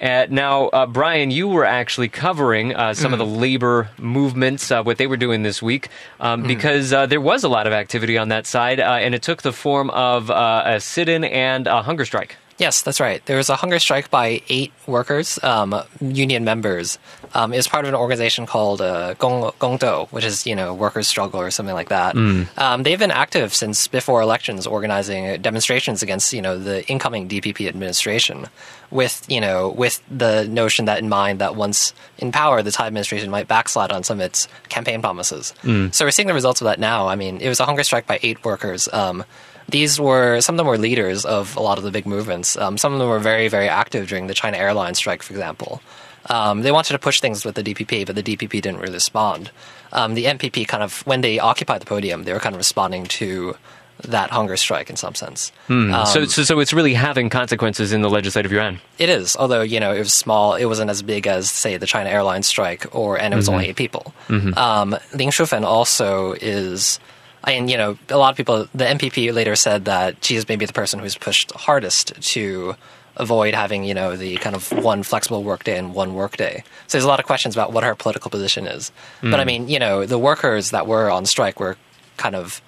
now, 0.00 0.68
uh, 0.68 0.86
Brian, 0.86 1.30
you 1.30 1.48
were 1.48 1.66
actually 1.66 2.08
covering 2.08 2.74
uh, 2.74 2.94
some 2.94 3.12
of 3.12 3.18
the 3.18 3.26
labor 3.26 3.90
movements, 3.98 4.70
uh, 4.70 4.82
what 4.82 4.96
they 4.96 5.06
were 5.06 5.18
doing 5.18 5.42
this 5.42 5.60
week, 5.60 5.88
um, 6.18 6.42
because 6.44 6.94
uh, 6.94 7.04
there 7.04 7.20
was 7.20 7.44
a 7.44 7.48
lot 7.48 7.66
of 7.66 7.74
activity 7.74 8.16
on 8.16 8.28
that 8.30 8.46
side, 8.46 8.80
uh, 8.80 8.84
and 9.04 9.14
it 9.14 9.20
took 9.20 9.42
the 9.42 9.52
form 9.52 9.90
of 9.90 10.30
uh, 10.30 10.62
a 10.64 10.80
sit 10.80 11.10
in 11.10 11.24
and 11.24 11.66
a 11.66 11.82
hunger 11.82 12.06
strike. 12.06 12.36
Yes, 12.58 12.80
that's 12.80 13.00
right. 13.00 13.24
There 13.26 13.36
was 13.36 13.50
a 13.50 13.56
hunger 13.56 13.78
strike 13.78 14.10
by 14.10 14.40
eight 14.48 14.72
workers, 14.86 15.38
um, 15.42 15.74
union 16.00 16.42
members. 16.42 16.98
Um, 17.34 17.52
it 17.52 17.56
was 17.56 17.68
part 17.68 17.84
of 17.84 17.90
an 17.90 17.94
organization 17.94 18.46
called 18.46 18.80
uh, 18.80 19.12
Gong 19.14 19.52
Gongdo, 19.60 20.08
which 20.08 20.24
is 20.24 20.46
you 20.46 20.56
know 20.56 20.72
workers' 20.72 21.06
struggle 21.06 21.38
or 21.38 21.50
something 21.50 21.74
like 21.74 21.90
that. 21.90 22.16
Um, 22.56 22.82
they've 22.82 22.98
been 22.98 23.10
active 23.10 23.54
since 23.54 23.88
before 23.88 24.22
elections, 24.22 24.66
organizing 24.66 25.42
demonstrations 25.42 26.02
against 26.02 26.32
you 26.32 26.40
know 26.40 26.58
the 26.58 26.86
incoming 26.88 27.28
DPP 27.28 27.68
administration, 27.68 28.46
with 28.90 29.26
you 29.28 29.40
know 29.42 29.68
with 29.68 30.00
the 30.10 30.48
notion 30.48 30.86
that 30.86 30.98
in 30.98 31.10
mind 31.10 31.40
that 31.40 31.56
once 31.56 31.92
in 32.16 32.32
power, 32.32 32.62
the 32.62 32.70
Tsai 32.70 32.86
administration 32.86 33.28
might 33.28 33.48
backslide 33.48 33.92
on 33.92 34.02
some 34.02 34.18
of 34.18 34.24
its 34.24 34.48
campaign 34.70 35.02
promises. 35.02 35.52
So 35.92 36.06
we're 36.06 36.10
seeing 36.10 36.28
the 36.28 36.34
results 36.34 36.62
of 36.62 36.64
that 36.66 36.80
now. 36.80 37.06
I 37.06 37.16
mean, 37.16 37.42
it 37.42 37.48
was 37.50 37.60
a 37.60 37.66
hunger 37.66 37.82
strike 37.84 38.06
by 38.06 38.18
eight 38.22 38.42
workers. 38.46 38.88
Um, 38.90 39.24
these 39.68 39.98
were 40.00 40.40
some 40.40 40.54
of 40.54 40.58
them 40.58 40.66
were 40.66 40.78
leaders 40.78 41.24
of 41.24 41.56
a 41.56 41.60
lot 41.60 41.78
of 41.78 41.84
the 41.84 41.90
big 41.90 42.06
movements. 42.06 42.56
Um, 42.56 42.78
some 42.78 42.92
of 42.92 42.98
them 42.98 43.08
were 43.08 43.18
very, 43.18 43.48
very 43.48 43.68
active 43.68 44.08
during 44.08 44.26
the 44.26 44.34
China 44.34 44.56
Airlines 44.56 44.98
strike, 44.98 45.22
for 45.22 45.32
example. 45.32 45.82
Um, 46.28 46.62
they 46.62 46.72
wanted 46.72 46.92
to 46.92 46.98
push 46.98 47.20
things 47.20 47.44
with 47.44 47.54
the 47.54 47.62
DPP, 47.62 48.06
but 48.06 48.16
the 48.16 48.22
DPP 48.22 48.50
didn't 48.60 48.78
really 48.78 48.94
respond. 48.94 49.50
Um, 49.92 50.14
the 50.14 50.24
NPP 50.24 50.66
kind 50.66 50.82
of, 50.82 51.06
when 51.06 51.20
they 51.20 51.38
occupied 51.38 51.80
the 51.80 51.86
podium, 51.86 52.24
they 52.24 52.32
were 52.32 52.40
kind 52.40 52.54
of 52.54 52.58
responding 52.58 53.04
to 53.06 53.56
that 54.02 54.30
hunger 54.30 54.56
strike 54.56 54.90
in 54.90 54.96
some 54.96 55.14
sense. 55.14 55.52
Um, 55.94 56.06
so, 56.06 56.24
so, 56.26 56.42
so 56.42 56.58
it's 56.60 56.72
really 56.72 56.94
having 56.94 57.30
consequences 57.30 57.92
in 57.92 58.02
the 58.02 58.10
legislative 58.10 58.52
yuan. 58.52 58.78
It 58.98 59.08
is, 59.08 59.36
although 59.36 59.62
you 59.62 59.80
know 59.80 59.92
it 59.92 60.00
was 60.00 60.12
small. 60.12 60.54
It 60.54 60.66
wasn't 60.66 60.90
as 60.90 61.00
big 61.02 61.26
as 61.26 61.48
say 61.48 61.76
the 61.76 61.86
China 61.86 62.10
Airlines 62.10 62.46
strike, 62.46 62.94
or 62.94 63.18
and 63.18 63.32
it 63.32 63.36
was 63.36 63.48
only 63.48 63.68
eight 63.68 63.76
people. 63.76 64.12
Um, 64.58 64.90
Lin 65.14 65.30
Shufen 65.30 65.62
also 65.64 66.32
is, 66.32 66.98
and 67.44 67.70
you 67.70 67.76
know 67.76 67.98
a 68.08 68.18
lot 68.18 68.30
of 68.30 68.36
people. 68.36 68.68
The 68.74 68.84
NPP 68.84 69.32
later 69.32 69.56
said 69.56 69.84
that 69.86 70.24
she 70.24 70.36
is 70.36 70.48
maybe 70.48 70.66
the 70.66 70.72
person 70.72 70.98
who's 70.98 71.16
pushed 71.16 71.52
hardest 71.52 72.20
to 72.32 72.76
avoid 73.16 73.54
having 73.54 73.84
you 73.84 73.94
know 73.94 74.16
the 74.16 74.36
kind 74.36 74.54
of 74.54 74.70
one 74.72 75.02
flexible 75.02 75.42
workday 75.42 75.78
and 75.78 75.94
one 75.94 76.14
workday. 76.14 76.62
So 76.86 76.98
there's 76.98 77.04
a 77.04 77.08
lot 77.08 77.20
of 77.20 77.26
questions 77.26 77.54
about 77.54 77.72
what 77.72 77.84
her 77.84 77.94
political 77.94 78.30
position 78.30 78.66
is. 78.66 78.92
But 79.20 79.34
I 79.34 79.42
hmm. 79.42 79.46
mean, 79.46 79.68
you 79.68 79.78
know, 79.78 80.06
the 80.06 80.18
workers 80.18 80.70
that 80.70 80.86
were 80.86 81.10
on 81.10 81.26
strike 81.26 81.60
were 81.60 81.76
kind 82.16 82.34
of 82.34 82.60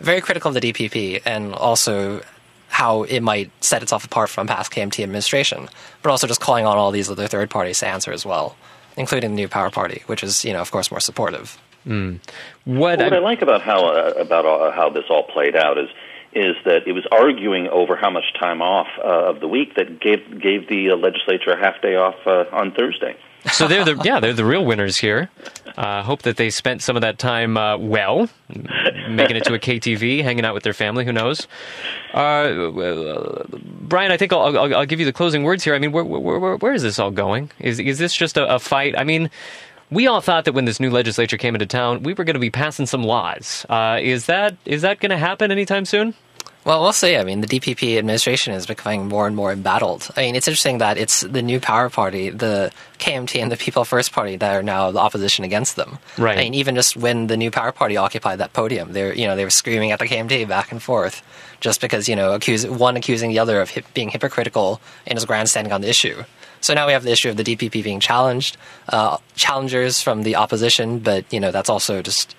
very 0.00 0.20
critical 0.20 0.48
of 0.48 0.60
the 0.60 0.72
DPP 0.72 1.22
and 1.24 1.54
also 1.54 2.22
how 2.68 3.04
it 3.04 3.20
might 3.20 3.50
set 3.60 3.82
itself 3.82 4.04
apart 4.04 4.28
from 4.28 4.48
past 4.48 4.72
KMT 4.72 5.02
administration, 5.02 5.68
but 6.02 6.10
also 6.10 6.26
just 6.26 6.40
calling 6.40 6.66
on 6.66 6.76
all 6.76 6.90
these 6.90 7.08
other 7.08 7.28
third 7.28 7.48
parties 7.48 7.78
to 7.78 7.86
answer 7.86 8.12
as 8.12 8.26
well, 8.26 8.56
including 8.96 9.30
the 9.30 9.36
New 9.36 9.48
Power 9.48 9.70
Party, 9.70 10.02
which 10.06 10.24
is, 10.24 10.44
you 10.44 10.52
know, 10.52 10.60
of 10.60 10.72
course, 10.72 10.90
more 10.90 10.98
supportive. 10.98 11.56
What? 11.84 12.98
What 12.98 13.12
I 13.12 13.18
like 13.18 13.42
about 13.42 13.62
how 13.62 13.86
uh, 13.86 14.12
about 14.16 14.46
uh, 14.46 14.72
how 14.72 14.90
this 14.90 15.04
all 15.10 15.24
played 15.24 15.56
out 15.56 15.78
is 15.78 15.88
is 16.34 16.56
that 16.64 16.86
it 16.86 16.92
was 16.92 17.06
arguing 17.12 17.68
over 17.68 17.94
how 17.96 18.10
much 18.10 18.24
time 18.40 18.60
off 18.60 18.88
uh, 18.98 19.30
of 19.30 19.40
the 19.40 19.48
week 19.48 19.74
that 19.76 20.00
gave 20.00 20.18
gave 20.40 20.68
the 20.68 20.90
uh, 20.90 20.96
legislature 20.96 21.50
a 21.50 21.58
half 21.58 21.80
day 21.80 21.94
off 21.94 22.16
uh, 22.26 22.44
on 22.52 22.72
Thursday. 22.72 23.16
so 23.52 23.68
they're 23.68 23.84
the 23.84 24.00
yeah 24.04 24.18
they're 24.20 24.32
the 24.32 24.44
real 24.44 24.64
winners 24.64 24.98
here. 24.98 25.30
Uh, 25.76 26.02
hope 26.02 26.22
that 26.22 26.36
they 26.36 26.50
spent 26.50 26.82
some 26.82 26.94
of 26.96 27.02
that 27.02 27.18
time 27.18 27.56
uh, 27.56 27.76
well, 27.76 28.28
making 29.08 29.36
it 29.36 29.44
to 29.44 29.54
a 29.54 29.58
KTV, 29.58 30.22
hanging 30.28 30.44
out 30.44 30.54
with 30.54 30.62
their 30.62 30.72
family. 30.72 31.04
Who 31.04 31.12
knows? 31.12 31.48
Uh, 32.12 33.42
Brian, 33.80 34.12
I 34.12 34.16
think 34.16 34.32
I'll, 34.32 34.56
I'll, 34.56 34.74
I'll 34.76 34.86
give 34.86 35.00
you 35.00 35.06
the 35.06 35.12
closing 35.12 35.42
words 35.42 35.64
here. 35.64 35.74
I 35.74 35.80
mean, 35.80 35.90
where, 35.90 36.04
where, 36.04 36.38
where, 36.38 36.56
where 36.56 36.72
is 36.74 36.82
this 36.82 37.00
all 37.00 37.10
going? 37.10 37.50
Is 37.58 37.80
is 37.80 37.98
this 37.98 38.14
just 38.14 38.36
a, 38.36 38.54
a 38.54 38.58
fight? 38.58 38.94
I 38.98 39.04
mean. 39.04 39.30
We 39.90 40.06
all 40.06 40.20
thought 40.20 40.44
that 40.46 40.52
when 40.52 40.64
this 40.64 40.80
new 40.80 40.90
legislature 40.90 41.36
came 41.36 41.54
into 41.54 41.66
town, 41.66 42.02
we 42.02 42.14
were 42.14 42.24
going 42.24 42.34
to 42.34 42.40
be 42.40 42.50
passing 42.50 42.86
some 42.86 43.04
laws. 43.04 43.66
Uh, 43.68 43.98
is 44.02 44.26
that 44.26 44.56
is 44.64 44.82
that 44.82 45.00
going 45.00 45.10
to 45.10 45.18
happen 45.18 45.50
anytime 45.50 45.84
soon? 45.84 46.14
Well, 46.64 46.80
we'll 46.80 46.94
see. 46.94 47.16
I 47.16 47.24
mean, 47.24 47.42
the 47.42 47.46
DPP 47.46 47.98
administration 47.98 48.54
is 48.54 48.64
becoming 48.64 49.06
more 49.06 49.26
and 49.26 49.36
more 49.36 49.52
embattled. 49.52 50.08
I 50.16 50.22
mean, 50.22 50.34
it's 50.34 50.48
interesting 50.48 50.78
that 50.78 50.96
it's 50.96 51.20
the 51.20 51.42
New 51.42 51.60
Power 51.60 51.90
Party, 51.90 52.30
the 52.30 52.72
KMT, 52.98 53.42
and 53.42 53.52
the 53.52 53.58
People 53.58 53.84
First 53.84 54.12
Party 54.12 54.36
that 54.36 54.54
are 54.56 54.62
now 54.62 54.90
the 54.90 54.98
opposition 54.98 55.44
against 55.44 55.76
them. 55.76 55.98
Right. 56.16 56.38
I 56.38 56.40
mean, 56.40 56.54
even 56.54 56.74
just 56.74 56.96
when 56.96 57.26
the 57.26 57.36
New 57.36 57.50
Power 57.50 57.70
Party 57.70 57.98
occupied 57.98 58.38
that 58.38 58.54
podium, 58.54 58.94
they 58.94 59.04
were, 59.04 59.12
you 59.12 59.26
know, 59.26 59.36
they 59.36 59.44
were 59.44 59.50
screaming 59.50 59.92
at 59.92 59.98
the 59.98 60.06
KMT 60.06 60.48
back 60.48 60.72
and 60.72 60.82
forth, 60.82 61.22
just 61.60 61.82
because 61.82 62.08
you 62.08 62.16
know, 62.16 62.32
accuse, 62.32 62.66
one 62.66 62.96
accusing 62.96 63.28
the 63.28 63.40
other 63.40 63.60
of 63.60 63.68
hip, 63.68 63.84
being 63.92 64.08
hypocritical 64.08 64.80
in 65.06 65.18
his 65.18 65.26
grandstanding 65.26 65.72
on 65.72 65.82
the 65.82 65.88
issue. 65.90 66.24
So 66.64 66.72
now 66.72 66.86
we 66.86 66.94
have 66.94 67.02
the 67.02 67.12
issue 67.12 67.28
of 67.28 67.36
the 67.36 67.44
DPP 67.44 67.84
being 67.84 68.00
challenged, 68.00 68.56
uh, 68.88 69.18
challengers 69.36 70.00
from 70.00 70.22
the 70.22 70.36
opposition, 70.36 70.98
but 70.98 71.30
you 71.30 71.38
know, 71.38 71.50
that's 71.50 71.68
also 71.68 72.00
just 72.00 72.34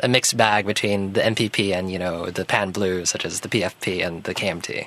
a 0.00 0.08
mixed 0.08 0.36
bag 0.36 0.66
between 0.66 1.14
the 1.14 1.22
NPP 1.22 1.72
and 1.72 1.90
you 1.90 1.98
know 1.98 2.26
the 2.26 2.44
Pan 2.44 2.72
Blue, 2.72 3.06
such 3.06 3.24
as 3.24 3.40
the 3.40 3.48
PFP 3.48 4.06
and 4.06 4.22
the 4.24 4.34
KMT. 4.34 4.86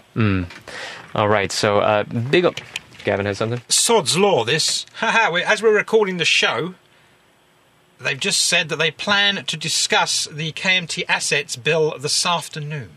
All 1.16 1.28
right, 1.28 1.52
so 1.52 1.80
uh, 1.80 2.04
big. 2.04 2.46
Up. 2.46 2.60
Gavin 3.04 3.26
has 3.26 3.40
something. 3.40 3.62
Sod's 3.68 4.16
law, 4.16 4.46
this. 4.46 4.86
Haha, 4.94 5.34
as 5.38 5.64
we're 5.64 5.76
recording 5.76 6.18
the 6.18 6.26
show, 6.26 6.76
they've 8.00 8.20
just 8.20 8.46
said 8.46 8.70
that 8.70 8.78
they 8.78 8.92
plan 8.92 9.44
to 9.46 9.58
discuss 9.58 10.26
the 10.32 10.52
KMT 10.52 11.04
assets 11.10 11.56
bill 11.56 11.98
this 11.98 12.26
afternoon. 12.28 12.92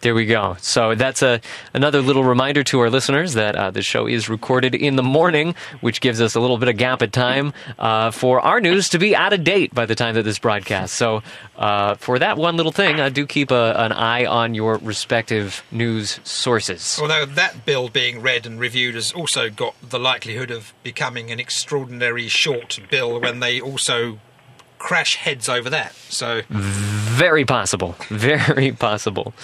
There 0.00 0.14
we 0.14 0.26
go. 0.26 0.56
So 0.60 0.94
that's 0.94 1.22
a 1.22 1.40
another 1.74 2.00
little 2.00 2.22
reminder 2.22 2.62
to 2.64 2.80
our 2.80 2.88
listeners 2.88 3.34
that 3.34 3.56
uh, 3.56 3.72
the 3.72 3.82
show 3.82 4.06
is 4.06 4.28
recorded 4.28 4.74
in 4.76 4.94
the 4.94 5.02
morning, 5.02 5.56
which 5.80 6.00
gives 6.00 6.20
us 6.20 6.36
a 6.36 6.40
little 6.40 6.56
bit 6.56 6.68
of 6.68 6.76
gap 6.76 7.02
of 7.02 7.10
time 7.10 7.52
uh, 7.80 8.12
for 8.12 8.40
our 8.40 8.60
news 8.60 8.88
to 8.90 8.98
be 8.98 9.16
out 9.16 9.32
of 9.32 9.42
date 9.42 9.74
by 9.74 9.86
the 9.86 9.96
time 9.96 10.14
that 10.14 10.22
this 10.22 10.38
broadcasts. 10.38 10.96
So 10.96 11.22
uh, 11.56 11.96
for 11.96 12.20
that 12.20 12.38
one 12.38 12.56
little 12.56 12.70
thing, 12.70 13.00
uh, 13.00 13.08
do 13.08 13.26
keep 13.26 13.50
a, 13.50 13.74
an 13.76 13.90
eye 13.90 14.24
on 14.24 14.54
your 14.54 14.76
respective 14.76 15.64
news 15.72 16.20
sources. 16.22 16.98
Although 17.02 17.26
that 17.26 17.66
bill 17.66 17.88
being 17.88 18.22
read 18.22 18.46
and 18.46 18.60
reviewed 18.60 18.94
has 18.94 19.10
also 19.12 19.50
got 19.50 19.74
the 19.82 19.98
likelihood 19.98 20.52
of 20.52 20.72
becoming 20.84 21.32
an 21.32 21.40
extraordinary 21.40 22.28
short 22.28 22.78
bill 22.88 23.20
when 23.20 23.40
they 23.40 23.60
also 23.60 24.20
crash 24.78 25.16
heads 25.16 25.48
over 25.48 25.68
that. 25.70 25.94
So 26.08 26.42
Very 26.48 27.44
possible. 27.44 27.96
Very 28.08 28.72
possible. 28.72 29.34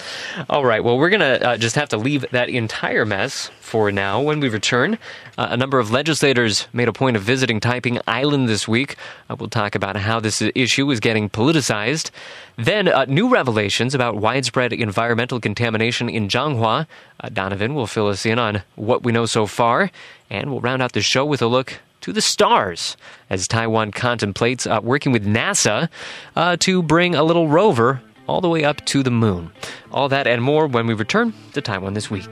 All 0.49 0.65
right. 0.65 0.83
Well, 0.83 0.97
we're 0.97 1.09
to 1.09 1.47
uh, 1.47 1.57
just 1.57 1.75
have 1.75 1.89
to 1.89 1.97
leave 1.97 2.25
that 2.31 2.49
entire 2.49 3.05
mess 3.05 3.51
for 3.59 3.91
now. 3.91 4.21
When 4.21 4.39
we 4.39 4.49
return, 4.49 4.97
uh, 5.37 5.47
a 5.49 5.57
number 5.57 5.79
of 5.79 5.91
legislators 5.91 6.67
made 6.73 6.87
a 6.87 6.93
point 6.93 7.17
of 7.17 7.23
visiting 7.23 7.59
Taiping 7.59 7.99
Island 8.07 8.47
this 8.47 8.67
week. 8.67 8.95
Uh, 9.29 9.35
we'll 9.37 9.49
talk 9.49 9.75
about 9.75 9.95
how 9.97 10.19
this 10.19 10.41
issue 10.41 10.89
is 10.91 10.99
getting 10.99 11.29
politicized. 11.29 12.11
Then, 12.57 12.87
uh, 12.87 13.05
new 13.05 13.27
revelations 13.27 13.93
about 13.93 14.15
widespread 14.15 14.71
environmental 14.71 15.39
contamination 15.39 16.07
in 16.09 16.27
Changhua. 16.27 16.87
Uh, 17.19 17.29
Donovan 17.29 17.75
will 17.75 17.87
fill 17.87 18.07
us 18.07 18.25
in 18.25 18.39
on 18.39 18.63
what 18.75 19.03
we 19.03 19.11
know 19.11 19.25
so 19.25 19.45
far, 19.45 19.91
and 20.29 20.51
we'll 20.51 20.61
round 20.61 20.81
out 20.81 20.93
the 20.93 21.01
show 21.01 21.25
with 21.25 21.41
a 21.41 21.47
look 21.47 21.79
to 22.05 22.13
the 22.13 22.21
stars 22.21 22.97
as 23.31 23.47
Taiwan 23.47 23.89
contemplates 23.89 24.67
uh, 24.67 24.79
working 24.83 25.11
with 25.11 25.25
NASA 25.25 25.89
uh, 26.35 26.55
to 26.57 26.83
bring 26.83 27.15
a 27.15 27.23
little 27.23 27.47
rover 27.47 27.99
all 28.27 28.41
the 28.41 28.47
way 28.47 28.63
up 28.63 28.85
to 28.85 29.01
the 29.01 29.09
moon. 29.09 29.51
All 29.91 30.07
that 30.09 30.27
and 30.27 30.43
more 30.43 30.67
when 30.67 30.85
we 30.85 30.93
return 30.93 31.33
to 31.53 31.61
Taiwan 31.61 31.95
this 31.95 32.11
week. 32.11 32.29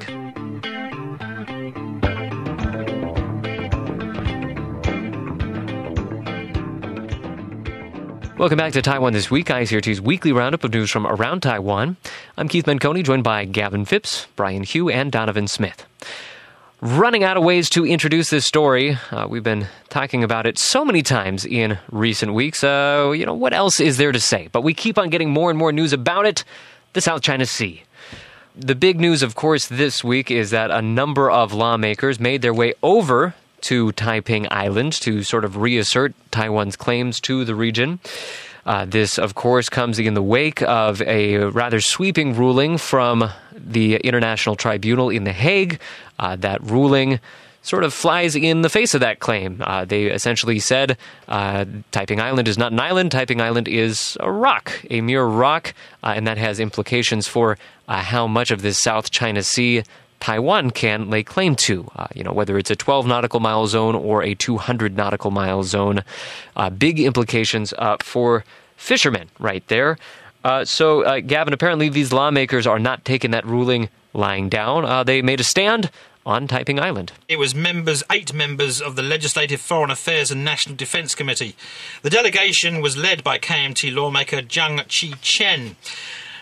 Welcome 8.37 8.57
back 8.57 8.73
to 8.73 8.81
Taiwan 8.83 9.13
This 9.13 9.31
Week, 9.31 9.47
ICRT's 9.47 9.99
weekly 9.99 10.31
roundup 10.31 10.63
of 10.63 10.71
news 10.71 10.91
from 10.91 11.07
around 11.07 11.41
Taiwan. 11.41 11.97
I'm 12.37 12.47
Keith 12.47 12.65
Menconi, 12.65 13.03
joined 13.03 13.23
by 13.23 13.45
Gavin 13.45 13.85
Phipps, 13.85 14.27
Brian 14.35 14.61
Hioe, 14.61 14.93
and 14.93 15.11
Donovan 15.11 15.47
Smith. 15.47 15.87
Running 16.83 17.23
out 17.23 17.37
of 17.37 17.45
ways 17.45 17.69
to 17.69 17.85
introduce 17.85 18.29
this 18.29 18.45
story. 18.45 18.97
Uh, 19.09 19.25
we've 19.29 19.41
been 19.41 19.67
talking 19.87 20.21
about 20.21 20.45
it 20.45 20.59
so 20.59 20.83
many 20.83 21.01
times 21.01 21.45
in 21.45 21.79
recent 21.89 22.33
weeks. 22.33 22.61
Uh, 22.61 23.13
you 23.15 23.25
know, 23.25 23.33
what 23.33 23.53
else 23.53 23.79
is 23.79 23.95
there 23.95 24.11
to 24.11 24.19
say? 24.19 24.49
But 24.51 24.63
we 24.63 24.73
keep 24.73 24.97
on 24.97 25.09
getting 25.09 25.29
more 25.29 25.49
and 25.49 25.57
more 25.57 25.71
news 25.71 25.93
about 25.93 26.25
it 26.25 26.43
the 26.91 26.99
South 26.99 27.21
China 27.21 27.45
Sea. 27.45 27.83
The 28.57 28.75
big 28.75 28.99
news, 28.99 29.23
of 29.23 29.33
course, 29.33 29.67
this 29.67 30.03
week 30.03 30.29
is 30.29 30.49
that 30.49 30.71
a 30.71 30.81
number 30.81 31.31
of 31.31 31.53
lawmakers 31.53 32.19
made 32.19 32.41
their 32.41 32.53
way 32.53 32.73
over 32.83 33.33
to 33.61 33.93
Taiping 33.93 34.45
Island 34.51 34.91
to 35.03 35.23
sort 35.23 35.45
of 35.45 35.55
reassert 35.55 36.13
Taiwan's 36.31 36.75
claims 36.75 37.21
to 37.21 37.45
the 37.45 37.55
region. 37.55 38.01
Uh, 38.65 38.85
this, 38.85 39.17
of 39.17 39.35
course, 39.35 39.69
comes 39.69 39.99
in 39.99 40.13
the 40.13 40.21
wake 40.21 40.61
of 40.63 41.01
a 41.01 41.37
rather 41.37 41.81
sweeping 41.81 42.35
ruling 42.35 42.77
from 42.77 43.29
the 43.53 43.95
International 43.97 44.55
Tribunal 44.55 45.09
in 45.09 45.25
The 45.25 45.33
Hague. 45.33 45.79
Uh, 46.17 46.35
that 46.37 46.63
ruling 46.63 47.19
sort 47.63 47.83
of 47.83 47.93
flies 47.93 48.35
in 48.35 48.61
the 48.61 48.69
face 48.69 48.93
of 48.93 49.01
that 49.01 49.19
claim. 49.19 49.61
Uh, 49.65 49.85
they 49.85 50.05
essentially 50.05 50.59
said 50.59 50.97
uh, 51.27 51.65
Taiping 51.91 52.19
Island 52.19 52.47
is 52.47 52.57
not 52.57 52.71
an 52.71 52.79
island, 52.79 53.11
Taiping 53.11 53.41
Island 53.41 53.67
is 53.67 54.17
a 54.19 54.31
rock, 54.31 54.71
a 54.91 55.01
mere 55.01 55.23
rock, 55.23 55.73
uh, 56.03 56.13
and 56.15 56.27
that 56.27 56.37
has 56.37 56.59
implications 56.59 57.27
for 57.27 57.57
uh, 57.87 58.01
how 58.01 58.27
much 58.27 58.51
of 58.51 58.61
this 58.61 58.77
South 58.77 59.11
China 59.11 59.41
Sea 59.41 59.83
Taiwan 60.23 60.71
can 60.71 61.09
lay 61.09 61.21
claim 61.21 61.53
to. 61.67 61.85
Uh, 61.97 62.07
you 62.15 62.23
know, 62.23 62.31
whether 62.31 62.57
it's 62.57 62.71
a 62.71 62.77
12 62.77 63.05
nautical 63.05 63.41
mile 63.41 63.67
zone 63.67 63.93
or 63.93 64.23
a 64.23 64.33
200 64.33 64.95
nautical 64.95 65.31
mile 65.31 65.63
zone, 65.63 66.01
uh, 66.55 66.69
big 66.69 66.97
implications 66.97 67.73
uh, 67.77 67.97
for 67.99 68.45
fishermen 68.77 69.27
right 69.37 69.67
there. 69.67 69.97
Uh, 70.45 70.63
so, 70.63 71.03
uh, 71.03 71.19
Gavin, 71.19 71.53
apparently 71.53 71.89
these 71.89 72.13
lawmakers 72.13 72.65
are 72.65 72.79
not 72.79 73.03
taking 73.03 73.31
that 73.31 73.45
ruling 73.45 73.89
lying 74.13 74.47
down. 74.47 74.85
Uh, 74.85 75.03
they 75.03 75.21
made 75.21 75.41
a 75.41 75.43
stand 75.43 75.91
on 76.25 76.47
Taiping 76.47 76.79
Island. 76.79 77.11
It 77.27 77.37
was 77.37 77.53
members, 77.53 78.01
eight 78.09 78.33
members 78.33 78.81
of 78.81 78.95
the 78.95 79.03
Legislative 79.03 79.59
Foreign 79.59 79.91
Affairs 79.91 80.31
and 80.31 80.45
National 80.45 80.77
Defence 80.77 81.15
Committee. 81.15 81.53
The 82.01 82.09
delegation 82.09 82.79
was 82.79 82.95
led 82.95 83.25
by 83.25 83.39
KMT 83.39 83.93
lawmaker 83.93 84.37
Jiang 84.37 84.85
Qi-chen. 84.87 85.75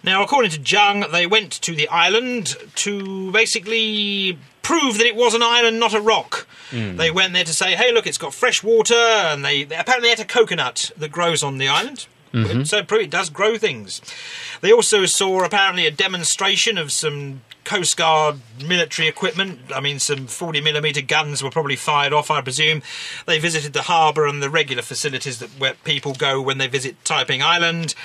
Now, 0.04 0.24
according 0.24 0.52
to 0.52 0.60
Jiang, 0.60 1.12
they 1.12 1.28
went 1.28 1.52
to 1.62 1.76
the 1.76 1.88
island 1.90 2.56
to 2.76 3.32
basically 3.32 4.38
prove 4.62 4.98
that 4.98 5.06
it 5.06 5.16
was 5.16 5.34
an 5.34 5.44
island, 5.44 5.80
not 5.80 5.94
a 5.94 6.02
rock. 6.02 6.48
Mm. 6.72 6.98
They 6.98 7.12
went 7.12 7.34
there 7.34 7.44
to 7.44 7.54
say, 7.54 7.76
"Hey, 7.76 7.92
look, 7.92 8.08
it's 8.08 8.18
got 8.18 8.34
fresh 8.34 8.64
water," 8.64 8.96
and 8.96 9.44
they, 9.44 9.64
they 9.64 9.76
apparently 9.76 10.10
had 10.10 10.20
a 10.20 10.26
coconut 10.26 10.92
that 10.98 11.12
grows 11.12 11.44
on 11.44 11.58
the 11.58 11.68
island. 11.68 12.08
Mm-hmm. 12.34 12.64
So 12.64 12.78
it 12.78 13.10
does 13.10 13.30
grow 13.30 13.58
things. 13.58 14.02
They 14.62 14.72
also 14.72 15.06
saw 15.06 15.44
apparently 15.44 15.86
a 15.86 15.92
demonstration 15.92 16.78
of 16.78 16.92
some 16.92 17.42
Coast 17.66 17.98
Guard 17.98 18.38
military 18.66 19.08
equipment. 19.08 19.60
I 19.74 19.82
mean, 19.82 20.00
some 20.00 20.28
40 20.28 20.62
millimeter 20.62 21.02
guns 21.02 21.44
were 21.44 21.50
probably 21.50 21.76
fired 21.76 22.14
off, 22.14 22.32
I 22.32 22.42
presume. 22.42 22.82
They 23.26 23.38
visited 23.38 23.74
the 23.74 23.84
harbour 23.84 24.26
and 24.26 24.42
the 24.42 24.50
regular 24.50 24.82
facilities 24.82 25.40
that 25.40 25.50
where 25.60 25.74
people 25.84 26.14
go 26.14 26.42
when 26.42 26.58
they 26.58 26.68
visit 26.68 27.04
Taiping 27.04 27.44
Island 27.44 27.96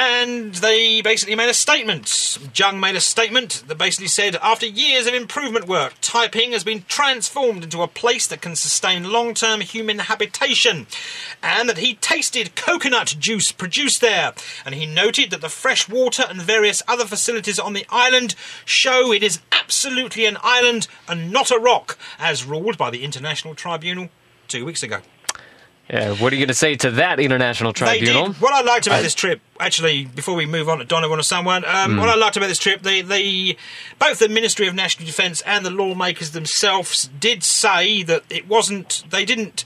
and 0.00 0.54
they 0.54 1.02
basically 1.02 1.34
made 1.34 1.50
a 1.50 1.54
statement. 1.54 2.06
Jiang 2.06 2.80
made 2.80 2.96
a 2.96 3.02
statement 3.02 3.62
that 3.66 3.76
basically 3.76 4.08
said, 4.08 4.34
after 4.36 4.64
years 4.64 5.06
of 5.06 5.12
improvement 5.12 5.68
work, 5.68 5.92
Taiping 6.00 6.52
has 6.52 6.64
been 6.64 6.84
transformed 6.88 7.64
into 7.64 7.82
a 7.82 7.86
place 7.86 8.26
that 8.26 8.40
can 8.40 8.56
sustain 8.56 9.12
long 9.12 9.34
term 9.34 9.60
human 9.60 9.98
habitation, 9.98 10.86
and 11.42 11.68
that 11.68 11.76
he 11.76 11.94
tasted 11.96 12.56
coconut 12.56 13.14
juice 13.18 13.52
produced 13.52 14.00
there. 14.00 14.32
And 14.64 14.74
he 14.74 14.86
noted 14.86 15.30
that 15.32 15.42
the 15.42 15.50
fresh 15.50 15.86
water 15.86 16.24
and 16.26 16.40
various 16.40 16.82
other 16.88 17.04
facilities 17.04 17.58
on 17.58 17.74
the 17.74 17.84
island 17.90 18.34
show 18.64 19.12
it 19.12 19.22
is 19.22 19.40
absolutely 19.52 20.24
an 20.24 20.38
island 20.42 20.88
and 21.08 21.30
not 21.30 21.50
a 21.50 21.58
rock, 21.58 21.98
as 22.18 22.46
ruled 22.46 22.78
by 22.78 22.88
the 22.88 23.04
International 23.04 23.54
Tribunal 23.54 24.08
two 24.48 24.64
weeks 24.64 24.82
ago. 24.82 25.00
Yeah, 25.92 26.12
what 26.12 26.32
are 26.32 26.36
you 26.36 26.40
going 26.40 26.48
to 26.48 26.54
say 26.54 26.76
to 26.76 26.90
that 26.92 27.18
international 27.18 27.72
tribunal? 27.72 28.28
Did, 28.28 28.40
what 28.40 28.52
I 28.52 28.60
liked 28.60 28.86
about 28.86 29.00
I, 29.00 29.02
this 29.02 29.14
trip, 29.14 29.40
actually, 29.58 30.04
before 30.04 30.36
we 30.36 30.46
move 30.46 30.68
on 30.68 30.78
to 30.78 30.84
Donovan 30.84 31.18
or 31.18 31.24
someone, 31.24 31.64
um, 31.64 31.92
mm. 31.94 31.98
what 31.98 32.08
I 32.08 32.14
liked 32.14 32.36
about 32.36 32.46
this 32.46 32.58
trip, 32.58 32.82
they, 32.82 33.02
they, 33.02 33.56
both 33.98 34.20
the 34.20 34.28
Ministry 34.28 34.68
of 34.68 34.74
National 34.74 35.04
Defence 35.04 35.40
and 35.40 35.66
the 35.66 35.70
lawmakers 35.70 36.30
themselves 36.30 37.10
did 37.18 37.42
say 37.42 38.04
that 38.04 38.22
it 38.30 38.46
wasn't, 38.46 39.02
they 39.10 39.24
didn't 39.24 39.64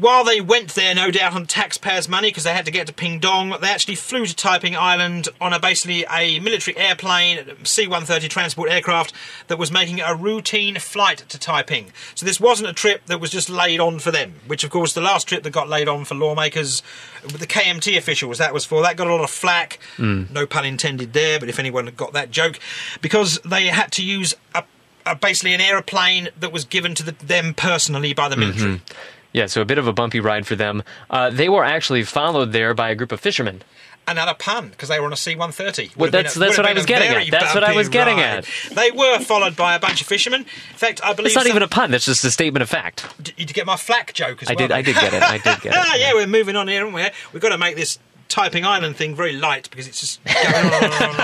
while 0.00 0.24
they 0.24 0.40
went 0.40 0.70
there, 0.74 0.94
no 0.94 1.10
doubt 1.10 1.34
on 1.34 1.46
taxpayers' 1.46 2.08
money 2.08 2.28
because 2.28 2.44
they 2.44 2.52
had 2.52 2.64
to 2.66 2.70
get 2.70 2.86
to 2.86 2.92
Pingdong, 2.92 3.60
they 3.60 3.68
actually 3.68 3.96
flew 3.96 4.26
to 4.26 4.34
Taiping 4.34 4.76
Island 4.76 5.28
on 5.40 5.52
a 5.52 5.58
basically 5.58 6.04
a 6.10 6.38
military 6.40 6.76
airplane, 6.76 7.38
C-130 7.64 8.28
transport 8.28 8.70
aircraft 8.70 9.12
that 9.48 9.58
was 9.58 9.72
making 9.72 10.00
a 10.00 10.14
routine 10.14 10.76
flight 10.78 11.24
to 11.28 11.38
Taiping. 11.38 11.92
So 12.14 12.26
this 12.26 12.40
wasn't 12.40 12.68
a 12.68 12.72
trip 12.72 13.06
that 13.06 13.20
was 13.20 13.30
just 13.30 13.50
laid 13.50 13.80
on 13.80 13.98
for 13.98 14.10
them. 14.10 14.34
Which, 14.46 14.64
of 14.64 14.70
course, 14.70 14.92
the 14.92 15.00
last 15.00 15.26
trip 15.26 15.42
that 15.42 15.50
got 15.50 15.68
laid 15.68 15.88
on 15.88 16.04
for 16.04 16.14
lawmakers, 16.14 16.82
the 17.22 17.46
KMT 17.46 17.96
officials, 17.96 18.38
that 18.38 18.54
was 18.54 18.64
for 18.64 18.82
that 18.82 18.96
got 18.96 19.08
a 19.08 19.14
lot 19.14 19.24
of 19.24 19.30
flack. 19.30 19.78
Mm. 19.96 20.30
No 20.30 20.46
pun 20.46 20.64
intended 20.64 21.12
there, 21.12 21.40
but 21.40 21.48
if 21.48 21.58
anyone 21.58 21.86
had 21.86 21.96
got 21.96 22.12
that 22.12 22.30
joke, 22.30 22.58
because 23.00 23.38
they 23.40 23.66
had 23.66 23.90
to 23.92 24.04
use 24.04 24.34
a, 24.54 24.62
a 25.04 25.16
basically 25.16 25.54
an 25.54 25.60
aeroplane 25.60 26.28
that 26.38 26.52
was 26.52 26.64
given 26.64 26.94
to 26.94 27.02
the, 27.02 27.12
them 27.24 27.54
personally 27.54 28.12
by 28.12 28.28
the 28.28 28.36
military. 28.36 28.76
Mm-hmm. 28.76 29.14
Yeah, 29.32 29.46
so 29.46 29.60
a 29.60 29.64
bit 29.64 29.78
of 29.78 29.86
a 29.86 29.92
bumpy 29.92 30.20
ride 30.20 30.46
for 30.46 30.56
them. 30.56 30.82
Uh, 31.10 31.30
they 31.30 31.48
were 31.48 31.64
actually 31.64 32.02
followed 32.02 32.52
there 32.52 32.74
by 32.74 32.90
a 32.90 32.94
group 32.94 33.12
of 33.12 33.20
fishermen. 33.20 33.62
Another 34.06 34.32
pun 34.32 34.70
because 34.70 34.88
they 34.88 34.98
were 34.98 35.04
on 35.04 35.12
a 35.12 35.16
C-130. 35.16 35.94
Well, 35.94 36.10
that's 36.10 36.34
a, 36.34 36.38
that's 36.38 36.56
what 36.56 36.64
I 36.66 36.72
was 36.72 36.86
getting 36.86 37.10
at. 37.10 37.30
That's 37.30 37.54
what 37.54 37.62
I 37.62 37.74
was 37.74 37.90
getting 37.90 38.16
ride. 38.16 38.38
at. 38.38 38.48
They 38.74 38.90
were 38.90 39.18
followed 39.18 39.54
by 39.54 39.74
a 39.74 39.78
bunch 39.78 40.00
of 40.00 40.06
fishermen. 40.06 40.40
In 40.40 40.46
fact, 40.46 41.02
I 41.04 41.12
believe 41.12 41.26
it's 41.26 41.34
not 41.34 41.42
some, 41.42 41.50
even 41.50 41.62
a 41.62 41.68
pun. 41.68 41.90
That's 41.90 42.06
just 42.06 42.24
a 42.24 42.30
statement 42.30 42.62
of 42.62 42.70
fact. 42.70 43.06
Did 43.22 43.34
you 43.38 43.46
get 43.46 43.66
my 43.66 43.76
flak 43.76 44.14
joke 44.14 44.42
as 44.42 44.48
I 44.48 44.54
well? 44.54 44.68
Did, 44.68 44.72
I 44.72 44.80
did 44.80 44.94
get 44.94 45.12
it. 45.12 45.22
I 45.22 45.36
did 45.36 45.60
get 45.60 45.66
it. 45.66 45.72
Ah, 45.76 45.94
yeah, 45.96 46.14
we're 46.14 46.26
moving 46.26 46.56
on 46.56 46.68
here, 46.68 46.84
aren't 46.84 46.94
we? 46.94 47.06
We've 47.34 47.42
got 47.42 47.50
to 47.50 47.58
make 47.58 47.76
this 47.76 47.98
Taiping 48.28 48.64
Island 48.64 48.96
thing 48.96 49.14
very 49.14 49.32
light 49.32 49.68
because 49.70 49.88
it's 49.88 50.00
just 50.00 50.24
going 50.24 50.66
on 50.66 50.84
and 50.84 50.94
on 50.94 51.10
and 51.10 51.20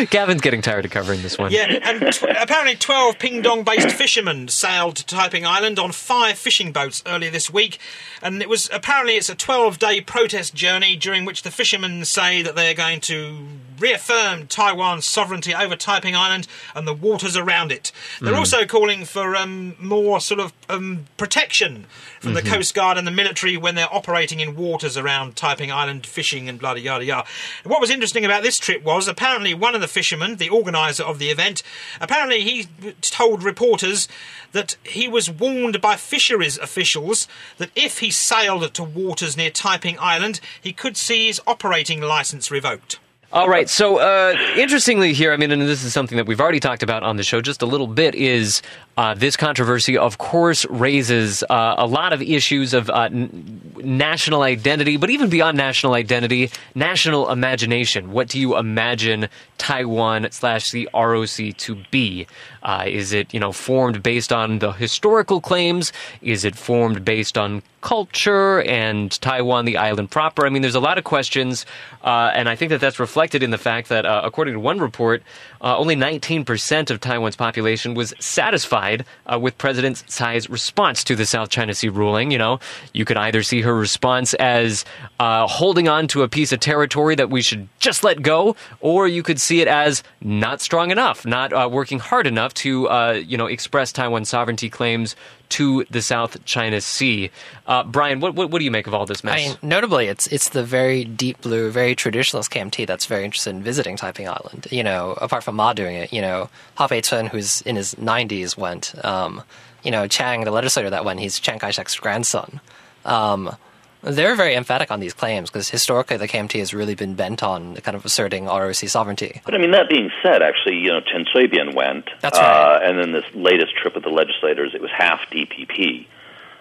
on. 0.00 0.06
Gavin's 0.06 0.40
getting 0.40 0.62
tired 0.62 0.84
of 0.84 0.90
covering 0.90 1.22
this 1.22 1.38
one. 1.38 1.52
Yeah, 1.52 1.78
and 1.82 2.02
apparently 2.38 2.74
12 2.74 3.18
Pingdong 3.18 3.64
based 3.64 3.90
fishermen 3.92 4.48
sailed 4.48 4.96
to 4.96 5.06
Taiping 5.06 5.46
Island 5.46 5.78
on 5.78 5.92
five 5.92 6.38
fishing 6.38 6.72
boats 6.72 7.02
earlier 7.06 7.30
this 7.30 7.52
week. 7.52 7.78
And 8.22 8.40
it 8.40 8.48
was 8.48 8.70
apparently 8.72 9.14
it's 9.14 9.28
a 9.28 9.34
12 9.34 9.78
day 9.78 10.00
protest 10.00 10.54
journey 10.54 10.96
during 10.96 11.24
which 11.24 11.42
the 11.42 11.50
fishermen 11.50 12.04
say 12.04 12.42
that 12.42 12.56
they're 12.56 12.74
going 12.74 13.00
to 13.02 13.36
reaffirm 13.78 14.46
Taiwan's 14.46 15.06
sovereignty 15.06 15.54
over 15.54 15.76
Taiping 15.76 16.16
Island 16.16 16.46
and 16.74 16.86
the 16.86 16.94
waters 16.94 17.36
around 17.36 17.72
it. 17.72 17.92
They're 18.20 18.34
mm. 18.34 18.38
also 18.38 18.66
calling 18.66 19.04
for 19.04 19.36
um, 19.36 19.76
more 19.78 20.20
sort 20.20 20.40
of 20.40 20.52
um, 20.68 21.06
protection 21.16 21.86
from 22.20 22.34
mm-hmm. 22.34 22.44
the 22.44 22.50
Coast 22.50 22.74
Guard 22.74 22.98
and 22.98 23.06
the 23.06 23.12
military 23.12 23.56
when 23.56 23.74
they're 23.74 23.92
operating 23.92 24.40
in 24.40 24.56
waters 24.56 24.96
around 24.96 25.36
Taiping 25.36 25.70
Island 25.70 26.06
fishing 26.06 26.48
and 26.48 26.58
bloody 26.58 26.82
yada 26.82 27.04
yada. 27.04 27.28
What 27.64 27.80
was 27.80 27.90
interesting 27.90 28.24
about 28.24 28.42
this 28.42 28.58
trip 28.58 28.82
was 28.82 29.08
apparently 29.08 29.54
one 29.54 29.74
of 29.74 29.80
the 29.80 29.88
fishermen, 29.88 30.36
the 30.36 30.48
organizer 30.48 31.02
of 31.02 31.18
the 31.18 31.30
event, 31.30 31.62
apparently 32.00 32.42
he 32.42 32.68
told 33.00 33.42
reporters 33.42 34.08
that 34.52 34.76
he 34.84 35.06
was 35.06 35.30
warned 35.30 35.80
by 35.80 35.96
fisheries 35.96 36.58
officials 36.58 37.28
that 37.58 37.70
if 37.74 37.98
he 37.98 38.10
sailed 38.10 38.72
to 38.74 38.82
waters 38.84 39.36
near 39.36 39.50
Taiping 39.50 39.98
Island, 40.00 40.40
he 40.60 40.72
could 40.72 40.96
see 40.96 41.26
his 41.26 41.40
operating 41.46 42.00
license 42.00 42.50
revoked. 42.50 42.98
All 43.36 43.50
right. 43.50 43.68
So, 43.68 43.98
uh, 43.98 44.34
interestingly, 44.56 45.12
here, 45.12 45.30
I 45.30 45.36
mean, 45.36 45.52
and 45.52 45.60
this 45.60 45.84
is 45.84 45.92
something 45.92 46.16
that 46.16 46.26
we've 46.26 46.40
already 46.40 46.58
talked 46.58 46.82
about 46.82 47.02
on 47.02 47.16
the 47.16 47.22
show 47.22 47.42
just 47.42 47.60
a 47.60 47.66
little 47.66 47.86
bit, 47.86 48.14
is 48.14 48.62
Uh, 48.96 49.12
this 49.12 49.36
controversy, 49.36 49.98
of 49.98 50.16
course, 50.16 50.64
raises 50.70 51.42
uh, 51.50 51.74
a 51.76 51.86
lot 51.86 52.14
of 52.14 52.22
issues 52.22 52.72
of 52.72 52.88
uh, 52.88 53.02
n- 53.12 53.60
national 53.84 54.40
identity, 54.40 54.96
but 54.96 55.10
even 55.10 55.28
beyond 55.28 55.54
national 55.54 55.92
identity, 55.92 56.50
national 56.74 57.28
imagination. 57.28 58.10
What 58.10 58.28
do 58.28 58.40
you 58.40 58.56
imagine 58.56 59.28
Taiwan 59.58 60.28
slash 60.30 60.70
the 60.70 60.88
ROC 60.94 61.54
to 61.58 61.76
be? 61.90 62.26
Uh, 62.62 62.84
is 62.86 63.12
it 63.12 63.34
you 63.34 63.38
know 63.38 63.52
formed 63.52 64.02
based 64.02 64.32
on 64.32 64.60
the 64.60 64.72
historical 64.72 65.42
claims? 65.42 65.92
Is 66.22 66.46
it 66.46 66.56
formed 66.56 67.04
based 67.04 67.36
on 67.36 67.62
culture 67.82 68.62
and 68.62 69.12
Taiwan, 69.20 69.66
the 69.66 69.76
island 69.76 70.10
proper? 70.10 70.46
I 70.46 70.48
mean, 70.48 70.62
there's 70.62 70.74
a 70.74 70.80
lot 70.80 70.96
of 70.96 71.04
questions, 71.04 71.66
uh, 72.02 72.32
and 72.34 72.48
I 72.48 72.56
think 72.56 72.70
that 72.70 72.80
that's 72.80 72.98
reflected 72.98 73.42
in 73.42 73.50
the 73.50 73.58
fact 73.58 73.90
that, 73.90 74.06
according 74.06 74.54
to 74.54 74.60
one 74.60 74.80
report, 74.80 75.22
only 75.60 75.94
19% 75.94 76.90
of 76.90 77.00
Taiwan's 77.00 77.36
population 77.36 77.94
was 77.94 78.14
satisfied 78.18 78.85
uh, 79.26 79.38
with 79.38 79.58
President 79.58 80.02
Tsai's 80.08 80.48
response 80.48 81.04
to 81.04 81.16
the 81.16 81.26
South 81.26 81.50
China 81.50 81.74
Sea 81.74 81.88
ruling. 81.88 82.30
You 82.30 82.38
know, 82.38 82.60
you 82.92 83.04
could 83.04 83.16
either 83.16 83.42
see 83.42 83.60
her 83.62 83.74
response 83.74 84.34
as 84.34 84.84
uh, 85.20 85.46
holding 85.46 85.88
on 85.88 86.06
to 86.08 86.22
a 86.22 86.28
piece 86.28 86.52
of 86.52 86.60
territory 86.60 87.14
that 87.14 87.30
we 87.30 87.42
should 87.42 87.68
just 87.86 88.04
let 88.04 88.20
go, 88.20 88.54
or 88.80 89.08
you 89.08 89.22
could 89.22 89.40
see 89.40 89.62
it 89.62 89.68
as 89.68 90.02
not 90.20 90.60
strong 90.60 90.90
enough, 90.90 91.24
not 91.24 91.52
uh, 91.52 91.68
working 91.72 91.98
hard 91.98 92.26
enough 92.26 92.52
to, 92.54 92.88
you 93.26 93.36
know, 93.38 93.46
express 93.46 93.92
Taiwan's 93.92 94.28
sovereignty 94.28 94.68
claims 94.68 95.16
to 95.48 95.84
the 95.90 96.02
South 96.02 96.44
China 96.44 96.80
Sea. 96.80 97.30
Uh, 97.66 97.84
Brian, 97.84 98.20
what, 98.20 98.34
what, 98.34 98.50
what 98.50 98.58
do 98.58 98.64
you 98.64 98.70
make 98.70 98.86
of 98.86 98.94
all 98.94 99.06
this 99.06 99.22
mess? 99.22 99.34
I 99.34 99.36
mean, 99.36 99.56
notably, 99.62 100.06
it's 100.06 100.26
it's 100.28 100.50
the 100.50 100.64
very 100.64 101.04
deep 101.04 101.40
blue, 101.40 101.70
very 101.70 101.94
traditionalist 101.94 102.50
KMT 102.50 102.86
that's 102.86 103.06
very 103.06 103.24
interested 103.24 103.50
in 103.50 103.62
visiting 103.62 103.96
Taiping 103.96 104.28
Island. 104.28 104.66
You 104.70 104.82
know, 104.82 105.12
apart 105.20 105.44
from 105.44 105.56
Ma 105.56 105.72
doing 105.72 105.96
it, 105.96 106.12
you 106.12 106.20
know, 106.20 106.48
Hau 106.76 106.86
Pei-tsun, 106.86 107.28
who's 107.28 107.62
in 107.62 107.76
his 107.76 107.94
90s, 107.94 108.56
went. 108.56 108.94
Um, 109.04 109.42
you 109.82 109.90
know, 109.90 110.08
Chiang, 110.08 110.44
the 110.44 110.50
legislator 110.50 110.90
that 110.90 111.04
went, 111.04 111.20
he's 111.20 111.38
Chiang 111.38 111.60
Kai-shek's 111.60 111.96
grandson. 111.96 112.60
Um, 113.04 113.54
they're 114.02 114.36
very 114.36 114.54
emphatic 114.54 114.90
on 114.90 115.00
these 115.00 115.14
claims 115.14 115.50
because 115.50 115.68
historically 115.68 116.16
the 116.16 116.28
KMT 116.28 116.58
has 116.58 116.72
really 116.74 116.94
been 116.94 117.14
bent 117.14 117.42
on 117.42 117.76
kind 117.76 117.96
of 117.96 118.04
asserting 118.04 118.46
ROC 118.46 118.74
sovereignty. 118.74 119.40
But 119.44 119.54
I 119.54 119.58
mean, 119.58 119.72
that 119.72 119.88
being 119.88 120.10
said, 120.22 120.42
actually, 120.42 120.76
you 120.76 120.88
know, 120.92 121.00
Chen 121.00 121.24
Shui-bian 121.32 121.74
went. 121.74 122.08
That's 122.20 122.38
right. 122.38 122.76
Uh, 122.76 122.80
and 122.82 122.98
then 122.98 123.12
this 123.12 123.24
latest 123.34 123.74
trip 123.76 123.96
of 123.96 124.02
the 124.02 124.10
legislators, 124.10 124.72
it 124.74 124.80
was 124.80 124.90
half 124.96 125.20
DPP. 125.30 126.06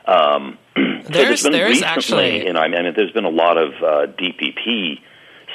Um, 0.05 0.57
so 0.75 0.81
There's- 0.81 1.07
there's 1.09 1.43
been 1.43 1.51
there's 1.53 1.69
recently, 1.81 1.85
actually- 1.87 2.45
you 2.47 2.53
know, 2.53 2.59
I 2.59 2.67
mean, 2.67 2.93
there's 2.95 3.11
been 3.11 3.25
a 3.25 3.29
lot 3.29 3.57
of 3.57 3.73
uh, 3.75 4.07
DPP 4.13 4.99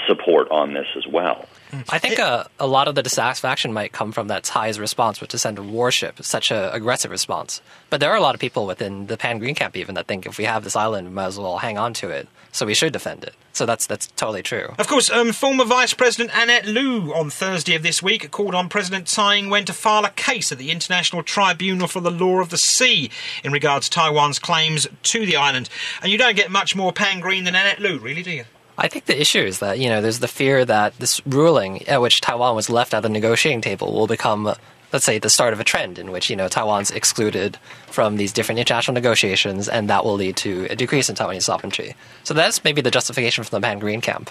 support 0.06 0.50
on 0.50 0.74
this 0.74 0.86
as 0.96 1.06
well. 1.06 1.46
I 1.88 1.98
think 1.98 2.18
uh, 2.18 2.44
a 2.58 2.66
lot 2.66 2.88
of 2.88 2.94
the 2.94 3.02
dissatisfaction 3.02 3.72
might 3.72 3.92
come 3.92 4.12
from 4.12 4.28
that 4.28 4.44
Tsai's 4.44 4.78
response, 4.78 5.20
which 5.20 5.30
to 5.30 5.38
send 5.38 5.58
a 5.58 5.62
warship, 5.62 6.22
such 6.22 6.50
an 6.50 6.70
aggressive 6.72 7.10
response. 7.10 7.60
But 7.88 8.00
there 8.00 8.10
are 8.10 8.16
a 8.16 8.20
lot 8.20 8.34
of 8.34 8.40
people 8.40 8.66
within 8.66 9.06
the 9.06 9.16
Pan 9.16 9.38
Green 9.38 9.54
camp 9.54 9.76
even 9.76 9.94
that 9.94 10.06
think 10.06 10.26
if 10.26 10.38
we 10.38 10.44
have 10.44 10.64
this 10.64 10.76
island, 10.76 11.08
we 11.08 11.14
might 11.14 11.26
as 11.26 11.38
well 11.38 11.58
hang 11.58 11.78
on 11.78 11.94
to 11.94 12.10
it. 12.10 12.28
So 12.52 12.66
we 12.66 12.74
should 12.74 12.92
defend 12.92 13.22
it. 13.22 13.34
So 13.52 13.66
that's 13.66 13.86
that's 13.86 14.08
totally 14.08 14.42
true. 14.42 14.74
Of 14.78 14.88
course, 14.88 15.10
um, 15.10 15.32
former 15.32 15.64
Vice 15.64 15.94
President 15.94 16.30
Annette 16.34 16.66
Lu 16.66 17.12
on 17.14 17.30
Thursday 17.30 17.74
of 17.74 17.82
this 17.82 18.02
week 18.02 18.30
called 18.30 18.54
on 18.54 18.68
President 18.68 19.06
Tsai 19.08 19.36
Ing-wen 19.36 19.64
to 19.66 19.72
file 19.72 20.04
a 20.04 20.10
case 20.10 20.50
at 20.50 20.58
the 20.58 20.70
International 20.70 21.22
Tribunal 21.22 21.86
for 21.86 22.00
the 22.00 22.10
Law 22.10 22.40
of 22.40 22.50
the 22.50 22.58
Sea 22.58 23.10
in 23.44 23.52
regards 23.52 23.88
to 23.88 23.98
Taiwan's 23.98 24.38
claims 24.38 24.88
to 25.02 25.26
the 25.26 25.36
island. 25.36 25.68
And 26.02 26.10
you 26.10 26.18
don't 26.18 26.36
get 26.36 26.50
much 26.50 26.74
more 26.74 26.92
pan 26.92 27.20
green 27.20 27.44
than 27.44 27.54
Annette 27.54 27.80
Lu, 27.80 27.98
really, 27.98 28.22
do 28.22 28.30
you? 28.30 28.44
I 28.80 28.88
think 28.88 29.04
the 29.04 29.20
issue 29.20 29.40
is 29.40 29.58
that 29.58 29.78
you 29.78 29.90
know 29.90 30.00
there's 30.00 30.20
the 30.20 30.28
fear 30.28 30.64
that 30.64 30.98
this 30.98 31.24
ruling 31.26 31.86
at 31.86 32.00
which 32.00 32.22
Taiwan 32.22 32.56
was 32.56 32.70
left 32.70 32.94
at 32.94 33.02
the 33.02 33.10
negotiating 33.10 33.60
table 33.60 33.92
will 33.92 34.06
become, 34.06 34.54
let's 34.90 35.04
say, 35.04 35.18
the 35.18 35.28
start 35.28 35.52
of 35.52 35.60
a 35.60 35.64
trend 35.64 35.98
in 35.98 36.10
which 36.10 36.30
you 36.30 36.36
know 36.36 36.48
Taiwan's 36.48 36.90
excluded 36.90 37.58
from 37.88 38.16
these 38.16 38.32
different 38.32 38.58
international 38.58 38.94
negotiations, 38.94 39.68
and 39.68 39.90
that 39.90 40.02
will 40.04 40.14
lead 40.14 40.36
to 40.38 40.66
a 40.70 40.76
decrease 40.76 41.10
in 41.10 41.14
Taiwanese 41.14 41.42
sovereignty. 41.42 41.94
So 42.24 42.32
that's 42.32 42.64
maybe 42.64 42.80
the 42.80 42.90
justification 42.90 43.44
from 43.44 43.60
the 43.60 43.64
Pan 43.64 43.80
Green 43.80 44.00
camp. 44.00 44.30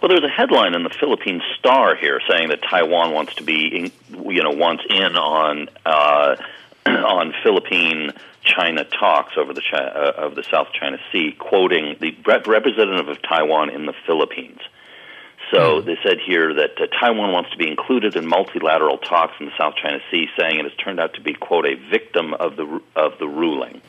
Well, 0.00 0.08
there's 0.08 0.24
a 0.24 0.28
headline 0.28 0.74
in 0.74 0.84
the 0.84 0.90
Philippine 0.90 1.42
Star 1.58 1.94
here 1.94 2.20
saying 2.28 2.48
that 2.48 2.62
Taiwan 2.62 3.12
wants 3.12 3.34
to 3.36 3.44
be, 3.44 3.66
in, 3.66 3.92
you 4.32 4.42
know, 4.42 4.50
wants 4.50 4.84
in 4.88 5.16
on 5.16 5.68
uh, 5.84 6.36
on 6.86 7.34
Philippine 7.42 8.12
China 8.44 8.84
talks 8.84 9.32
over 9.36 9.52
the 9.54 9.62
Chi- 9.62 9.76
uh, 9.78 10.12
of 10.16 10.34
the 10.34 10.42
South 10.50 10.68
China 10.78 10.98
Sea, 11.12 11.34
quoting 11.38 11.96
the 12.00 12.16
rep- 12.26 12.46
representative 12.46 13.08
of 13.08 13.22
Taiwan 13.22 13.70
in 13.70 13.86
the 13.86 13.94
Philippines. 14.06 14.58
So 15.52 15.82
they 15.82 15.96
said 16.02 16.16
here 16.24 16.54
that 16.54 16.80
uh, 16.80 16.86
Taiwan 16.98 17.32
wants 17.32 17.50
to 17.50 17.58
be 17.58 17.68
included 17.68 18.16
in 18.16 18.26
multilateral 18.26 18.96
talks 18.96 19.34
in 19.38 19.46
the 19.46 19.52
South 19.58 19.74
China 19.76 19.98
Sea, 20.10 20.26
saying 20.38 20.58
it 20.58 20.64
has 20.64 20.72
turned 20.82 20.98
out 20.98 21.14
to 21.14 21.20
be 21.20 21.34
quote 21.34 21.66
a 21.66 21.74
victim 21.90 22.32
of 22.34 22.56
the 22.56 22.64
ru- 22.64 22.82
of 22.96 23.18
the 23.18 23.26
ruling. 23.28 23.80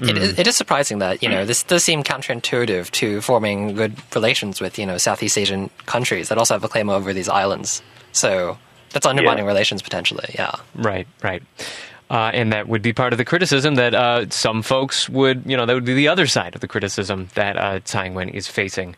It, 0.00 0.16
is, 0.16 0.38
it 0.38 0.46
is 0.46 0.56
surprising 0.56 1.00
that 1.00 1.22
you 1.24 1.28
know 1.28 1.44
this 1.44 1.64
does 1.64 1.82
seem 1.84 2.04
counterintuitive 2.04 2.90
to 2.92 3.20
forming 3.20 3.74
good 3.74 3.94
relations 4.14 4.60
with 4.60 4.78
you 4.78 4.86
know 4.86 4.96
Southeast 4.96 5.36
Asian 5.36 5.70
countries 5.86 6.28
that 6.28 6.38
also 6.38 6.54
have 6.54 6.62
a 6.64 6.68
claim 6.68 6.88
over 6.88 7.12
these 7.12 7.28
islands. 7.28 7.82
So 8.12 8.58
that's 8.90 9.04
undermining 9.06 9.44
Yeah. 9.44 9.48
relations 9.48 9.82
potentially. 9.82 10.30
Yeah. 10.34 10.52
Right, 10.76 11.06
right. 11.22 11.42
Uh, 12.10 12.30
and 12.32 12.52
that 12.52 12.68
would 12.68 12.80
be 12.80 12.92
part 12.92 13.12
of 13.12 13.18
the 13.18 13.24
criticism 13.24 13.74
that 13.74 13.94
uh, 13.94 14.28
some 14.30 14.62
folks 14.62 15.08
would, 15.10 15.42
you 15.44 15.56
know, 15.56 15.66
that 15.66 15.74
would 15.74 15.84
be 15.84 15.94
the 15.94 16.08
other 16.08 16.26
side 16.26 16.54
of 16.54 16.60
the 16.60 16.68
criticism 16.68 17.28
that 17.34 17.56
uh, 17.56 17.80
Tsai 17.80 18.06
Ing-wen 18.06 18.30
is 18.30 18.48
facing. 18.48 18.96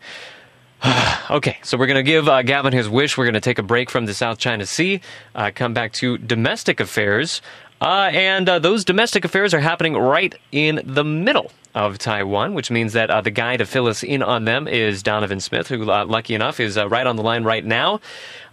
okay, 1.31 1.59
so 1.63 1.77
we're 1.77 1.87
going 1.87 1.97
to 1.97 2.03
give 2.03 2.29
uh, 2.29 2.43
Gavin 2.43 2.73
his 2.73 2.89
wish. 2.89 3.19
We're 3.19 3.25
going 3.25 3.35
to 3.35 3.41
take 3.41 3.59
a 3.59 3.65
break 3.65 3.91
from 3.91 4.07
the 4.07 4.15
South 4.15 4.39
China 4.39 4.65
Sea, 4.65 5.01
uh, 5.35 5.51
come 5.55 5.75
back 5.75 5.93
to 5.95 6.19
domestic 6.19 6.79
affairs. 6.79 7.43
Uh, 7.81 8.11
and 8.13 8.49
uh, 8.49 8.59
those 8.59 8.85
domestic 8.85 9.25
affairs 9.25 9.55
are 9.55 9.61
happening 9.61 9.95
right 9.95 10.35
in 10.53 10.81
the 10.85 11.03
middle 11.03 11.51
of 11.75 11.99
Taiwan, 11.99 12.55
which 12.55 12.71
means 12.71 12.93
that 12.93 13.25
the 13.25 13.31
guy 13.31 13.57
to 13.57 13.65
fill 13.65 13.87
us 13.87 14.03
in 14.03 14.23
on 14.23 14.45
them 14.45 14.69
is 14.69 15.03
Donovan 15.03 15.41
Smith, 15.41 15.69
who, 15.69 15.85
lucky 15.85 16.35
enough, 16.35 16.61
is 16.61 16.77
right 16.77 17.07
on 17.07 17.17
the 17.17 17.23
line 17.23 17.43
right 17.43 17.65
now. 17.65 18.01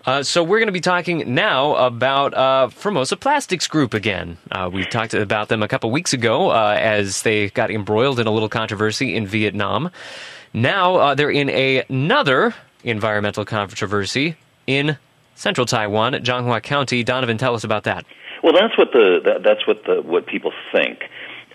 Uh, 0.08 0.24
so 0.24 0.41
we're 0.41 0.58
going 0.58 0.68
to 0.68 0.72
be 0.72 0.80
talking 0.80 1.36
now 1.36 1.76
about 1.76 2.34
uh, 2.34 2.70
Formosa 2.70 3.18
Plastics 3.18 3.68
Group 3.68 3.93
again. 3.93 4.38
Uh, 4.49 4.70
we 4.72 4.86
talked 4.86 5.14
about 5.14 5.49
them 5.49 5.62
a 5.62 5.68
couple 5.68 5.91
weeks 5.91 6.14
ago 6.14 6.49
uh, 6.49 6.78
as 6.80 7.24
they 7.24 7.49
got 7.49 7.70
embroiled 7.70 8.18
in 8.18 8.26
a 8.26 8.32
little 8.32 8.47
controversy 8.47 9.18
in 9.18 9.28
Vietnam. 9.28 9.91
Now 10.53 10.95
uh, 10.95 11.16
they're 11.16 11.30
in 11.30 11.49
a- 11.49 11.84
another 11.89 12.55
environmental 12.86 13.43
controversy 13.43 14.38
in 14.66 14.97
central 15.36 15.66
Taiwan, 15.66 16.14
Changhua 16.14 16.64
County. 16.64 17.03
Donovan, 17.03 17.38
tell 17.38 17.53
us 17.53 17.66
about 17.66 17.84
that. 17.84 18.05
Well, 18.43 18.53
that's 18.53 18.78
what 18.78 18.93
the 18.93 19.20
that, 19.26 19.43
that's 19.43 19.68
what 19.68 19.84
the 19.84 20.01
what 20.01 20.26
people 20.26 20.53
think. 20.72 21.03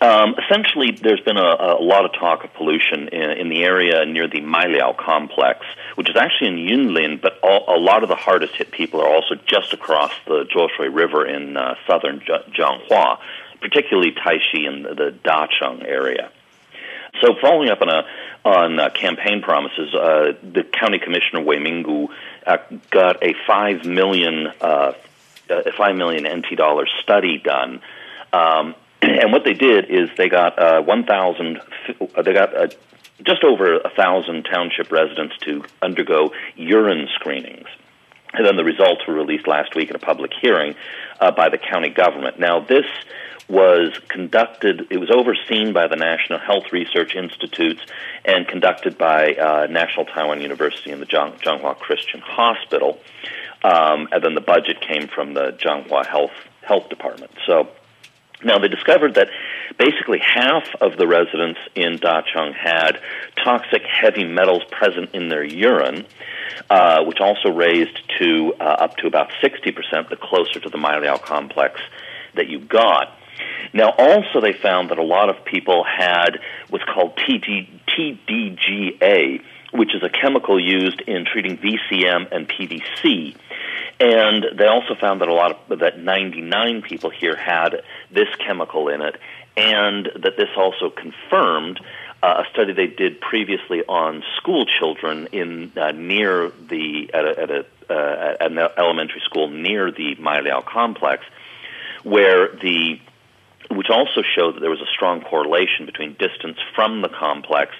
Um, 0.03 0.35
essentially, 0.37 0.99
there's 1.01 1.21
been 1.21 1.37
a, 1.37 1.77
a 1.79 1.81
lot 1.81 2.05
of 2.05 2.13
talk 2.13 2.43
of 2.43 2.53
pollution 2.55 3.07
in, 3.07 3.31
in 3.39 3.49
the 3.49 3.63
area 3.63 4.05
near 4.05 4.27
the 4.27 4.41
Mailiao 4.41 4.97
complex, 4.97 5.65
which 5.95 6.11
is 6.11 6.17
actually 6.17 6.49
in 6.49 6.57
Yunlin, 6.57 7.23
but 7.23 7.39
all, 7.41 7.65
a 7.69 7.79
lot 7.79 8.03
of 8.03 8.09
the 8.09 8.17
hardest 8.17 8.57
hit 8.57 8.73
people 8.73 9.01
are 9.01 9.07
also 9.07 9.37
just 9.47 9.73
across 9.73 10.11
the 10.27 10.45
Zhuoshui 10.53 10.93
River 10.93 11.25
in 11.25 11.57
uh, 11.57 11.77
southern 11.87 12.19
Changhua, 12.19 13.19
particularly 13.61 14.11
Taishi 14.11 14.67
and 14.67 14.85
the, 14.85 14.95
the 14.95 15.15
Dacheng 15.25 15.87
area. 15.87 16.33
So, 17.21 17.37
following 17.41 17.69
up 17.69 17.81
on 17.81 17.89
a 17.89 18.05
on 18.45 18.81
uh, 18.81 18.91
campaign 18.91 19.41
promises, 19.41 19.95
uh, 19.95 20.33
the 20.43 20.65
county 20.65 20.99
commissioner 20.99 21.43
Wei 21.43 21.59
Minggu 21.59 22.09
uh, 22.45 22.57
got 22.91 23.23
a 23.23 23.35
five 23.47 23.85
million 23.85 24.49
uh, 24.61 24.95
a 25.49 25.73
five 25.77 25.95
million 25.95 26.25
NT 26.27 26.57
dollar 26.57 26.89
study 27.05 27.39
done. 27.39 27.81
Um, 28.33 28.75
and 29.03 29.33
what 29.33 29.45
they 29.45 29.55
did 29.55 29.91
is 29.91 30.09
they 30.17 30.29
got 30.29 30.59
uh, 30.59 30.83
one 30.83 31.05
thousand. 31.05 31.61
They 32.25 32.33
got 32.33 32.57
uh, 32.57 32.69
just 33.25 33.45
over 33.45 33.77
a 33.77 33.91
thousand 33.91 34.45
township 34.45 34.91
residents 34.91 35.37
to 35.43 35.65
undergo 35.81 36.33
urine 36.57 37.09
screenings. 37.15 37.67
And 38.35 38.47
then 38.47 38.57
the 38.57 38.65
results 38.65 39.07
were 39.07 39.15
released 39.15 39.47
last 39.47 39.75
week 39.75 39.91
in 39.91 39.97
a 39.97 39.99
public 39.99 40.33
hearing 40.41 40.75
uh, 41.21 41.33
by 41.33 41.51
the 41.51 41.59
county 41.59 41.91
government. 41.91 42.39
Now, 42.39 42.61
this 42.61 42.87
was 43.49 43.99
conducted, 44.09 44.87
it 44.91 44.97
was 44.97 45.11
overseen 45.11 45.75
by 45.75 45.87
the 45.87 45.97
National 45.97 46.39
Health 46.39 46.73
Research 46.73 47.15
Institutes 47.15 47.83
and 48.25 48.49
conducted 48.49 48.97
by 48.97 49.35
uh, 49.35 49.67
National 49.69 50.07
Taiwan 50.07 50.41
University 50.41 50.91
and 50.91 51.03
the 51.03 51.07
Zhang- 51.07 51.79
Christian 51.79 52.21
Hospital. 52.21 52.99
Um, 53.63 54.09
and 54.11 54.25
then 54.25 54.35
the 54.35 54.41
budget 54.41 54.81
came 54.81 55.09
from 55.09 55.35
the 55.35 55.53
Changhua 55.53 56.07
Health, 56.07 56.33
Health 56.63 56.89
Department. 56.89 57.33
So, 57.47 57.69
now 58.45 58.59
they 58.59 58.69
discovered 58.69 59.15
that 59.15 59.29
basically 59.79 60.19
half 60.19 60.65
of 60.81 60.97
the 60.97 61.07
residents 61.07 61.61
in 61.75 61.99
Dacheng 61.99 62.55
had 62.55 63.01
toxic 63.43 63.83
heavy 63.83 64.25
metals 64.25 64.63
present 64.71 65.11
in 65.15 65.29
their 65.29 65.45
urine, 65.45 66.07
uh, 66.71 67.05
which 67.05 67.21
also 67.21 67.51
raised 67.51 67.99
to 68.19 68.55
uh, 68.61 68.65
up 68.65 68.97
to 68.99 69.07
about 69.07 69.31
60% 69.43 70.09
the 70.11 70.17
closer 70.17 70.61
to 70.61 70.69
the 70.69 70.79
Mailiao 70.79 71.21
complex 71.21 71.81
that 72.35 72.49
you 72.49 72.61
got. 72.61 73.19
Now, 73.73 73.91
also, 73.91 74.41
they 74.41 74.53
found 74.53 74.91
that 74.91 74.99
a 74.99 75.03
lot 75.03 75.31
of 75.31 75.45
people 75.45 75.85
had 75.85 76.41
what's 76.69 76.85
called 76.85 77.17
TG, 77.17 77.69
TDGA, 77.89 79.43
which 79.73 79.95
is 79.95 80.03
a 80.03 80.11
chemical 80.11 80.61
used 80.61 81.01
in 81.03 81.25
treating 81.25 81.57
VCM 81.57 82.29
and 82.31 82.49
PVC. 82.49 83.35
And 84.03 84.59
they 84.59 84.67
also 84.67 84.97
found 84.97 85.21
that 85.21 85.29
a 85.29 85.33
lot 85.33 85.71
of 85.71 85.79
that 85.79 85.97
99 85.97 86.83
people 86.83 87.09
here 87.09 87.37
had 87.37 87.85
this 88.11 88.27
chemical 88.45 88.89
in 88.89 89.01
it, 89.01 89.15
and 89.57 90.11
that 90.17 90.37
this 90.37 90.49
also 90.57 90.91
confirmed 90.91 91.79
uh, 92.21 92.43
a 92.45 92.51
study 92.51 92.73
they 92.73 92.89
did 92.89 93.21
previously 93.21 93.85
on 93.85 94.25
school 94.39 94.67
children 94.67 95.29
in 95.31 95.71
uh, 95.77 95.93
near 95.93 96.51
the 96.69 97.11
at, 97.15 97.25
a, 97.25 97.43
at, 97.43 97.51
a, 97.53 97.67
uh, 97.89 98.37
an 98.41 98.59
elementary 98.77 99.21
school 99.25 99.49
near 99.49 99.93
the 99.93 100.17
Mailiao 100.17 100.67
complex, 100.67 101.25
where 102.03 102.49
the 102.49 102.99
which 103.71 103.89
also 103.89 104.23
showed 104.37 104.57
that 104.57 104.61
there 104.61 104.71
was 104.71 104.83
a 104.83 104.93
strong 104.93 105.21
correlation 105.21 105.87
between 105.87 106.15
distance 106.15 106.59
from 106.75 107.03
the 107.03 107.09
complex 107.09 107.73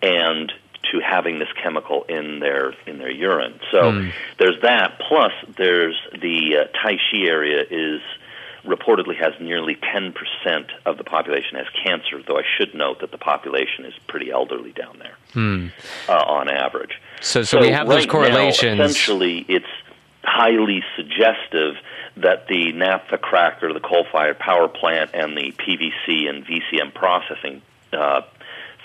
and 0.00 0.52
to 0.92 1.00
having 1.00 1.38
this 1.38 1.48
chemical 1.62 2.04
in 2.04 2.40
their 2.40 2.74
in 2.86 2.98
their 2.98 3.10
urine. 3.10 3.60
So 3.70 3.92
mm. 3.92 4.12
there's 4.38 4.60
that. 4.62 5.00
Plus, 5.08 5.32
there's 5.56 5.96
the 6.12 6.64
uh, 6.64 6.86
Taixi 6.86 7.28
area 7.28 7.64
is 7.68 8.00
reportedly 8.64 9.16
has 9.16 9.34
nearly 9.40 9.76
10% 9.76 10.14
of 10.86 10.96
the 10.96 11.04
population 11.04 11.58
has 11.58 11.66
cancer, 11.84 12.22
though 12.26 12.38
I 12.38 12.44
should 12.56 12.74
note 12.74 13.00
that 13.00 13.10
the 13.10 13.18
population 13.18 13.84
is 13.84 13.92
pretty 14.08 14.30
elderly 14.30 14.72
down 14.72 14.98
there 14.98 15.16
hmm. 15.32 15.66
uh, 16.08 16.12
on 16.12 16.48
average. 16.48 17.00
So, 17.20 17.42
so, 17.42 17.58
so 17.58 17.60
we 17.60 17.70
have 17.70 17.86
right 17.88 17.96
those 17.96 18.06
correlations. 18.06 18.78
Now, 18.78 18.84
essentially, 18.84 19.44
it's 19.48 19.66
highly 20.22 20.82
suggestive 20.96 21.74
that 22.16 22.46
the 22.48 22.72
naphtha 22.72 23.18
cracker, 23.18 23.72
the 23.72 23.80
coal-fired 23.80 24.38
power 24.38 24.68
plant, 24.68 25.10
and 25.14 25.36
the 25.36 25.52
PVC 25.52 26.28
and 26.28 26.46
VCM 26.46 26.94
processing 26.94 27.60
uh, 27.92 28.22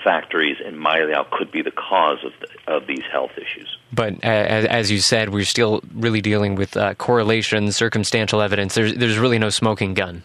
factories 0.04 0.58
in 0.66 0.76
Mailiao 0.76 1.30
could 1.32 1.52
be 1.52 1.62
the 1.62 1.72
cause 1.72 2.20
of, 2.24 2.32
the, 2.40 2.74
of 2.74 2.88
these 2.88 3.04
health 3.12 3.32
issues. 3.38 3.78
But 3.92 4.16
uh, 4.24 4.28
as 4.28 4.92
you 4.92 5.00
said, 5.00 5.30
we're 5.30 5.46
still 5.46 5.82
really 5.94 6.22
dealing 6.22 6.56
with 6.56 6.78
uh, 6.78 6.94
correlation, 6.96 7.72
circumstantial 7.72 8.42
evidence. 8.42 8.76
There's, 8.76 8.96
there's 8.96 9.18
really 9.18 9.40
no 9.40 9.50
smoking 9.50 9.94
gun. 9.94 10.24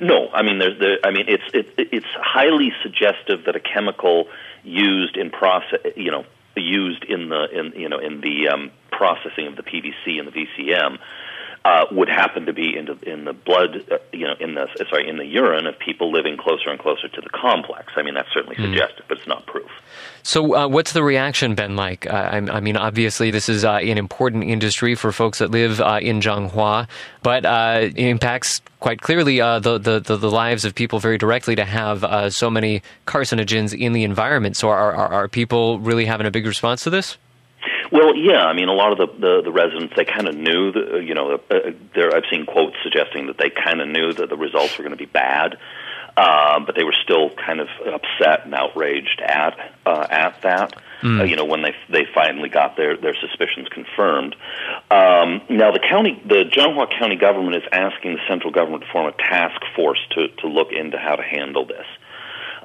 No, 0.00 0.28
I 0.30 0.42
mean, 0.42 0.58
there's 0.58 0.78
the, 0.78 0.96
I 1.04 1.10
mean, 1.10 1.26
it's 1.28 1.42
it, 1.52 1.66
it's 1.76 2.06
highly 2.14 2.72
suggestive 2.82 3.44
that 3.44 3.56
a 3.56 3.60
chemical 3.60 4.26
used 4.64 5.16
in 5.16 5.30
process, 5.30 5.80
you 5.96 6.10
know, 6.10 6.24
used 6.56 7.04
in 7.04 7.28
the 7.28 7.46
in 7.50 7.72
you 7.78 7.88
know 7.88 7.98
in 7.98 8.20
the 8.20 8.48
um, 8.48 8.70
processing 8.90 9.46
of 9.46 9.56
the 9.56 9.62
PVC 9.62 10.18
and 10.18 10.28
the 10.28 10.32
VCM 10.32 10.98
uh, 11.64 11.86
would 11.92 12.08
happen 12.08 12.46
to 12.46 12.52
be 12.52 12.76
in 12.76 12.86
the, 12.86 12.98
in 13.02 13.24
the 13.24 13.32
blood, 13.32 13.84
uh, 13.90 13.98
you 14.12 14.26
know, 14.26 14.34
in 14.40 14.54
the 14.54 14.66
sorry, 14.90 15.08
in 15.08 15.16
the 15.16 15.24
urine 15.24 15.66
of 15.66 15.78
people 15.78 16.10
living 16.10 16.36
closer 16.36 16.70
and 16.70 16.78
closer 16.78 17.08
to 17.08 17.20
the 17.20 17.28
complex. 17.28 17.92
I 17.96 18.02
mean, 18.02 18.14
that's 18.14 18.32
certainly 18.32 18.56
mm. 18.56 18.64
suggestive, 18.64 19.04
but 19.08 19.18
it's 19.18 19.26
not 19.28 19.46
proof. 19.46 19.70
So, 20.24 20.56
uh, 20.56 20.68
what's 20.68 20.92
the 20.92 21.04
reaction 21.04 21.54
been 21.54 21.76
like? 21.76 22.06
Uh, 22.06 22.14
I, 22.14 22.36
I, 22.36 22.60
mean, 22.60 22.76
obviously, 22.76 23.30
this 23.30 23.48
is 23.48 23.64
uh, 23.64 23.74
an 23.74 23.96
important 23.96 24.44
industry 24.44 24.94
for 24.96 25.12
folks 25.12 25.38
that 25.38 25.50
live 25.50 25.80
uh, 25.80 26.00
in 26.02 26.20
Changhua, 26.20 26.88
but 27.22 27.44
it 27.44 27.96
impacts 27.96 28.60
quite 28.80 29.00
clearly 29.00 29.38
the, 29.38 29.78
the, 29.78 30.00
the, 30.00 30.16
the, 30.16 30.30
lives 30.30 30.64
of 30.64 30.74
people 30.74 30.98
very 30.98 31.18
directly 31.18 31.54
to 31.54 31.64
have 31.64 32.32
so 32.32 32.50
many 32.50 32.82
carcinogens 33.06 33.78
in 33.78 33.92
the 33.92 34.02
environment. 34.02 34.56
So, 34.56 34.68
are, 34.68 34.92
are, 34.92 35.08
are 35.08 35.28
people 35.28 35.78
really 35.78 36.06
having 36.06 36.26
a 36.26 36.30
big 36.32 36.46
response 36.46 36.82
to 36.84 36.90
this? 36.90 37.18
Well, 37.92 38.16
yeah. 38.16 38.46
I 38.46 38.54
mean, 38.54 38.68
a 38.68 38.72
lot 38.72 38.92
of 38.92 38.98
the 38.98 39.06
the, 39.20 39.42
the 39.42 39.52
residents 39.52 39.92
they 39.94 40.06
kind 40.06 40.26
of 40.26 40.34
knew. 40.34 40.72
The, 40.72 41.04
you 41.04 41.14
know, 41.14 41.38
uh, 41.50 41.58
there 41.94 42.16
I've 42.16 42.24
seen 42.30 42.46
quotes 42.46 42.74
suggesting 42.82 43.26
that 43.26 43.36
they 43.36 43.50
kind 43.50 43.82
of 43.82 43.88
knew 43.88 44.12
that 44.14 44.30
the 44.30 44.36
results 44.36 44.78
were 44.78 44.82
going 44.82 44.96
to 44.96 45.04
be 45.04 45.04
bad, 45.04 45.58
uh, 46.16 46.60
but 46.60 46.74
they 46.74 46.84
were 46.84 46.96
still 47.04 47.30
kind 47.30 47.60
of 47.60 47.68
upset 47.86 48.46
and 48.46 48.54
outraged 48.54 49.20
at 49.20 49.58
uh, 49.84 50.06
at 50.08 50.40
that. 50.40 50.74
Mm. 51.02 51.20
Uh, 51.20 51.24
you 51.24 51.36
know, 51.36 51.44
when 51.44 51.60
they 51.60 51.74
they 51.90 52.06
finally 52.14 52.48
got 52.48 52.78
their 52.78 52.96
their 52.96 53.14
suspicions 53.14 53.68
confirmed. 53.68 54.36
Um, 54.90 55.42
now, 55.50 55.70
the 55.70 55.82
county, 55.86 56.18
the 56.24 56.44
Changhua 56.50 56.98
County 56.98 57.16
government 57.16 57.56
is 57.56 57.68
asking 57.72 58.14
the 58.14 58.20
central 58.26 58.52
government 58.52 58.84
to 58.84 58.90
form 58.90 59.06
a 59.06 59.12
task 59.12 59.60
force 59.76 60.00
to 60.12 60.28
to 60.28 60.46
look 60.48 60.72
into 60.72 60.96
how 60.96 61.16
to 61.16 61.22
handle 61.22 61.66
this. 61.66 61.86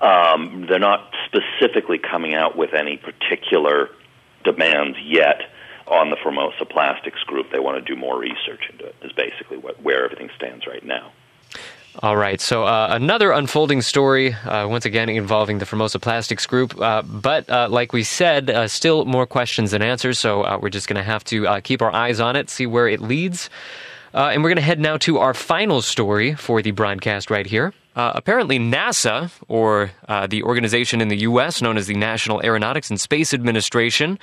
Um, 0.02 0.68
they're 0.70 0.80
not 0.80 1.12
specifically 1.26 1.98
coming 1.98 2.34
out 2.36 2.56
with 2.56 2.74
any 2.74 2.98
particular 2.98 3.90
demands 4.52 4.98
yet 5.04 5.42
on 5.88 6.10
the 6.10 6.18
Formosa 6.22 6.66
Plastics 6.66 7.22
Group. 7.24 7.52
They 7.52 7.60
want 7.60 7.78
to 7.78 7.94
do 7.94 8.00
more 8.00 8.18
research 8.20 8.64
into 8.70 8.86
it. 8.86 8.96
Is 9.02 9.12
basically 9.12 9.58
what, 9.58 9.82
where 9.82 10.06
everything 10.06 10.30
stands 10.36 10.66
right 10.66 10.84
now. 10.84 11.12
All 12.04 12.16
right, 12.16 12.40
so 12.40 12.64
uh, 12.64 12.90
another 12.92 13.32
unfolding 13.32 13.82
story, 13.82 14.34
uh, 14.34 14.68
once 14.68 14.86
again 14.86 15.10
involving 15.10 15.58
the 15.58 15.66
Formosa 15.66 15.98
Plastics 15.98 16.46
Group. 16.46 16.80
Uh, 16.80 17.02
but 17.02 17.50
uh, 17.50 17.68
like 17.72 17.92
we 17.92 18.04
said, 18.04 18.52
uh, 18.52 18.68
still 18.68 19.06
more 19.06 19.26
questions 19.26 19.72
than 19.72 19.82
answers, 19.82 20.20
so 20.20 20.44
uh, 20.44 20.60
we're 20.62 20.70
just 20.70 20.88
going 20.88 20.98
to 20.98 21.04
have 21.04 21.24
to 21.24 21.60
keep 21.64 21.82
our 21.82 21.92
eyes 21.92 22.20
on 22.20 22.36
it, 22.36 22.52
see 22.52 22.68
where 22.68 22.88
it 22.88 23.02
leads. 23.02 23.50
And 24.26 24.44
we're 24.44 24.50
going 24.50 24.58
to 24.58 24.64
head 24.64 24.80
now 24.80 24.98
to 24.98 25.20
our 25.20 25.34
final 25.34 25.82
story 25.82 26.34
for 26.34 26.62
the 26.62 26.72
broadcast 26.72 27.30
right 27.30 27.46
here. 27.46 27.74
Uh, 27.96 28.12
apparently, 28.14 28.60
NASA, 28.60 29.32
or 29.48 29.92
uh, 30.08 30.28
the 30.28 30.44
organization 30.44 31.02
in 31.02 31.08
the 31.08 31.18
U.S. 31.18 31.62
known 31.62 31.78
as 31.78 31.88
the 31.88 31.96
National 31.96 32.40
Aeronautics 32.44 32.90
and 32.92 33.02
Space 33.02 33.34
Administration, 33.34 34.20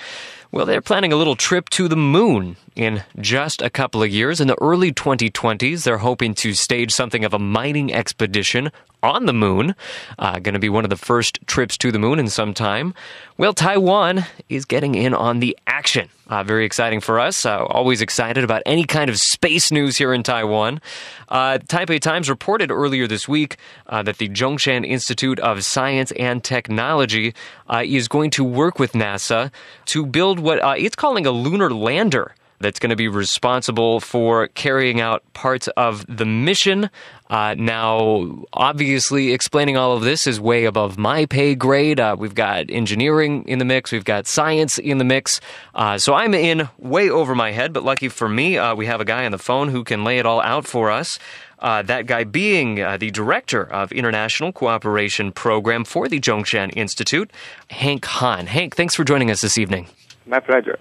well, 0.52 0.64
they're 0.64 0.80
planning 0.80 1.12
a 1.12 1.16
little 1.16 1.34
trip 1.34 1.68
to 1.70 1.88
the 1.88 1.96
moon 1.96 2.56
in 2.76 3.02
just 3.20 3.62
a 3.62 3.70
couple 3.70 4.00
of 4.02 4.10
years. 4.10 4.40
In 4.40 4.46
the 4.46 4.60
early 4.60 4.92
2020s, 4.92 5.82
they're 5.82 5.98
hoping 5.98 6.34
to 6.34 6.54
stage 6.54 6.92
something 6.92 7.24
of 7.24 7.34
a 7.34 7.38
mining 7.40 7.92
expedition 7.92 8.70
on 9.02 9.26
the 9.26 9.32
moon. 9.32 9.74
Uh, 10.18 10.38
going 10.38 10.54
to 10.54 10.60
be 10.60 10.68
one 10.68 10.84
of 10.84 10.90
the 10.90 10.96
first 10.96 11.40
trips 11.46 11.76
to 11.78 11.90
the 11.90 11.98
moon 11.98 12.20
in 12.20 12.28
some 12.28 12.54
time. 12.54 12.94
Well, 13.38 13.54
Taiwan 13.54 14.24
is 14.48 14.64
getting 14.64 14.94
in 14.94 15.14
on 15.14 15.40
the 15.40 15.58
action. 15.66 16.08
Uh, 16.26 16.42
very 16.42 16.64
exciting 16.64 17.00
for 17.00 17.20
us. 17.20 17.44
Uh, 17.44 17.64
always 17.66 18.00
excited 18.00 18.44
about 18.44 18.62
any 18.64 18.84
kind 18.84 19.10
of 19.10 19.18
space 19.18 19.70
news 19.70 19.98
here 19.98 20.14
in 20.14 20.22
Taiwan. 20.22 20.80
Uh, 21.28 21.58
Taipei 21.58 22.00
Times 22.00 22.30
reported 22.30 22.70
earlier 22.70 23.06
this 23.06 23.28
week 23.28 23.58
uh, 23.88 24.02
that 24.02 24.16
the 24.16 24.30
Zhongshan 24.30 24.86
Institute 24.86 25.38
of 25.40 25.64
Science 25.64 26.12
and 26.12 26.42
Technology 26.42 27.34
uh, 27.68 27.82
is 27.84 28.08
going 28.08 28.30
to 28.30 28.44
work 28.44 28.78
with 28.78 28.92
NASA 28.92 29.52
to 29.86 30.06
build 30.06 30.38
what 30.38 30.62
uh, 30.62 30.74
it's 30.78 30.96
calling 30.96 31.26
a 31.26 31.30
lunar 31.30 31.70
lander 31.70 32.34
that's 32.60 32.78
going 32.78 32.90
to 32.90 32.96
be 32.96 33.08
responsible 33.08 34.00
for 34.00 34.48
carrying 34.48 35.00
out 35.00 35.22
parts 35.32 35.68
of 35.76 36.04
the 36.06 36.24
mission. 36.24 36.90
Uh, 37.30 37.54
now, 37.58 38.44
obviously, 38.52 39.32
explaining 39.32 39.76
all 39.76 39.92
of 39.92 40.02
this 40.02 40.26
is 40.26 40.38
way 40.38 40.64
above 40.64 40.98
my 40.98 41.26
pay 41.26 41.54
grade. 41.54 41.98
Uh, 41.98 42.14
we've 42.18 42.34
got 42.34 42.70
engineering 42.70 43.44
in 43.48 43.58
the 43.58 43.64
mix, 43.64 43.90
we've 43.92 44.04
got 44.04 44.26
science 44.26 44.78
in 44.78 44.98
the 44.98 45.04
mix. 45.04 45.40
Uh, 45.74 45.98
so 45.98 46.14
I'm 46.14 46.34
in 46.34 46.68
way 46.78 47.10
over 47.10 47.34
my 47.34 47.52
head, 47.52 47.72
but 47.72 47.82
lucky 47.82 48.08
for 48.08 48.28
me, 48.28 48.58
uh, 48.58 48.74
we 48.74 48.86
have 48.86 49.00
a 49.00 49.04
guy 49.04 49.24
on 49.24 49.32
the 49.32 49.38
phone 49.38 49.68
who 49.68 49.84
can 49.84 50.04
lay 50.04 50.18
it 50.18 50.26
all 50.26 50.40
out 50.42 50.66
for 50.66 50.90
us. 50.90 51.18
Uh, 51.58 51.82
that 51.82 52.06
guy 52.06 52.24
being 52.24 52.80
uh, 52.80 52.96
the 52.96 53.10
director 53.10 53.62
of 53.62 53.92
International 53.92 54.52
Cooperation 54.52 55.32
Program 55.32 55.84
for 55.84 56.08
the 56.08 56.20
Zhongshan 56.20 56.76
Institute, 56.76 57.30
Hank 57.70 58.04
Han. 58.04 58.46
Hank, 58.46 58.76
thanks 58.76 58.94
for 58.94 59.04
joining 59.04 59.30
us 59.30 59.40
this 59.40 59.58
evening. 59.58 59.88
My 60.26 60.40
pleasure. 60.40 60.78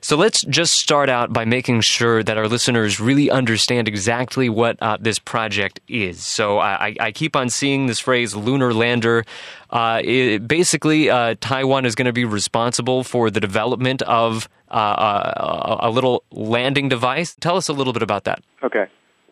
So 0.00 0.16
let's 0.16 0.42
just 0.44 0.74
start 0.74 1.08
out 1.08 1.32
by 1.32 1.44
making 1.44 1.82
sure 1.82 2.22
that 2.22 2.38
our 2.38 2.48
listeners 2.48 3.00
really 3.00 3.30
understand 3.30 3.88
exactly 3.88 4.48
what 4.48 4.76
uh, 4.80 4.96
this 5.00 5.18
project 5.18 5.80
is. 5.88 6.24
So 6.24 6.58
I, 6.58 6.96
I, 6.98 7.12
keep 7.12 7.36
on 7.36 7.50
seeing 7.50 7.86
this 7.86 8.00
phrase 8.00 8.34
lunar 8.34 8.72
lander. 8.72 9.24
Uh, 9.68 10.00
it, 10.02 10.46
basically, 10.46 11.10
uh, 11.10 11.34
Taiwan 11.40 11.84
is 11.84 11.94
going 11.94 12.06
to 12.06 12.12
be 12.12 12.24
responsible 12.24 13.04
for 13.04 13.30
the 13.30 13.40
development 13.40 14.02
of 14.02 14.48
uh, 14.70 14.74
uh, 14.74 15.78
a, 15.82 15.88
a 15.88 15.90
little 15.90 16.24
landing 16.30 16.88
device. 16.88 17.36
Tell 17.40 17.56
us 17.56 17.68
a 17.68 17.72
little 17.72 17.92
bit 17.92 18.02
about 18.02 18.24
that. 18.24 18.42
Okay. 18.62 18.86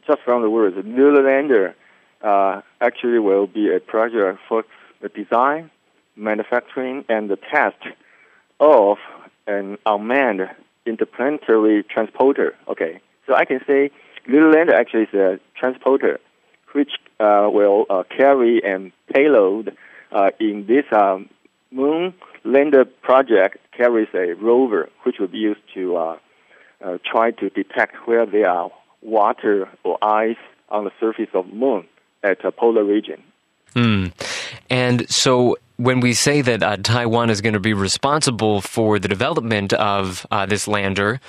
Just 0.08 0.22
from 0.24 0.40
the 0.40 0.48
words, 0.48 0.74
lunar 0.74 1.22
lander 1.22 1.74
uh, 2.22 2.62
actually 2.80 3.18
will 3.18 3.46
be 3.46 3.70
a 3.70 3.78
project 3.78 4.40
for 4.48 4.64
the 5.02 5.10
design, 5.10 5.70
manufacturing, 6.16 7.04
and 7.10 7.28
the 7.28 7.36
test 7.36 7.76
of 8.58 8.96
an 9.46 9.76
unmanned 9.84 10.48
interplanetary 10.86 11.84
transporter. 11.84 12.54
Okay, 12.68 13.00
so 13.26 13.34
I 13.34 13.44
can 13.44 13.60
say 13.66 13.90
Lunar 14.26 14.50
Lander 14.50 14.74
actually 14.74 15.02
is 15.02 15.14
a 15.14 15.38
transporter 15.54 16.18
which 16.72 16.92
uh, 17.20 17.48
will 17.52 17.84
uh, 17.90 18.02
carry 18.04 18.62
and 18.64 18.92
payload 19.12 19.76
uh, 20.10 20.30
in 20.40 20.66
this 20.66 20.84
um, 20.90 21.28
moon 21.70 22.14
lander 22.44 22.86
project 22.86 23.58
carries 23.76 24.08
a 24.14 24.32
rover 24.34 24.88
which 25.02 25.16
will 25.18 25.28
be 25.28 25.38
used 25.38 25.60
to 25.74 25.96
uh, 25.96 26.16
uh, 26.82 26.96
try 27.04 27.30
to 27.30 27.50
detect 27.50 27.94
where 28.06 28.24
there 28.24 28.48
are 28.48 28.70
water 29.02 29.68
or 29.84 29.98
ice 30.02 30.36
on 30.68 30.84
the 30.84 30.90
surface 31.00 31.28
of 31.34 31.46
moon 31.52 31.86
at 32.22 32.44
a 32.44 32.52
polar 32.52 32.84
region. 32.84 33.22
Hmm. 33.74 34.06
And 34.70 35.08
so 35.10 35.56
when 35.76 36.00
we 36.00 36.12
say 36.12 36.42
that 36.42 36.62
uh, 36.62 36.76
Taiwan 36.78 37.30
is 37.30 37.40
going 37.40 37.52
to 37.52 37.60
be 37.60 37.74
responsible 37.74 38.60
for 38.60 38.98
the 38.98 39.08
development 39.08 39.72
of 39.72 40.26
uh, 40.30 40.46
this 40.46 40.66
lander, 40.66 41.20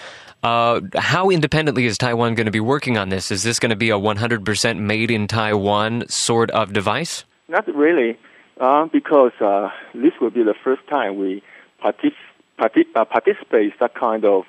uh, 0.42 0.82
how 0.96 1.30
independently 1.30 1.86
is 1.86 1.98
Taiwan 1.98 2.36
going 2.36 2.46
to 2.46 2.52
be 2.52 2.60
working 2.60 2.98
on 2.98 3.10
this? 3.10 3.30
Is 3.30 3.44
this 3.44 3.60
going 3.60 3.72
to 3.72 3.76
be 3.76 3.90
a 3.90 3.98
100% 3.98 4.80
made 4.80 5.12
in 5.12 5.28
Taiwan 5.28 6.08
sort 6.08 6.50
of 6.52 6.74
device? 6.74 7.26
Not 7.50 7.68
really, 7.68 8.18
uh, 8.60 8.86
because 8.86 9.34
uh, 9.42 9.70
this 9.94 10.14
will 10.22 10.30
be 10.30 10.44
the 10.44 10.56
first 10.64 10.88
time 10.88 11.20
we 11.20 11.44
partic- 11.84 12.14
partic- 12.58 12.96
uh, 12.96 13.06
participate 13.06 13.66
in 13.66 13.74
that 13.80 13.96
kind 13.96 14.24
of 14.24 14.46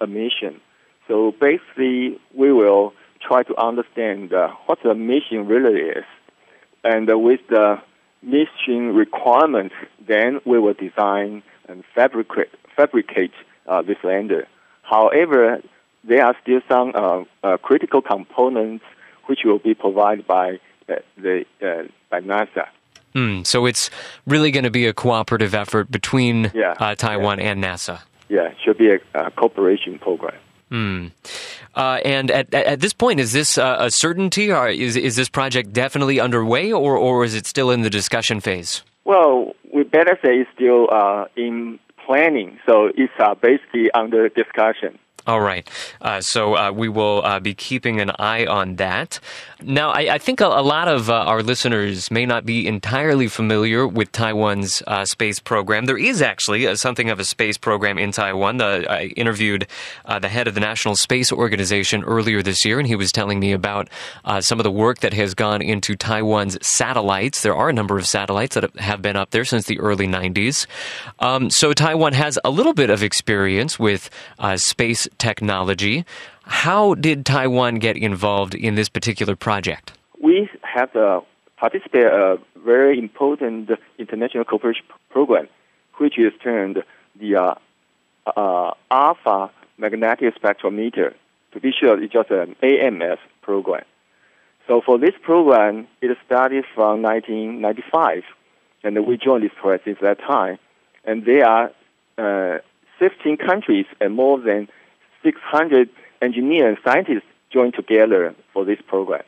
a 0.00 0.06
mission. 0.06 0.60
So 1.08 1.32
basically, 1.40 2.18
we 2.34 2.52
will 2.52 2.92
try 3.26 3.42
to 3.44 3.56
understand 3.60 4.32
uh, 4.32 4.48
what 4.66 4.78
the 4.82 4.94
mission 4.94 5.46
really 5.46 5.80
is, 5.80 6.04
and 6.84 7.10
uh, 7.10 7.18
with 7.18 7.40
the 7.48 7.80
mission 8.22 8.94
requirements, 8.94 9.74
then 10.06 10.40
we 10.44 10.58
will 10.58 10.74
design 10.74 11.42
and 11.68 11.84
fabricate 11.94 12.50
fabricate 12.76 13.32
uh, 13.66 13.82
this 13.82 13.96
lander. 14.04 14.46
However, 14.82 15.60
there 16.04 16.24
are 16.24 16.36
still 16.42 16.60
some 16.68 16.92
uh, 16.94 17.24
uh, 17.42 17.56
critical 17.58 18.02
components 18.02 18.84
which 19.26 19.40
will 19.44 19.58
be 19.58 19.74
provided 19.74 20.26
by 20.26 20.60
uh, 20.88 20.96
the 21.16 21.44
by 22.10 22.20
NASA. 22.20 22.68
Mm, 23.14 23.46
so 23.46 23.64
it's 23.64 23.90
really 24.26 24.50
going 24.50 24.64
to 24.64 24.70
be 24.70 24.86
a 24.86 24.92
cooperative 24.92 25.54
effort 25.54 25.90
between 25.90 26.52
Yeah, 26.54 26.74
uh, 26.78 26.94
Taiwan 26.94 27.38
yeah. 27.38 27.52
and 27.52 27.64
NASA. 27.64 28.02
Yeah, 28.28 28.48
it 28.48 28.56
should 28.62 28.76
be 28.76 28.90
a, 28.90 28.98
a 29.14 29.30
cooperation 29.30 29.98
program. 29.98 30.34
Mm. 30.70 31.12
Uh, 31.74 32.00
and 32.04 32.30
at, 32.30 32.52
at 32.52 32.80
this 32.80 32.92
point, 32.92 33.20
is 33.20 33.32
this 33.32 33.58
uh, 33.58 33.76
a 33.78 33.90
certainty? 33.90 34.52
Or 34.52 34.68
is 34.68 34.96
is 34.96 35.16
this 35.16 35.28
project 35.28 35.72
definitely 35.72 36.18
underway, 36.20 36.72
or 36.72 36.96
or 36.96 37.24
is 37.24 37.34
it 37.34 37.46
still 37.46 37.70
in 37.70 37.82
the 37.82 37.90
discussion 37.90 38.40
phase? 38.40 38.82
Well, 39.04 39.54
we 39.72 39.84
better 39.84 40.18
say 40.24 40.38
it's 40.38 40.50
still 40.54 40.88
uh, 40.90 41.26
in 41.36 41.78
planning, 42.04 42.58
so 42.66 42.90
it's 42.96 43.12
uh, 43.20 43.34
basically 43.34 43.90
under 43.92 44.28
discussion. 44.28 44.98
All 45.26 45.40
right. 45.40 45.68
Uh, 46.00 46.20
so 46.20 46.56
uh, 46.56 46.70
we 46.70 46.88
will 46.88 47.20
uh, 47.24 47.40
be 47.40 47.52
keeping 47.52 48.00
an 48.00 48.12
eye 48.16 48.46
on 48.46 48.76
that. 48.76 49.18
Now, 49.60 49.90
I, 49.90 50.14
I 50.14 50.18
think 50.18 50.40
a, 50.40 50.46
a 50.46 50.62
lot 50.62 50.86
of 50.86 51.10
uh, 51.10 51.14
our 51.14 51.42
listeners 51.42 52.12
may 52.12 52.24
not 52.26 52.46
be 52.46 52.68
entirely 52.68 53.26
familiar 53.26 53.88
with 53.88 54.12
Taiwan's 54.12 54.84
uh, 54.86 55.04
space 55.04 55.40
program. 55.40 55.86
There 55.86 55.98
is 55.98 56.22
actually 56.22 56.68
uh, 56.68 56.76
something 56.76 57.10
of 57.10 57.18
a 57.18 57.24
space 57.24 57.58
program 57.58 57.98
in 57.98 58.12
Taiwan. 58.12 58.58
The, 58.58 58.86
I 58.88 59.06
interviewed 59.16 59.66
the 60.20 60.28
head 60.28 60.46
of 60.46 60.54
the 60.54 60.60
National 60.60 60.94
Space 60.94 61.32
Organization 61.32 62.04
earlier 62.04 62.40
this 62.40 62.64
year, 62.64 62.78
and 62.78 62.86
he 62.86 62.94
was 62.94 63.10
telling 63.10 63.40
me 63.40 63.52
about 63.52 63.88
some 64.40 64.60
of 64.60 64.64
the 64.64 64.70
work 64.70 65.00
that 65.00 65.12
has 65.12 65.34
gone 65.34 65.60
into 65.60 65.96
Taiwan's 65.96 66.64
satellites. 66.64 67.42
There 67.42 67.56
are 67.56 67.68
a 67.68 67.72
number 67.72 67.98
of 67.98 68.06
satellites 68.06 68.54
that 68.54 68.76
have 68.76 69.02
been 69.02 69.16
up 69.16 69.30
there 69.30 69.44
since 69.44 69.66
the 69.66 69.80
early 69.80 70.06
90s. 70.06 70.66
Um, 71.18 71.50
so 71.50 71.72
Taiwan 71.72 72.12
has 72.12 72.38
a 72.44 72.50
little 72.50 72.74
bit 72.74 72.90
of 72.90 73.02
experience 73.02 73.78
with 73.78 74.08
space 74.56 75.08
technology. 75.18 76.04
How 76.44 76.94
did 76.94 77.26
Taiwan 77.26 77.76
get 77.76 77.96
involved 77.96 78.54
in 78.54 78.74
this 78.74 78.88
particular 78.88 79.36
project? 79.36 79.92
We 80.22 80.48
have 80.62 80.94
uh, 80.94 81.20
participated 81.56 82.12
a 82.12 82.38
very 82.64 82.98
important 82.98 83.70
international 83.98 84.44
cooperation 84.44 84.84
program, 85.10 85.48
which 85.98 86.18
is 86.18 86.32
termed 86.42 86.82
the 87.18 87.36
uh, 87.36 87.54
uh, 88.36 88.74
Alpha 88.90 89.50
Magnetic 89.78 90.34
Spectrometer. 90.36 91.14
To 91.52 91.60
be 91.60 91.72
sure, 91.72 92.02
it's 92.02 92.12
just 92.12 92.30
an 92.30 92.56
AMS 92.62 93.18
program. 93.42 93.84
So 94.66 94.82
for 94.84 94.98
this 94.98 95.14
program, 95.22 95.86
it 96.02 96.16
started 96.26 96.64
from 96.74 97.02
1995, 97.02 98.24
and 98.82 99.06
we 99.06 99.16
joined 99.16 99.44
this 99.44 99.52
program 99.58 99.80
since 99.84 99.98
that 100.02 100.18
time. 100.18 100.58
And 101.04 101.24
there 101.24 101.46
are 101.46 101.70
uh, 102.18 102.58
15 102.98 103.36
countries 103.36 103.86
and 104.00 104.14
more 104.14 104.40
than 104.40 104.68
600 105.26 105.90
engineers 106.22 106.76
and 106.76 106.78
scientists 106.84 107.26
joined 107.50 107.74
together 107.74 108.32
for 108.52 108.64
this 108.64 108.78
program. 108.86 109.24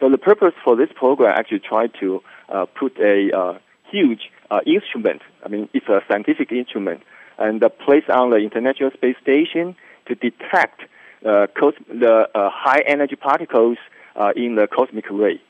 So 0.00 0.08
the 0.08 0.18
purpose 0.18 0.54
for 0.64 0.74
this 0.74 0.88
program 0.94 1.34
actually 1.36 1.60
tried 1.60 1.92
to 2.00 2.22
uh, 2.48 2.64
put 2.66 2.98
a 2.98 3.30
uh, 3.36 3.58
huge 3.90 4.30
uh, 4.50 4.60
instrument. 4.66 5.20
I 5.44 5.48
mean, 5.48 5.68
it's 5.74 5.86
a 5.88 6.00
scientific 6.08 6.50
instrument, 6.50 7.02
and 7.38 7.62
uh, 7.62 7.68
place 7.68 8.04
on 8.08 8.30
the 8.30 8.36
International 8.36 8.90
Space 8.90 9.16
Station 9.22 9.76
to 10.06 10.14
detect 10.14 10.80
uh, 11.26 11.46
cos- 11.58 11.74
the 11.88 12.28
uh, 12.34 12.50
high 12.50 12.82
energy 12.86 13.16
particles 13.16 13.76
uh, 14.16 14.32
in 14.34 14.54
the 14.54 14.66
cosmic 14.66 15.10
ray. 15.10 15.40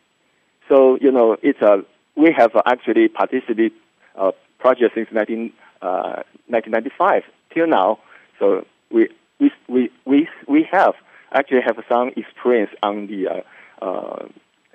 So 0.69 0.99
you 1.01 1.13
know, 1.13 1.37
it's 1.41 1.61
a 1.63 1.85
we 2.17 2.33
have 2.37 2.53
actually 2.67 3.09
participated 3.09 3.73
uh, 4.17 4.33
project 4.59 4.95
since 4.95 5.09
19, 5.13 5.53
uh, 5.83 6.23
1995 6.49 7.23
till 7.53 7.67
now. 7.67 7.99
So 8.39 8.65
we 8.91 9.09
we 9.41 9.51
we 9.69 9.91
we 10.05 10.29
we 10.47 10.67
have 10.71 10.95
actually 11.33 11.63
have 11.63 11.77
some 11.89 12.11
experience 12.17 12.71
on 12.83 13.07
the 13.07 13.29
uh, 13.29 13.85
uh, 13.85 14.29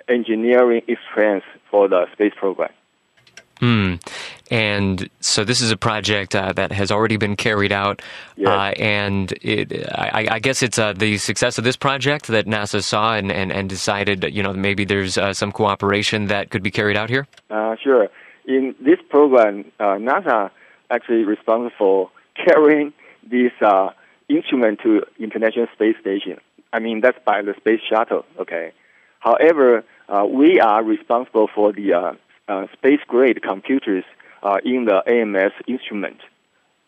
engineering 0.08 0.82
experience 0.88 1.44
for 1.70 1.88
the 1.88 2.06
space 2.12 2.32
program. 2.36 2.70
Hmm. 3.60 3.96
And 4.50 5.10
so 5.20 5.44
this 5.44 5.60
is 5.60 5.70
a 5.70 5.76
project 5.76 6.34
uh, 6.34 6.52
that 6.54 6.72
has 6.72 6.90
already 6.90 7.18
been 7.18 7.36
carried 7.36 7.72
out, 7.72 8.00
Yes. 8.36 8.48
uh, 8.48 8.82
and 8.82 9.32
it, 9.42 9.86
I, 9.92 10.28
I 10.30 10.38
guess 10.38 10.62
it's 10.62 10.78
uh, 10.78 10.94
the 10.94 11.18
success 11.18 11.58
of 11.58 11.64
this 11.64 11.76
project 11.76 12.28
that 12.28 12.46
NASA 12.46 12.82
saw 12.82 13.14
and, 13.14 13.30
and, 13.30 13.52
and 13.52 13.68
decided, 13.68 14.24
you 14.34 14.42
know, 14.42 14.54
maybe 14.54 14.86
there's 14.86 15.18
uh, 15.18 15.34
some 15.34 15.52
cooperation 15.52 16.26
that 16.28 16.50
could 16.50 16.62
be 16.62 16.70
carried 16.70 16.96
out 16.96 17.10
here. 17.10 17.26
Uh, 17.50 17.76
sure. 17.82 18.08
In 18.46 18.74
this 18.80 18.98
program, 19.10 19.70
uh, 19.78 19.96
NASA 19.98 20.50
actually 20.90 21.24
responsible 21.24 21.70
for 21.78 22.10
carrying 22.34 22.94
this 23.30 23.52
uh, 23.60 23.90
instrument 24.30 24.80
to 24.84 25.02
International 25.18 25.66
Space 25.74 25.96
Station. 26.00 26.38
I 26.72 26.78
mean, 26.78 27.00
that's 27.00 27.18
by 27.24 27.42
the 27.42 27.54
space 27.56 27.80
shuttle. 27.88 28.24
Okay. 28.38 28.72
However, 29.18 29.84
uh, 30.08 30.24
we 30.26 30.60
are 30.60 30.82
responsible 30.82 31.48
for 31.54 31.72
the 31.72 31.92
uh, 31.92 32.12
uh, 32.48 32.66
space-grade 32.72 33.42
computers 33.42 34.04
uh, 34.42 34.58
in 34.64 34.86
the 34.86 35.02
AMS 35.06 35.52
instrument. 35.66 36.18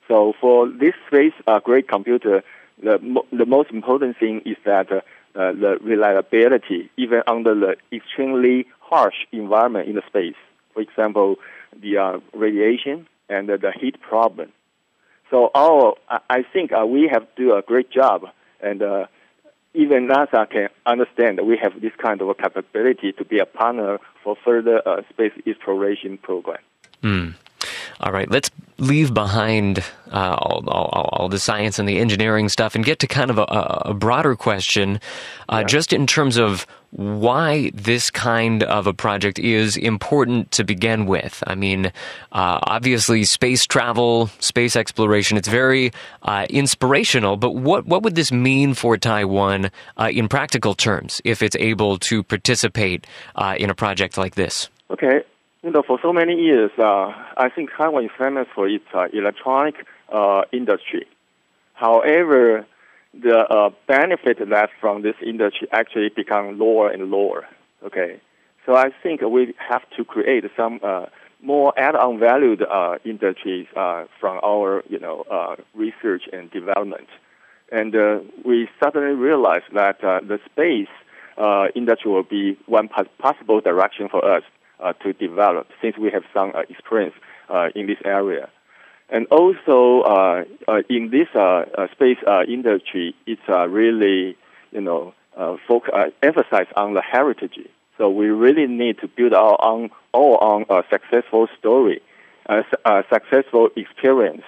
So 0.09 0.33
for 0.41 0.69
this 0.69 0.95
space-grade 1.09 1.89
computer, 1.89 2.43
the 2.83 2.99
mo- 2.99 3.27
the 3.31 3.47
most 3.47 3.71
important 3.71 4.17
thing 4.19 4.43
is 4.45 4.57
that 4.65 4.91
uh, 4.91 4.97
uh, 5.35 5.53
the 5.53 5.79
reliability, 5.83 6.91
even 6.97 7.23
under 7.27 7.55
the 7.55 7.77
extremely 7.97 8.67
harsh 8.81 9.27
environment 9.33 9.89
in 9.89 9.95
the 9.95 10.03
space. 10.07 10.35
For 10.75 10.81
example, 10.83 11.37
the 11.81 11.99
uh, 11.99 12.19
radiation 12.35 13.07
and 13.29 13.51
uh, 13.51 13.57
the 13.57 13.73
heat 13.73 14.01
problem. 14.01 14.53
So 15.33 15.51
our, 15.55 15.95
I- 16.29 16.43
think 16.53 16.73
uh, 16.73 16.85
we 16.85 17.09
have 17.11 17.27
do 17.37 17.55
a 17.55 17.63
great 17.63 17.91
job, 17.91 18.27
and 18.61 18.83
uh, 18.83 19.07
even 19.73 20.07
NASA 20.07 20.49
can 20.51 20.69
understand 20.85 21.39
that 21.39 21.45
we 21.45 21.57
have 21.57 21.81
this 21.81 21.93
kind 21.97 22.21
of 22.21 22.29
a 22.29 22.35
capability 22.35 23.13
to 23.13 23.25
be 23.25 23.39
a 23.39 23.47
partner 23.47 23.99
for 24.23 24.37
further 24.45 24.87
uh, 24.87 25.01
space 25.09 25.33
exploration 25.47 26.19
program. 26.19 26.59
All 28.03 28.11
right, 28.13 28.29
let's 28.29 28.51
leave 28.79 29.15
behind 29.15 29.79
uh, 30.11 30.35
all, 30.37 30.65
all, 30.67 31.09
all 31.13 31.29
the 31.29 31.39
science 31.39 31.79
and 31.79 31.89
the 31.89 32.01
engineering 32.01 32.49
stuff 32.49 32.75
and 32.75 32.85
get 32.85 32.99
to 32.99 33.07
kind 33.07 33.31
of 33.31 33.39
a, 33.39 33.43
a- 33.43 33.95
broader 33.95 34.35
question, 34.35 34.99
uh, 35.49 35.63
just 35.63 35.93
in 35.93 36.07
terms 36.09 36.37
of 36.37 36.67
why 36.91 37.71
this 37.75 38.11
kind 38.11 38.65
of 38.65 38.89
a 38.89 38.93
project 38.93 39.39
is 39.39 39.77
important 39.77 40.51
to 40.51 40.65
begin 40.65 41.07
with. 41.07 41.45
I 41.47 41.55
mean, 41.55 41.87
uh, 41.87 42.59
obviously, 42.63 43.23
space 43.23 43.67
travel, 43.67 44.27
space 44.41 44.75
exploration, 44.75 45.37
it's 45.37 45.49
very 45.49 45.93
uh, 46.23 46.47
inspirational, 46.51 47.37
but 47.37 47.55
what, 47.55 47.87
what 47.87 48.03
would 48.03 48.17
this 48.17 48.33
mean 48.33 48.75
for 48.75 48.97
Taiwan 48.97 49.71
uh, 49.97 50.11
in 50.13 50.29
practical 50.29 50.75
terms 50.75 51.23
if 51.25 51.41
it's 51.41 51.57
able 51.57 51.99
to 52.01 52.25
participate 52.25 53.07
uh, 53.37 53.55
in 53.59 53.71
a 53.71 53.75
project 53.77 54.19
like 54.19 54.35
this? 54.35 54.69
Okay. 54.91 55.23
You 55.63 55.71
know, 55.71 55.85
for 55.87 56.01
so 56.03 56.13
many 56.13 56.35
years, 56.35 56.73
uh, 56.77 57.13
I 57.37 57.49
think 57.55 57.71
Taiwan 57.77 58.05
is 58.05 58.11
famous 58.19 58.49
for 58.53 58.69
its 58.69 58.85
uh, 58.93 59.07
electronic 59.13 59.87
uh, 60.13 60.43
industry. 60.53 61.07
However, 61.75 62.67
the 63.15 63.39
uh, 63.39 63.71
benefit 63.87 64.39
that 64.51 64.71
from 64.81 65.03
this 65.03 65.15
industry 65.25 65.69
actually 65.71 66.09
become 66.09 66.59
lower 66.59 66.91
and 66.91 67.13
lower. 67.13 67.47
Okay, 67.87 68.21
so 68.67 68.75
I 68.75 68.91
think 69.05 69.21
we 69.21 69.55
have 69.57 69.83
to 69.97 70.05
create 70.05 70.45
some 70.57 70.81
uh, 70.83 71.07
more 71.41 71.73
add-on 71.79 72.19
valued 72.19 72.63
uh, 72.63 72.99
industries 73.05 73.67
uh, 73.77 74.07
from 74.19 74.41
our 74.43 74.83
you 74.89 74.99
know 74.99 75.25
uh, 75.31 75.57
research 75.75 76.23
and 76.33 76.51
development, 76.51 77.07
and 77.71 77.95
uh, 77.95 78.19
we 78.45 78.69
suddenly 78.83 79.15
realized 79.15 79.71
that 79.75 80.03
uh, 80.03 80.19
the 80.27 80.41
space 80.51 80.93
uh, 81.39 81.67
industry 81.77 82.11
will 82.11 82.25
be 82.25 82.59
one 82.67 82.89
possible 83.21 83.61
direction 83.61 84.09
for 84.09 84.25
us 84.25 84.43
to 85.03 85.13
develop 85.13 85.67
since 85.81 85.97
we 85.97 86.11
have 86.11 86.25
some 86.35 86.53
uh, 86.55 86.61
experience 86.69 87.15
uh, 87.49 87.69
in 87.75 87.87
this 87.87 87.99
area. 88.05 88.49
And 89.09 89.27
also, 89.31 90.01
uh, 90.03 90.45
uh, 90.67 90.83
in 90.89 91.11
this 91.11 91.29
uh, 91.35 91.65
uh, 91.77 91.87
space 91.93 92.17
uh, 92.27 92.45
industry, 92.49 93.15
it's 93.27 93.47
uh, 93.49 93.69
really, 93.69 94.37
you 94.71 94.81
know, 94.81 95.13
uh, 95.37 95.57
foc- 95.69 95.93
uh, 95.93 96.11
emphasize 96.23 96.67
on 96.77 96.95
the 96.95 97.03
heritage. 97.03 97.59
So 97.99 98.09
we 98.09 98.29
really 98.29 98.67
need 98.67 98.99
to 99.01 99.09
build 99.09 99.35
our 99.35 99.59
own, 99.63 99.91
own 100.15 100.65
uh, 100.71 100.83
successful 100.91 101.47
story, 101.59 102.01
uh, 102.49 102.63
uh, 102.87 103.03
successful 103.13 103.69
experience. 103.77 104.45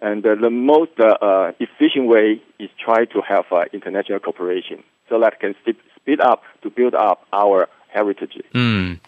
And 0.00 0.24
uh, 0.24 0.36
the 0.40 0.50
most 0.50 0.92
uh, 1.00 1.16
uh, 1.20 1.52
efficient 1.58 2.06
way 2.06 2.40
is 2.60 2.70
try 2.78 3.06
to 3.06 3.20
have 3.22 3.46
uh, 3.50 3.64
international 3.72 4.20
cooperation 4.20 4.84
so 5.08 5.18
that 5.20 5.40
can 5.40 5.54
speed, 5.62 5.76
speed 5.96 6.20
up 6.20 6.42
to 6.62 6.70
build 6.70 6.94
up 6.94 7.26
our 7.32 7.68
heritage. 7.88 8.38
Mm. 8.54 9.00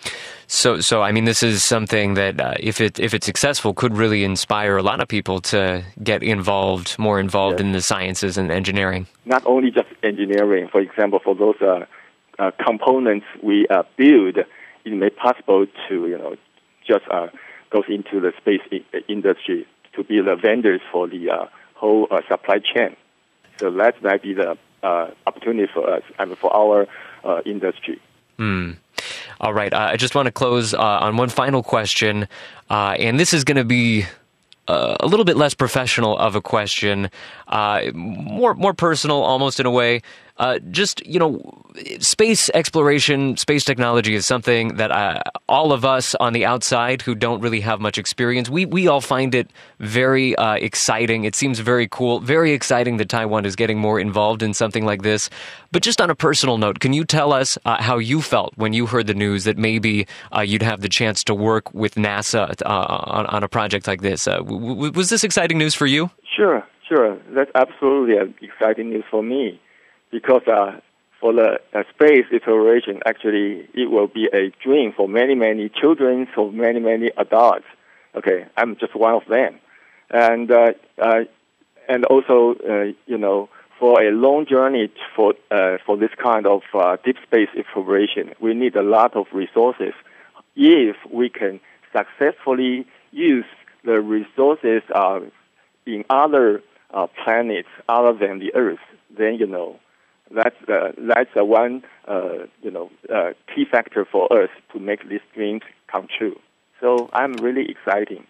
So, 0.51 0.81
so 0.81 1.03
I 1.03 1.13
mean, 1.13 1.25
this 1.27 1.43
is 1.43 1.63
something 1.63 2.15
that, 2.15 2.41
uh, 2.41 2.55
if 2.59 2.81
it 2.81 2.99
if 2.99 3.13
it's 3.13 3.27
successful, 3.27 3.75
could 3.75 3.95
really 3.97 4.25
inspire 4.25 4.79
a 4.79 4.83
lot 4.83 4.99
of 5.01 5.07
people 5.07 5.41
to 5.53 5.85
get 6.03 6.23
involved, 6.23 6.99
more 6.99 7.21
involved 7.21 7.61
Yes. 7.61 7.67
in 7.67 7.73
the 7.73 7.83
sciences 7.83 8.39
and 8.39 8.51
engineering. 8.51 9.07
not 9.27 9.43
only 9.45 9.71
just 9.71 9.89
engineering. 10.03 10.69
For 10.73 10.81
example, 10.81 11.19
for 11.23 11.35
those 11.35 11.61
uh, 11.61 11.85
uh, 12.39 12.51
components 12.65 13.27
we 13.43 13.67
uh, 13.69 13.83
build, 13.99 14.39
it 14.85 14.93
may 14.93 15.11
possible 15.11 15.67
to 15.89 15.95
you 16.09 16.17
know 16.17 16.35
just 16.87 17.05
uh, 17.11 17.29
goes 17.71 17.85
into 17.89 18.19
the 18.19 18.33
space 18.41 18.63
I- 18.73 19.05
industry 19.09 19.67
to 19.95 20.03
be 20.03 20.19
the 20.23 20.35
vendors 20.37 20.81
for 20.91 21.07
the 21.09 21.29
uh, 21.31 21.47
whole 21.75 22.09
uh, 22.11 22.23
supply 22.27 22.59
chain. 22.73 22.97
So 23.61 23.71
that 23.73 24.03
might 24.03 24.23
be 24.23 24.33
the 24.33 24.57
uh, 24.83 25.11
opportunity 25.27 25.71
for 25.75 25.85
us 25.97 26.05
and 26.19 26.39
for 26.39 26.51
our 26.57 26.87
uh, 27.23 27.43
industry. 27.45 28.01
All 29.41 29.55
right. 29.55 29.73
Uh, 29.73 29.89
I 29.93 29.97
just 29.97 30.15
want 30.15 30.27
to 30.27 30.33
close 30.33 30.75
uh, 30.75 30.79
on 30.79 31.17
one 31.17 31.29
final 31.29 31.63
question, 31.63 32.29
uh, 32.71 32.97
and 32.99 33.21
this 33.21 33.33
is 33.33 33.45
going 33.45 33.57
to 33.57 33.65
be 33.65 34.05
uh, 34.67 34.97
a 35.01 35.07
little 35.07 35.25
bit 35.25 35.37
less 35.37 35.55
professional 35.55 36.17
of 36.19 36.35
a 36.35 36.41
question, 36.41 37.11
uh, 37.47 37.83
more 37.95 38.55
more 38.55 38.75
personal, 38.75 39.23
almost 39.23 39.61
in 39.61 39.67
a 39.67 39.71
way. 39.71 40.03
Uh, 40.39 40.61
just 40.71 41.05
you 41.05 41.19
know, 41.19 41.41
space 41.99 42.49
exploration, 42.55 43.37
space 43.37 43.65
technology 43.65 44.15
is 44.15 44.25
something 44.25 44.77
that 44.77 44.93
uh, 44.93 45.21
all 45.49 45.73
of 45.73 45.85
us 45.85 46.15
on 46.17 46.33
the 46.33 46.45
outside 46.45 47.03
who 47.03 47.15
don't 47.15 47.41
really 47.41 47.61
have 47.61 47.81
much 47.81 47.99
experience, 47.99 48.49
we 48.49 48.65
we 48.65 48.87
all 48.87 49.01
find 49.01 49.35
it 49.35 49.51
very 49.81 50.37
uh, 50.37 50.55
exciting. 50.55 51.25
It 51.25 51.35
seems 51.35 51.59
very 51.59 51.89
cool, 51.89 52.21
very 52.21 52.53
exciting 52.53 52.99
that 52.99 53.09
Taiwan 53.09 53.47
is 53.47 53.57
getting 53.57 53.79
more 53.79 53.99
involved 53.99 54.43
in 54.45 54.55
something 54.55 54.85
like 54.85 55.03
this. 55.03 55.29
But 55.73 55.83
just 55.83 56.01
on 56.01 56.09
a 56.09 56.15
personal 56.15 56.57
note, 56.57 56.79
can 56.79 56.93
you 56.93 57.05
tell 57.05 57.33
us 57.33 57.59
uh, 57.65 57.83
how 57.83 57.99
you 57.99 58.23
felt 58.23 58.53
when 58.57 58.73
you 58.73 58.87
heard 58.87 59.09
the 59.09 59.15
news 59.15 59.43
that 59.43 59.59
maybe 59.59 60.07
uh, 60.37 60.41
you'd 60.41 60.63
have 60.63 60.83
the 60.83 60.89
chance 60.89 61.25
to 61.25 61.35
work 61.35 61.75
with 61.75 61.97
NASA 61.97 62.55
uh, 62.65 62.69
on, 62.69 63.27
on 63.27 63.43
a 63.43 63.49
project 63.49 63.89
like 63.89 64.03
this? 64.03 64.27
W- 64.27 64.75
w- 64.75 64.93
was 64.93 65.11
this 65.11 65.25
exciting 65.25 65.59
news 65.59 65.75
for 65.75 65.87
you? 65.87 66.11
Sure, 66.37 66.65
sure. 66.89 67.19
That's 67.35 67.51
absolutely 67.57 68.15
exciting 68.41 68.91
news 68.91 69.05
for 69.11 69.25
me 69.25 69.61
because 70.11 70.43
uh, 70.47 70.81
for 71.21 71.33
the 71.33 71.59
uh, 71.75 71.83
space 71.95 72.27
exploration, 72.33 73.01
actually, 73.07 73.69
it 73.75 73.91
will 73.91 74.07
be 74.07 74.29
a 74.33 74.51
dream 74.63 74.93
for 74.97 75.09
many, 75.09 75.35
many 75.35 75.69
children, 75.69 76.27
for 76.35 76.53
many, 76.53 76.81
many 76.81 77.11
adults. 77.17 77.67
Okay, 78.15 78.47
I'm 78.57 78.77
just 78.77 78.95
one 78.97 79.15
of 79.15 79.23
them, 79.29 79.59
and 80.11 80.51
uh, 80.51 80.73
uh, 81.01 81.21
and 81.89 82.05
also, 82.05 82.55
uh, 82.69 82.93
you 83.07 83.19
know, 83.19 83.49
for 83.79 84.03
a 84.03 84.11
long 84.11 84.47
journey 84.47 84.91
for 85.15 85.35
uh, 85.51 85.79
for 85.85 85.97
this 85.97 86.11
kind 86.23 86.47
of 86.47 86.63
uh, 86.75 86.97
deep 87.05 87.17
space 87.27 87.49
exploration, 87.57 88.33
we 88.41 88.55
need 88.55 88.77
a 88.77 88.83
lot 88.83 89.15
of 89.15 89.27
resources. 89.33 89.93
If 90.57 90.97
we 91.13 91.29
can 91.29 91.61
successfully 91.93 92.87
use 93.13 93.45
the 93.85 94.01
resources 94.01 94.83
uh, 94.95 95.21
in 95.87 96.05
other 96.11 96.63
uh, 96.93 97.07
planets 97.25 97.69
other 97.89 98.13
than 98.13 98.39
the 98.39 98.55
Earth, 98.55 98.81
then 99.17 99.35
you 99.35 99.47
know 99.47 99.79
that's 100.31 100.57
uh, 100.69 100.93
that's 100.99 101.31
uh, 101.39 101.45
one 101.45 101.83
uh, 102.07 102.47
you 102.63 102.71
know 102.71 102.91
uh, 103.13 103.33
key 103.55 103.65
factor 103.71 104.05
for 104.05 104.33
us 104.33 104.51
to 104.73 104.79
make 104.79 105.09
these 105.09 105.21
dreams 105.35 105.63
come 105.91 106.07
true. 106.19 106.39
So 106.81 107.11
I'm 107.13 107.35
really 107.35 107.69
excited. 107.71 108.25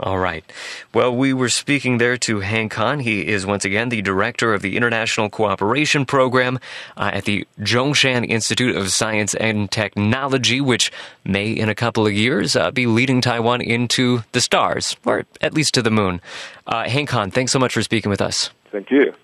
All 0.00 0.18
right. 0.18 0.44
Well, 0.92 1.14
we 1.14 1.32
were 1.32 1.48
speaking 1.48 1.98
there 1.98 2.16
to 2.18 2.40
Hank 2.40 2.72
Kahn. 2.72 2.98
He 2.98 3.28
is 3.28 3.46
once 3.46 3.64
again 3.64 3.90
the 3.90 4.02
director 4.02 4.52
of 4.52 4.60
the 4.60 4.76
International 4.76 5.30
Cooperation 5.30 6.04
Program 6.04 6.58
uh, 6.96 7.10
at 7.12 7.26
the 7.26 7.46
Zhongshan 7.60 8.28
Institute 8.28 8.74
of 8.74 8.90
Science 8.90 9.34
and 9.34 9.70
Technology, 9.70 10.60
which 10.60 10.90
may, 11.24 11.52
in 11.52 11.68
a 11.68 11.76
couple 11.76 12.06
of 12.06 12.12
years, 12.12 12.56
uh, 12.56 12.72
be 12.72 12.86
leading 12.86 13.20
Taiwan 13.20 13.60
into 13.60 14.24
the 14.32 14.40
stars, 14.40 14.96
or 15.04 15.26
at 15.40 15.54
least 15.54 15.74
to 15.74 15.82
the 15.82 15.92
moon. 15.92 16.20
Uh, 16.66 16.88
Hank 16.88 17.10
Kahn, 17.10 17.30
thanks 17.30 17.52
so 17.52 17.60
much 17.60 17.72
for 17.72 17.82
speaking 17.82 18.10
with 18.10 18.20
us. 18.20 18.50
Thank 18.72 18.90
you. 18.90 19.14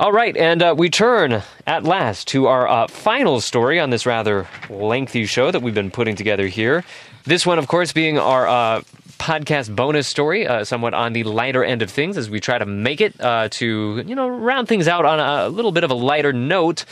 All 0.00 0.12
right, 0.12 0.34
and 0.34 0.62
uh, 0.62 0.74
we 0.74 0.88
turn 0.88 1.42
at 1.66 1.84
last 1.84 2.26
to 2.28 2.46
our 2.46 2.66
uh, 2.66 2.86
final 2.86 3.38
story 3.42 3.78
on 3.78 3.90
this 3.90 4.06
rather 4.06 4.48
lengthy 4.70 5.26
show 5.26 5.50
that 5.50 5.60
we've 5.60 5.74
been 5.74 5.90
putting 5.90 6.16
together 6.16 6.46
here. 6.46 6.86
This 7.24 7.44
one, 7.44 7.58
of 7.58 7.68
course, 7.68 7.92
being 7.92 8.16
our 8.18 8.48
uh, 8.48 8.80
podcast 9.18 9.76
bonus 9.76 10.08
story, 10.08 10.46
uh, 10.46 10.64
somewhat 10.64 10.94
on 10.94 11.12
the 11.12 11.24
lighter 11.24 11.62
end 11.62 11.82
of 11.82 11.90
things, 11.90 12.16
as 12.16 12.30
we 12.30 12.40
try 12.40 12.56
to 12.56 12.64
make 12.64 13.02
it 13.02 13.20
uh, 13.20 13.50
to 13.50 14.02
you 14.06 14.14
know 14.14 14.26
round 14.26 14.68
things 14.68 14.88
out 14.88 15.04
on 15.04 15.20
a 15.20 15.50
little 15.50 15.70
bit 15.70 15.84
of 15.84 15.90
a 15.90 15.94
lighter 15.94 16.32
note. 16.32 16.86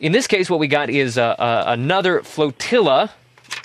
In 0.00 0.10
this 0.10 0.26
case, 0.26 0.50
what 0.50 0.58
we 0.58 0.66
got 0.66 0.90
is 0.90 1.16
uh, 1.16 1.36
another 1.64 2.24
flotilla 2.24 3.12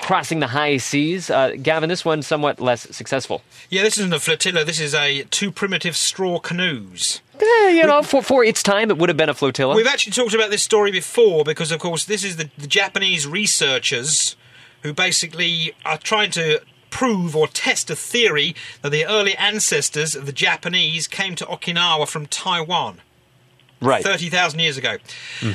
crossing 0.01 0.39
the 0.39 0.47
high 0.47 0.77
seas. 0.77 1.31
Uh, 1.31 1.55
Gavin, 1.59 1.89
this 1.89 2.05
one 2.05 2.21
somewhat 2.21 2.59
less 2.59 2.81
successful. 2.95 3.41
Yeah, 3.71 3.81
this 3.81 3.97
isn't 3.97 4.13
a 4.13 4.19
flotilla. 4.19 4.63
This 4.63 4.79
is 4.79 4.93
a 4.93 5.23
two 5.31 5.51
primitive 5.51 5.97
straw 5.97 6.37
canoes. 6.37 7.21
Eh, 7.43 7.69
you 7.71 7.85
know, 7.85 8.01
for 8.03 8.21
for 8.23 8.43
its 8.43 8.63
time, 8.63 8.89
it 8.89 8.97
would 8.97 9.09
have 9.09 9.17
been 9.17 9.29
a 9.29 9.33
flotilla. 9.33 9.75
We've 9.75 9.87
actually 9.87 10.13
talked 10.13 10.33
about 10.33 10.49
this 10.49 10.63
story 10.63 10.91
before 10.91 11.43
because, 11.43 11.71
of 11.71 11.79
course, 11.79 12.05
this 12.05 12.23
is 12.23 12.37
the, 12.37 12.49
the 12.57 12.67
Japanese 12.67 13.27
researchers 13.27 14.35
who 14.81 14.93
basically 14.93 15.73
are 15.85 15.97
trying 15.97 16.31
to 16.31 16.61
prove 16.89 17.35
or 17.35 17.47
test 17.47 17.89
a 17.89 17.95
theory 17.95 18.55
that 18.81 18.91
the 18.91 19.05
early 19.05 19.35
ancestors 19.35 20.15
of 20.15 20.25
the 20.25 20.31
Japanese 20.31 21.07
came 21.07 21.35
to 21.35 21.45
Okinawa 21.45 22.07
from 22.07 22.27
Taiwan. 22.27 23.01
right. 23.81 24.03
30,000 24.03 24.59
years 24.59 24.77
ago. 24.77 24.97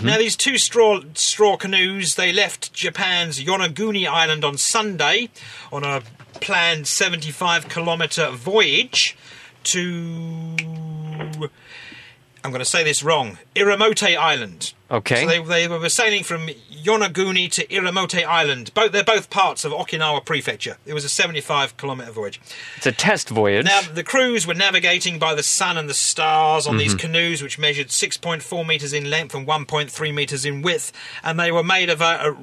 Now, 0.02 0.18
these 0.18 0.36
two 0.36 0.58
straw, 0.58 1.00
straw 1.14 1.56
canoes, 1.56 2.16
they 2.16 2.32
left 2.32 2.72
Japan's 2.72 3.38
Yonaguni 3.42 4.06
Island 4.06 4.44
on 4.44 4.58
Sunday 4.58 5.30
on 5.72 5.84
a 5.84 6.02
planned 6.40 6.86
75 6.86 7.68
kilometre 7.68 8.30
voyage 8.32 9.16
to. 9.64 10.56
I'm 12.44 12.50
going 12.50 12.60
to 12.60 12.64
say 12.64 12.84
this 12.84 13.02
wrong. 13.02 13.38
Iramote 13.54 14.16
Island. 14.16 14.72
Okay. 14.90 15.22
So 15.22 15.28
they, 15.28 15.66
they 15.66 15.68
were 15.68 15.88
sailing 15.88 16.24
from 16.24 16.46
Yonaguni 16.46 17.50
to 17.52 17.66
Iramote 17.66 18.24
Island. 18.24 18.72
Both 18.72 18.92
they're 18.92 19.04
both 19.04 19.28
parts 19.28 19.64
of 19.64 19.72
Okinawa 19.72 20.24
Prefecture. 20.24 20.78
It 20.86 20.94
was 20.94 21.04
a 21.04 21.08
75 21.08 21.76
kilometre 21.76 22.12
voyage. 22.12 22.40
It's 22.76 22.86
a 22.86 22.92
test 22.92 23.28
voyage. 23.28 23.66
Now, 23.66 23.82
the 23.82 24.04
crews 24.04 24.46
were 24.46 24.54
navigating 24.54 25.18
by 25.18 25.34
the 25.34 25.42
sun 25.42 25.76
and 25.76 25.88
the 25.88 25.94
stars 25.94 26.66
on 26.66 26.78
these 26.78 26.94
canoes, 26.94 27.42
which 27.42 27.58
measured 27.58 27.88
6.4 27.88 28.66
metres 28.66 28.92
in 28.92 29.10
length 29.10 29.34
and 29.34 29.46
1.3 29.46 30.14
metres 30.14 30.44
in 30.44 30.62
width, 30.62 30.92
and 31.22 31.38
they 31.38 31.52
were 31.52 31.64
made 31.64 31.90
of 31.90 32.00
a, 32.00 32.04
a 32.04 32.36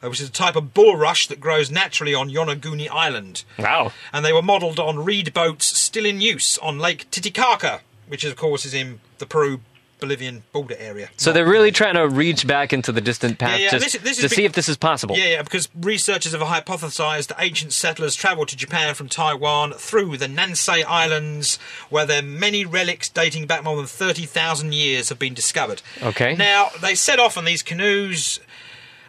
uh, 0.00 0.08
which 0.08 0.20
is 0.20 0.28
a 0.28 0.32
type 0.32 0.56
of 0.56 0.74
bulrush 0.74 1.26
that 1.28 1.40
grows 1.40 1.70
naturally 1.70 2.14
on 2.14 2.30
Yonaguni 2.30 2.88
Island. 2.88 3.44
wow. 3.58 3.92
And 4.12 4.24
they 4.24 4.32
were 4.32 4.42
modelled 4.42 4.78
on 4.78 5.04
reed 5.04 5.32
boats 5.34 5.66
still 5.66 6.06
in 6.06 6.20
use 6.20 6.58
on 6.58 6.78
Lake 6.78 7.10
Titicaca, 7.10 7.80
which, 8.08 8.24
of 8.24 8.36
course, 8.36 8.64
is 8.64 8.74
in 8.74 9.00
the 9.18 9.26
Peru 9.26 9.60
Bolivian 10.00 10.44
border 10.52 10.76
area. 10.78 11.08
So 11.16 11.32
they're 11.32 11.44
really 11.44 11.72
trying 11.72 11.94
to 11.94 12.08
reach 12.08 12.46
back 12.46 12.72
into 12.72 12.92
the 12.92 13.00
distant 13.00 13.40
past 13.40 13.58
Yeah, 13.58 13.64
yeah, 13.64 13.70
just 13.72 13.84
this 13.84 13.94
is- 13.96 14.00
this 14.02 14.10
is 14.18 14.22
to 14.22 14.28
big- 14.28 14.36
see 14.36 14.44
if 14.44 14.52
this 14.52 14.68
is 14.68 14.76
possible. 14.76 15.16
Yeah, 15.18 15.24
yeah, 15.24 15.42
because 15.42 15.68
researchers 15.74 16.30
have 16.30 16.40
hypothesized 16.40 17.26
that 17.26 17.36
ancient 17.40 17.72
settlers 17.72 18.14
travelled 18.14 18.46
to 18.50 18.56
Japan 18.56 18.94
from 18.94 19.08
Taiwan 19.08 19.72
through 19.72 20.16
the 20.16 20.28
Nansei 20.28 20.84
Islands, 20.86 21.58
where 21.90 22.06
their 22.06 22.22
many 22.22 22.64
relics 22.64 23.08
dating 23.08 23.46
back 23.46 23.64
more 23.64 23.76
than 23.76 23.86
30,000 23.86 24.72
years 24.72 25.08
have 25.08 25.18
been 25.18 25.34
discovered. 25.34 25.82
Okay. 26.00 26.36
Now, 26.36 26.70
they 26.80 26.94
set 26.94 27.18
off 27.18 27.36
on 27.36 27.44
these 27.44 27.62
canoes. 27.64 28.38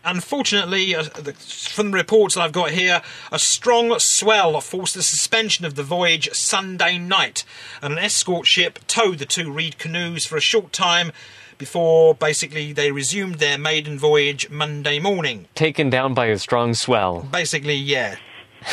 Unfortunately, 0.04 0.96
uh, 0.96 1.04
the, 1.04 1.34
from 1.34 1.92
the 1.92 1.98
reports 1.98 2.36
that 2.36 2.42
I've 2.42 2.52
got 2.52 2.72
here, 2.72 3.02
a 3.32 3.40
strong 3.40 3.98
swell 4.00 4.60
forced 4.62 4.96
the 4.96 5.04
suspension 5.04 5.66
of 5.66 5.76
the 5.76 5.84
voyage 5.84 6.30
Sunday 6.34 6.98
night, 6.98 7.44
and 7.82 7.94
an 7.94 8.00
escort 8.00 8.48
ship 8.48 8.80
towed 8.88 9.18
the 9.20 9.26
two 9.26 9.52
reed 9.52 9.78
canoes 9.78 10.26
for 10.26 10.38
a 10.38 10.42
short 10.42 10.72
time 10.74 11.12
before 11.58 12.16
basically 12.16 12.72
they 12.72 12.92
resumed 12.92 13.36
their 13.36 13.58
maiden 13.58 14.00
voyage 14.00 14.50
Monday 14.50 14.98
morning. 14.98 15.48
Taken 15.56 15.90
down 15.90 16.14
by 16.14 16.28
a 16.28 16.38
strong 16.40 16.74
swell. 16.74 17.28
Basically, 17.32 17.76
yeah. 17.76 18.16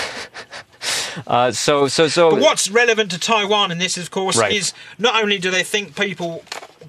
Uh, 1.27 1.51
so 1.51 1.89
so 1.89 2.09
so. 2.09 2.31
But 2.33 2.41
what's 2.41 2.69
relevant 2.71 3.11
to 3.13 3.19
Taiwan 3.19 3.71
in 3.73 3.79
this, 3.79 3.97
of 3.97 4.11
course, 4.11 4.37
Right. 4.37 4.53
is 4.53 4.75
not 4.99 5.21
only 5.23 5.39
do 5.39 5.51
they 5.51 5.63
think 5.63 5.97
people 5.97 6.45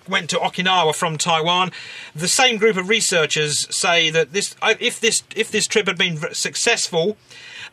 went 0.09 0.29
to 0.31 0.37
Okinawa 0.37 0.95
from 0.95 1.17
Taiwan, 1.17 1.71
the 2.15 2.27
same 2.27 2.57
group 2.57 2.77
of 2.77 2.89
researchers 2.89 3.73
say 3.75 4.09
that 4.09 4.33
this, 4.33 4.55
uh, 4.61 4.75
if 4.79 4.99
this, 4.99 5.23
if 5.35 5.51
this 5.51 5.67
trip 5.67 5.87
had 5.87 5.97
been 5.97 6.17
successful, 6.33 7.17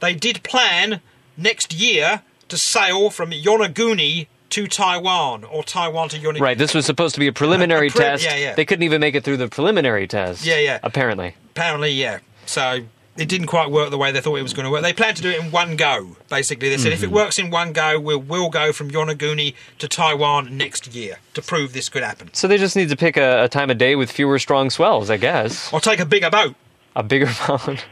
they 0.01 0.15
did 0.15 0.43
plan 0.43 1.01
next 1.37 1.73
year 1.73 2.23
to 2.49 2.57
sail 2.57 3.11
from 3.11 3.31
Yonaguni 3.31 4.27
to 4.51 4.67
Taiwan 4.67 5.43
or 5.45 5.65
Taiwan 5.65 6.09
to 6.11 6.19
Yonaguni. 6.19 6.41
Right, 6.41 6.59
this 6.59 6.75
was 6.75 6.87
supposed 6.87 7.15
to 7.15 7.21
be 7.21 7.27
a 7.27 7.33
preliminary 7.33 7.87
A 7.89 7.91
pre- 7.91 8.01
test. 8.05 8.25
yeah, 8.25 8.37
yeah. 8.37 8.55
They 8.55 8.65
couldn't 8.65 8.85
even 8.85 9.01
make 9.01 9.15
it 9.15 9.25
through 9.25 9.39
the 9.39 9.49
preliminary 9.49 10.07
test. 10.07 10.45
Yeah, 10.45 10.59
yeah. 10.59 10.79
Apparently. 10.83 11.35
Apparently, 11.51 11.91
yeah. 11.91 12.19
So 12.47 12.81
it 13.17 13.29
didn't 13.29 13.47
quite 13.47 13.71
work 13.71 13.91
the 13.91 13.99
way 13.99 14.11
they 14.11 14.21
thought 14.21 14.37
it 14.37 14.43
was 14.43 14.53
going 14.53 14.65
to 14.65 14.71
work. 14.71 14.83
They 14.83 14.93
planned 14.93 15.17
to 15.19 15.23
do 15.23 15.31
it 15.31 15.41
in 15.41 15.51
one 15.51 15.77
go. 15.77 16.17
Basically, 16.29 16.69
they 16.69 16.79
said 16.79 16.93
if 16.93 17.03
it 17.03 17.07
Mm-hmm. 17.07 17.15
works 17.15 17.39
in 17.39 17.51
one 17.51 17.73
go, 17.73 18.01
we'll, 18.01 18.19
we'll 18.19 18.51
go 18.51 18.73
from 18.73 18.91
Yonaguni 18.91 19.55
to 19.79 19.87
Taiwan 19.87 20.57
next 20.57 20.93
year 20.95 21.19
to 21.35 21.43
prove 21.43 21.73
this 21.73 21.89
could 21.89 22.03
happen. 22.03 22.31
So 22.33 22.49
they 22.49 22.59
just 22.59 22.75
need 22.75 22.89
to 22.89 22.97
pick 22.97 23.17
a, 23.17 23.45
a 23.45 23.49
time 23.49 23.71
of 23.71 23.79
day 23.79 23.95
with 23.95 24.11
fewer 24.11 24.39
strong 24.39 24.71
swells, 24.71 25.11
I 25.11 25.17
guess. 25.17 25.73
Or 25.73 25.81
take 25.81 26.01
a 26.01 26.07
bigger 26.07 26.31
boat. 26.31 26.57
A 26.97 27.03
bigger 27.03 27.31
boat. 27.47 27.85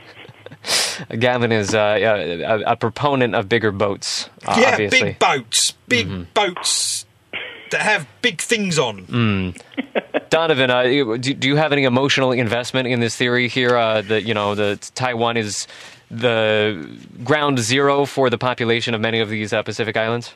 Gavin 1.19 1.53
is 1.53 1.75
uh, 1.75 1.99
a, 2.01 2.73
a, 2.73 2.77
proponent 2.77 3.35
of 3.35 3.49
bigger 3.49 3.73
boats. 3.73 4.29
Uh, 4.47 4.57
yeah, 4.61 4.73
obviously. 4.73 5.03
big 5.03 5.19
boats, 5.19 5.73
big 5.89 6.07
mm-hmm. 6.07 6.23
boats 6.35 7.07
that 7.73 7.83
have 7.83 8.07
big 8.23 8.41
things 8.41 8.79
on. 8.79 9.07
Mm. 9.07 9.61
Donovan, 10.31 10.71
uh, 10.71 10.83
do, 10.85 11.19
do, 11.19 11.49
you 11.49 11.57
have 11.57 11.73
any 11.73 11.85
emotional 11.85 12.33
investment 12.33 12.89
in 12.89 13.01
this 13.01 13.17
theory 13.17 13.49
here? 13.49 13.77
Uh, 13.77 14.01
that 14.03 14.23
you 14.23 14.33
know, 14.33 14.55
the 14.55 14.77
Taiwan 14.95 15.37
is 15.37 15.67
the 16.11 16.99
ground 17.25 17.59
zero 17.59 18.07
for 18.07 18.31
the 18.31 18.39
population 18.39 18.95
of 18.95 19.01
many 19.01 19.21
of 19.21 19.29
these 19.29 19.53
uh, 19.53 19.63
Pacific 19.63 19.97
islands. 19.97 20.35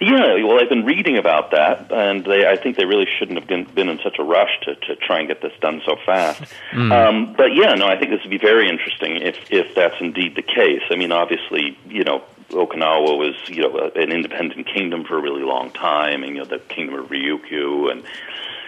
Yeah, 0.00 0.42
well, 0.44 0.60
I've 0.60 0.68
been 0.68 0.84
reading 0.84 1.16
about 1.16 1.52
that, 1.52 1.90
and 1.92 2.24
they, 2.24 2.46
I 2.46 2.56
think 2.56 2.76
they 2.76 2.84
really 2.84 3.06
shouldn't 3.18 3.38
have 3.38 3.48
been, 3.48 3.64
been 3.64 3.88
in 3.88 3.98
such 4.02 4.18
a 4.18 4.22
rush 4.22 4.50
to, 4.62 4.74
to 4.74 4.96
try 4.96 5.20
and 5.20 5.28
get 5.28 5.42
this 5.42 5.52
done 5.60 5.80
so 5.84 5.96
fast. 6.04 6.42
Mm. 6.72 6.92
Um, 6.92 7.34
but 7.34 7.54
yeah, 7.54 7.74
no, 7.74 7.86
I 7.86 7.98
think 7.98 8.10
this 8.10 8.20
would 8.22 8.30
be 8.30 8.38
very 8.38 8.68
interesting 8.68 9.16
if 9.18 9.36
if 9.50 9.74
that's 9.74 9.94
indeed 10.00 10.34
the 10.34 10.42
case. 10.42 10.82
I 10.90 10.96
mean, 10.96 11.12
obviously, 11.12 11.78
you 11.88 12.04
know, 12.04 12.22
Okinawa 12.52 13.18
was 13.18 13.34
you 13.48 13.62
know 13.62 13.90
an 13.94 14.12
independent 14.12 14.66
kingdom 14.66 15.04
for 15.04 15.18
a 15.18 15.20
really 15.20 15.42
long 15.42 15.70
time, 15.70 16.22
and 16.22 16.34
you 16.34 16.38
know 16.38 16.44
the 16.44 16.58
kingdom 16.58 16.98
of 16.98 17.06
Ryukyu, 17.10 17.90
and 17.90 18.04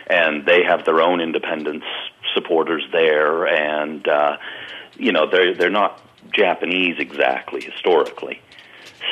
and 0.09 0.47
they 0.47 0.65
have 0.65 0.85
their 0.85 1.01
own 1.01 1.21
independence 1.21 1.85
supporters 2.35 2.85
there, 2.93 3.47
and 3.47 4.07
uh, 4.09 4.37
you 4.97 5.13
know 5.13 5.31
they're 5.31 5.55
they're 5.55 5.71
not 5.71 6.01
Japanese 6.33 6.97
exactly 6.99 7.63
historically. 7.63 8.41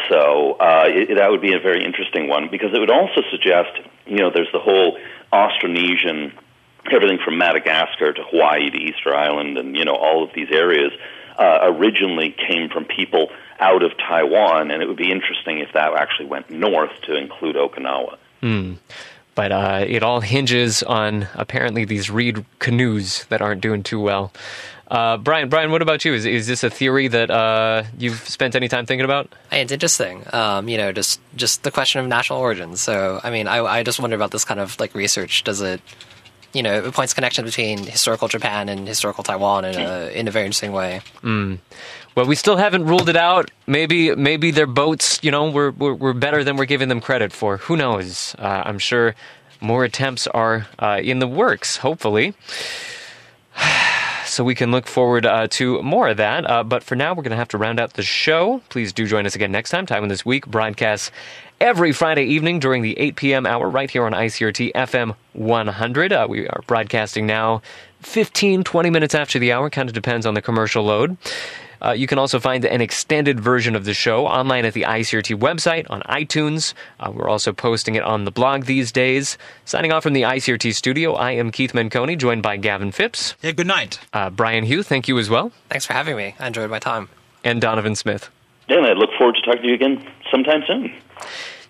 So 0.09 0.53
uh, 0.55 0.85
it, 0.87 1.15
that 1.17 1.31
would 1.31 1.41
be 1.41 1.55
a 1.55 1.61
very 1.61 1.85
interesting 1.85 2.29
one 2.29 2.49
because 2.51 2.71
it 2.75 2.79
would 2.79 2.91
also 2.91 3.23
suggest, 3.31 3.71
you 4.07 4.17
know, 4.17 4.31
there's 4.31 4.51
the 4.53 4.59
whole 4.59 4.99
Austronesian, 5.33 6.33
everything 6.91 7.19
from 7.25 7.39
Madagascar 7.39 8.13
to 8.13 8.23
Hawaii 8.25 8.71
to 8.71 8.77
Easter 8.77 9.15
Island, 9.15 9.59
and 9.59 9.77
you 9.77 9.85
know 9.85 9.95
all 9.95 10.25
of 10.25 10.31
these 10.35 10.49
areas 10.51 10.93
uh, 11.39 11.59
originally 11.63 12.35
came 12.49 12.69
from 12.69 12.85
people 12.85 13.31
out 13.63 13.83
of 13.83 13.93
Taiwan, 13.97 14.71
and 14.73 14.83
it 14.83 14.87
would 14.89 14.97
be 14.97 15.11
interesting 15.11 15.61
if 15.61 15.73
that 15.73 15.95
actually 15.95 16.27
went 16.27 16.51
north 16.51 16.91
to 17.07 17.17
include 17.17 17.55
Okinawa. 17.57 18.17
Mm. 18.43 18.77
But 19.35 19.53
uh, 19.53 19.85
it 19.87 20.03
all 20.03 20.21
hinges 20.21 20.83
on 20.83 21.29
apparently 21.35 21.85
these 21.87 22.11
reed 22.11 22.45
canoes 22.59 23.25
that 23.31 23.41
aren't 23.41 23.63
doing 23.63 23.83
too 23.83 24.01
well. 24.01 24.33
Uh, 24.91 25.17
Brian, 25.17 25.49
Brian, 25.49 25.71
what 25.71 25.81
about 25.81 26.05
you? 26.05 26.13
Is 26.13 26.27
is 26.27 26.47
this 26.47 26.63
a 26.63 26.69
theory 26.69 27.09
that 27.09 27.31
uh, 27.31 27.85
you've 27.97 28.29
spent 28.29 28.55
any 28.55 28.69
time 28.69 28.85
thinking 28.85 29.07
about? 29.07 29.33
It's 29.51 29.73
interesting. 29.73 30.23
Um, 30.35 30.69
you 30.69 30.77
know, 30.77 30.93
just 30.93 31.19
just 31.35 31.63
the 31.63 31.71
question 31.71 32.03
of 32.03 32.09
national 32.09 32.39
origins. 32.41 32.83
So, 32.83 33.19
I 33.25 33.31
mean, 33.31 33.49
I, 33.49 33.65
I 33.65 33.83
just 33.85 34.01
wonder 34.01 34.17
about 34.17 34.33
this 34.33 34.45
kind 34.45 34.61
of 34.61 34.79
like 34.79 34.95
research. 34.95 35.45
Does 35.45 35.63
it, 35.63 35.81
you 36.53 36.63
know, 36.63 36.85
it 36.85 36.95
points 36.95 37.15
connection 37.15 37.45
between 37.45 37.79
historical 37.79 38.29
Japan 38.29 38.69
and 38.69 38.87
historical 38.87 39.25
Taiwan 39.25 39.65
in 39.65 39.75
a 39.75 40.11
in 40.13 40.29
a 40.29 40.31
very 40.31 40.47
interesting 40.47 40.73
way. 40.73 41.01
Mm. 41.23 41.59
Well, 42.15 42.27
we 42.27 42.35
still 42.35 42.57
haven't 42.57 42.85
ruled 42.85 43.09
it 43.09 43.17
out. 43.17 43.51
Maybe 43.67 44.15
maybe 44.15 44.51
their 44.51 44.67
boats, 44.67 45.19
you 45.23 45.31
know, 45.31 45.51
were 45.51 45.71
were, 45.71 45.95
were 45.95 46.15
better 46.15 46.45
than 46.45 46.57
we're 46.57 46.67
giving 46.67 46.89
them 46.89 47.01
credit 47.01 47.33
for. 47.33 47.59
Who 47.59 47.77
knows? 47.77 48.35
Uh, 48.39 48.63
I'm 48.65 48.79
sure 48.79 49.15
more 49.61 49.85
attempts 49.85 50.27
are 50.27 50.67
uh, 50.79 51.01
in 51.03 51.21
the 51.21 51.29
works. 51.29 51.77
Hopefully 51.77 52.35
so 54.25 54.45
we 54.45 54.55
can 54.55 54.71
look 54.71 54.87
forward 54.87 55.27
uh, 55.27 55.47
to 55.49 55.83
more 55.83 56.09
of 56.09 56.17
that. 56.17 56.49
Uh, 56.49 56.63
but 56.63 56.83
for 56.83 56.97
now, 56.97 57.15
we're 57.15 57.23
going 57.23 57.31
to 57.31 57.37
have 57.37 57.49
to 57.49 57.59
round 57.59 57.81
out 57.81 57.95
the 57.95 58.03
show. 58.03 58.63
Please 58.69 58.93
do 58.93 59.07
join 59.07 59.27
us 59.27 59.35
again 59.35 59.53
next 59.53 59.71
time. 59.71 59.87
Taiwan 59.87 60.09
This 60.09 60.25
Week 60.25 60.47
broadcasts 60.47 61.11
every 61.63 61.93
Friday 61.93 62.25
evening 62.25 62.59
during 62.59 62.83
the 62.83 62.99
8 62.99 63.15
p.m. 63.15 63.47
hour 63.47 63.71
right 63.71 63.89
here 63.89 64.05
on 64.05 64.11
ICRT 64.11 64.73
FM 64.73 65.15
100. 65.35 66.13
Uh, 66.13 66.27
we 66.29 66.49
are 66.49 66.61
broadcasting 66.67 67.25
now 67.25 67.63
15, 68.01 68.65
20 68.65 68.91
minutes 68.91 69.15
after 69.15 69.39
the 69.39 69.53
hour. 69.53 69.71
Kind 69.71 69.89
of 69.89 69.95
depends 69.95 70.27
on 70.27 70.35
the 70.35 70.43
commercial 70.43 70.83
load. 70.83 71.17
Uh, 71.81 71.93
you 71.93 72.09
can 72.09 72.19
also 72.19 72.41
find 72.41 72.65
an 72.65 72.81
extended 72.81 73.39
version 73.39 73.77
of 73.77 73.85
the 73.85 73.95
show 73.95 74.27
online 74.27 74.65
at 74.65 74.75
the 74.75 74.83
ICRT 74.83 75.39
website 75.39 75.89
on 75.89 76.03
iTunes. 76.03 76.75
Uh, 76.99 77.13
we're 77.15 77.29
also 77.29 77.53
posting 77.53 77.95
it 77.95 78.03
on 78.03 78.25
the 78.25 78.33
blog 78.33 78.65
these 78.65 78.91
days. 78.91 79.39
Signing 79.65 79.93
off 79.93 80.03
from 80.03 80.15
the 80.15 80.23
ICRT 80.23 80.75
studio, 80.75 81.15
I 81.15 81.31
am 81.31 81.53
Keith 81.53 81.75
Menconi, 81.75 82.19
joined 82.19 82.43
by 82.43 82.57
Gavin 82.57 82.91
Phipps. 82.91 83.37
Yeah, 83.41 83.53
good 83.53 83.69
night. 83.69 84.01
Uh, 84.13 84.31
Brian 84.31 84.67
Hioe, 84.67 84.85
thank 84.85 85.07
you 85.07 85.17
as 85.17 85.31
well. 85.31 85.53
Thanks 85.69 85.87
for 85.87 85.93
having 85.93 86.17
me. 86.17 86.35
I 86.41 86.49
enjoyed 86.49 86.71
my 86.71 86.81
time. 86.81 87.09
And 87.45 87.61
Donovan 87.61 87.95
Smith. 87.95 88.31
Yeah, 88.69 88.79
and 88.79 88.87
I 88.87 88.95
look 88.95 89.11
forward 89.17 89.37
to 89.37 89.43
talking 89.43 89.63
to 89.63 89.69
you 89.69 89.75
again 89.75 90.05
sometime 90.29 90.63
soon. 90.67 90.93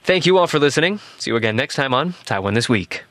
Thank 0.04 0.26
you 0.26 0.38
all 0.38 0.46
for 0.48 0.58
listening. 0.58 0.98
See 1.18 1.30
you 1.30 1.36
again 1.36 1.54
next 1.54 1.76
time 1.76 1.94
on 1.94 2.14
Taiwan 2.24 2.54
This 2.54 2.68
Week. 2.68 3.04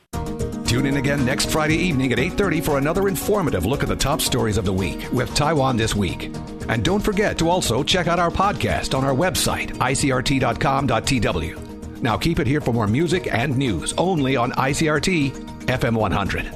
Tune 0.65 0.85
in 0.85 0.97
again 0.97 1.25
next 1.25 1.49
Friday 1.49 1.75
evening 1.75 2.13
at 2.13 2.19
8:30 2.19 2.61
for 2.61 2.77
another 2.77 3.07
informative 3.07 3.65
look 3.65 3.83
at 3.83 3.89
the 3.89 3.95
top 3.95 4.21
stories 4.21 4.57
of 4.57 4.65
the 4.65 4.73
week 4.73 5.05
with 5.11 5.33
Taiwan 5.33 5.77
this 5.77 5.95
week. 5.95 6.31
And 6.69 6.83
don't 6.83 7.01
forget 7.01 7.37
to 7.39 7.49
also 7.49 7.83
check 7.83 8.07
out 8.07 8.19
our 8.19 8.29
podcast 8.29 8.97
on 8.97 9.03
our 9.03 9.13
website 9.13 9.71
icrt.com.tw. 9.77 11.57
Now 12.01 12.17
keep 12.17 12.39
it 12.39 12.47
here 12.47 12.61
for 12.61 12.73
more 12.73 12.87
music 12.87 13.27
and 13.31 13.57
news 13.57 13.93
only 13.97 14.35
on 14.35 14.51
ICRT 14.53 15.31
FM 15.67 15.95
100. 15.95 16.49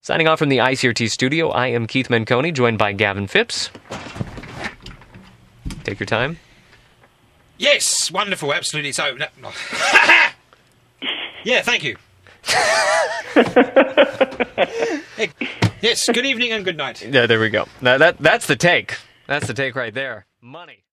Signing 0.00 0.26
off 0.26 0.38
from 0.38 0.48
the 0.48 0.58
ICRT 0.58 1.10
studio, 1.10 1.50
I 1.50 1.66
am 1.68 1.86
Keith 1.86 2.08
Menconi, 2.08 2.52
joined 2.52 2.78
by 2.78 2.92
Gavin 2.92 3.26
Phipps. 3.26 3.70
Take 5.84 6.00
your 6.00 6.06
time. 6.06 6.38
Yes, 7.58 8.10
wonderful, 8.10 8.54
absolutely. 8.54 8.92
So, 8.92 9.16
no, 9.16 9.26
no. 9.42 9.50
yeah, 11.44 11.62
thank 11.62 11.82
you. 11.82 11.96
hey, 15.16 15.30
yes, 15.82 16.08
good 16.08 16.24
evening 16.24 16.52
and 16.52 16.64
good 16.64 16.76
night. 16.76 17.02
Yeah, 17.04 17.26
there 17.26 17.40
we 17.40 17.50
go. 17.50 17.66
Now 17.80 17.98
that 17.98 18.18
that's 18.18 18.46
the 18.46 18.56
take. 18.56 18.96
That's 19.26 19.46
the 19.46 19.54
take 19.54 19.74
right 19.74 19.92
there. 19.92 20.26
Money. 20.40 20.84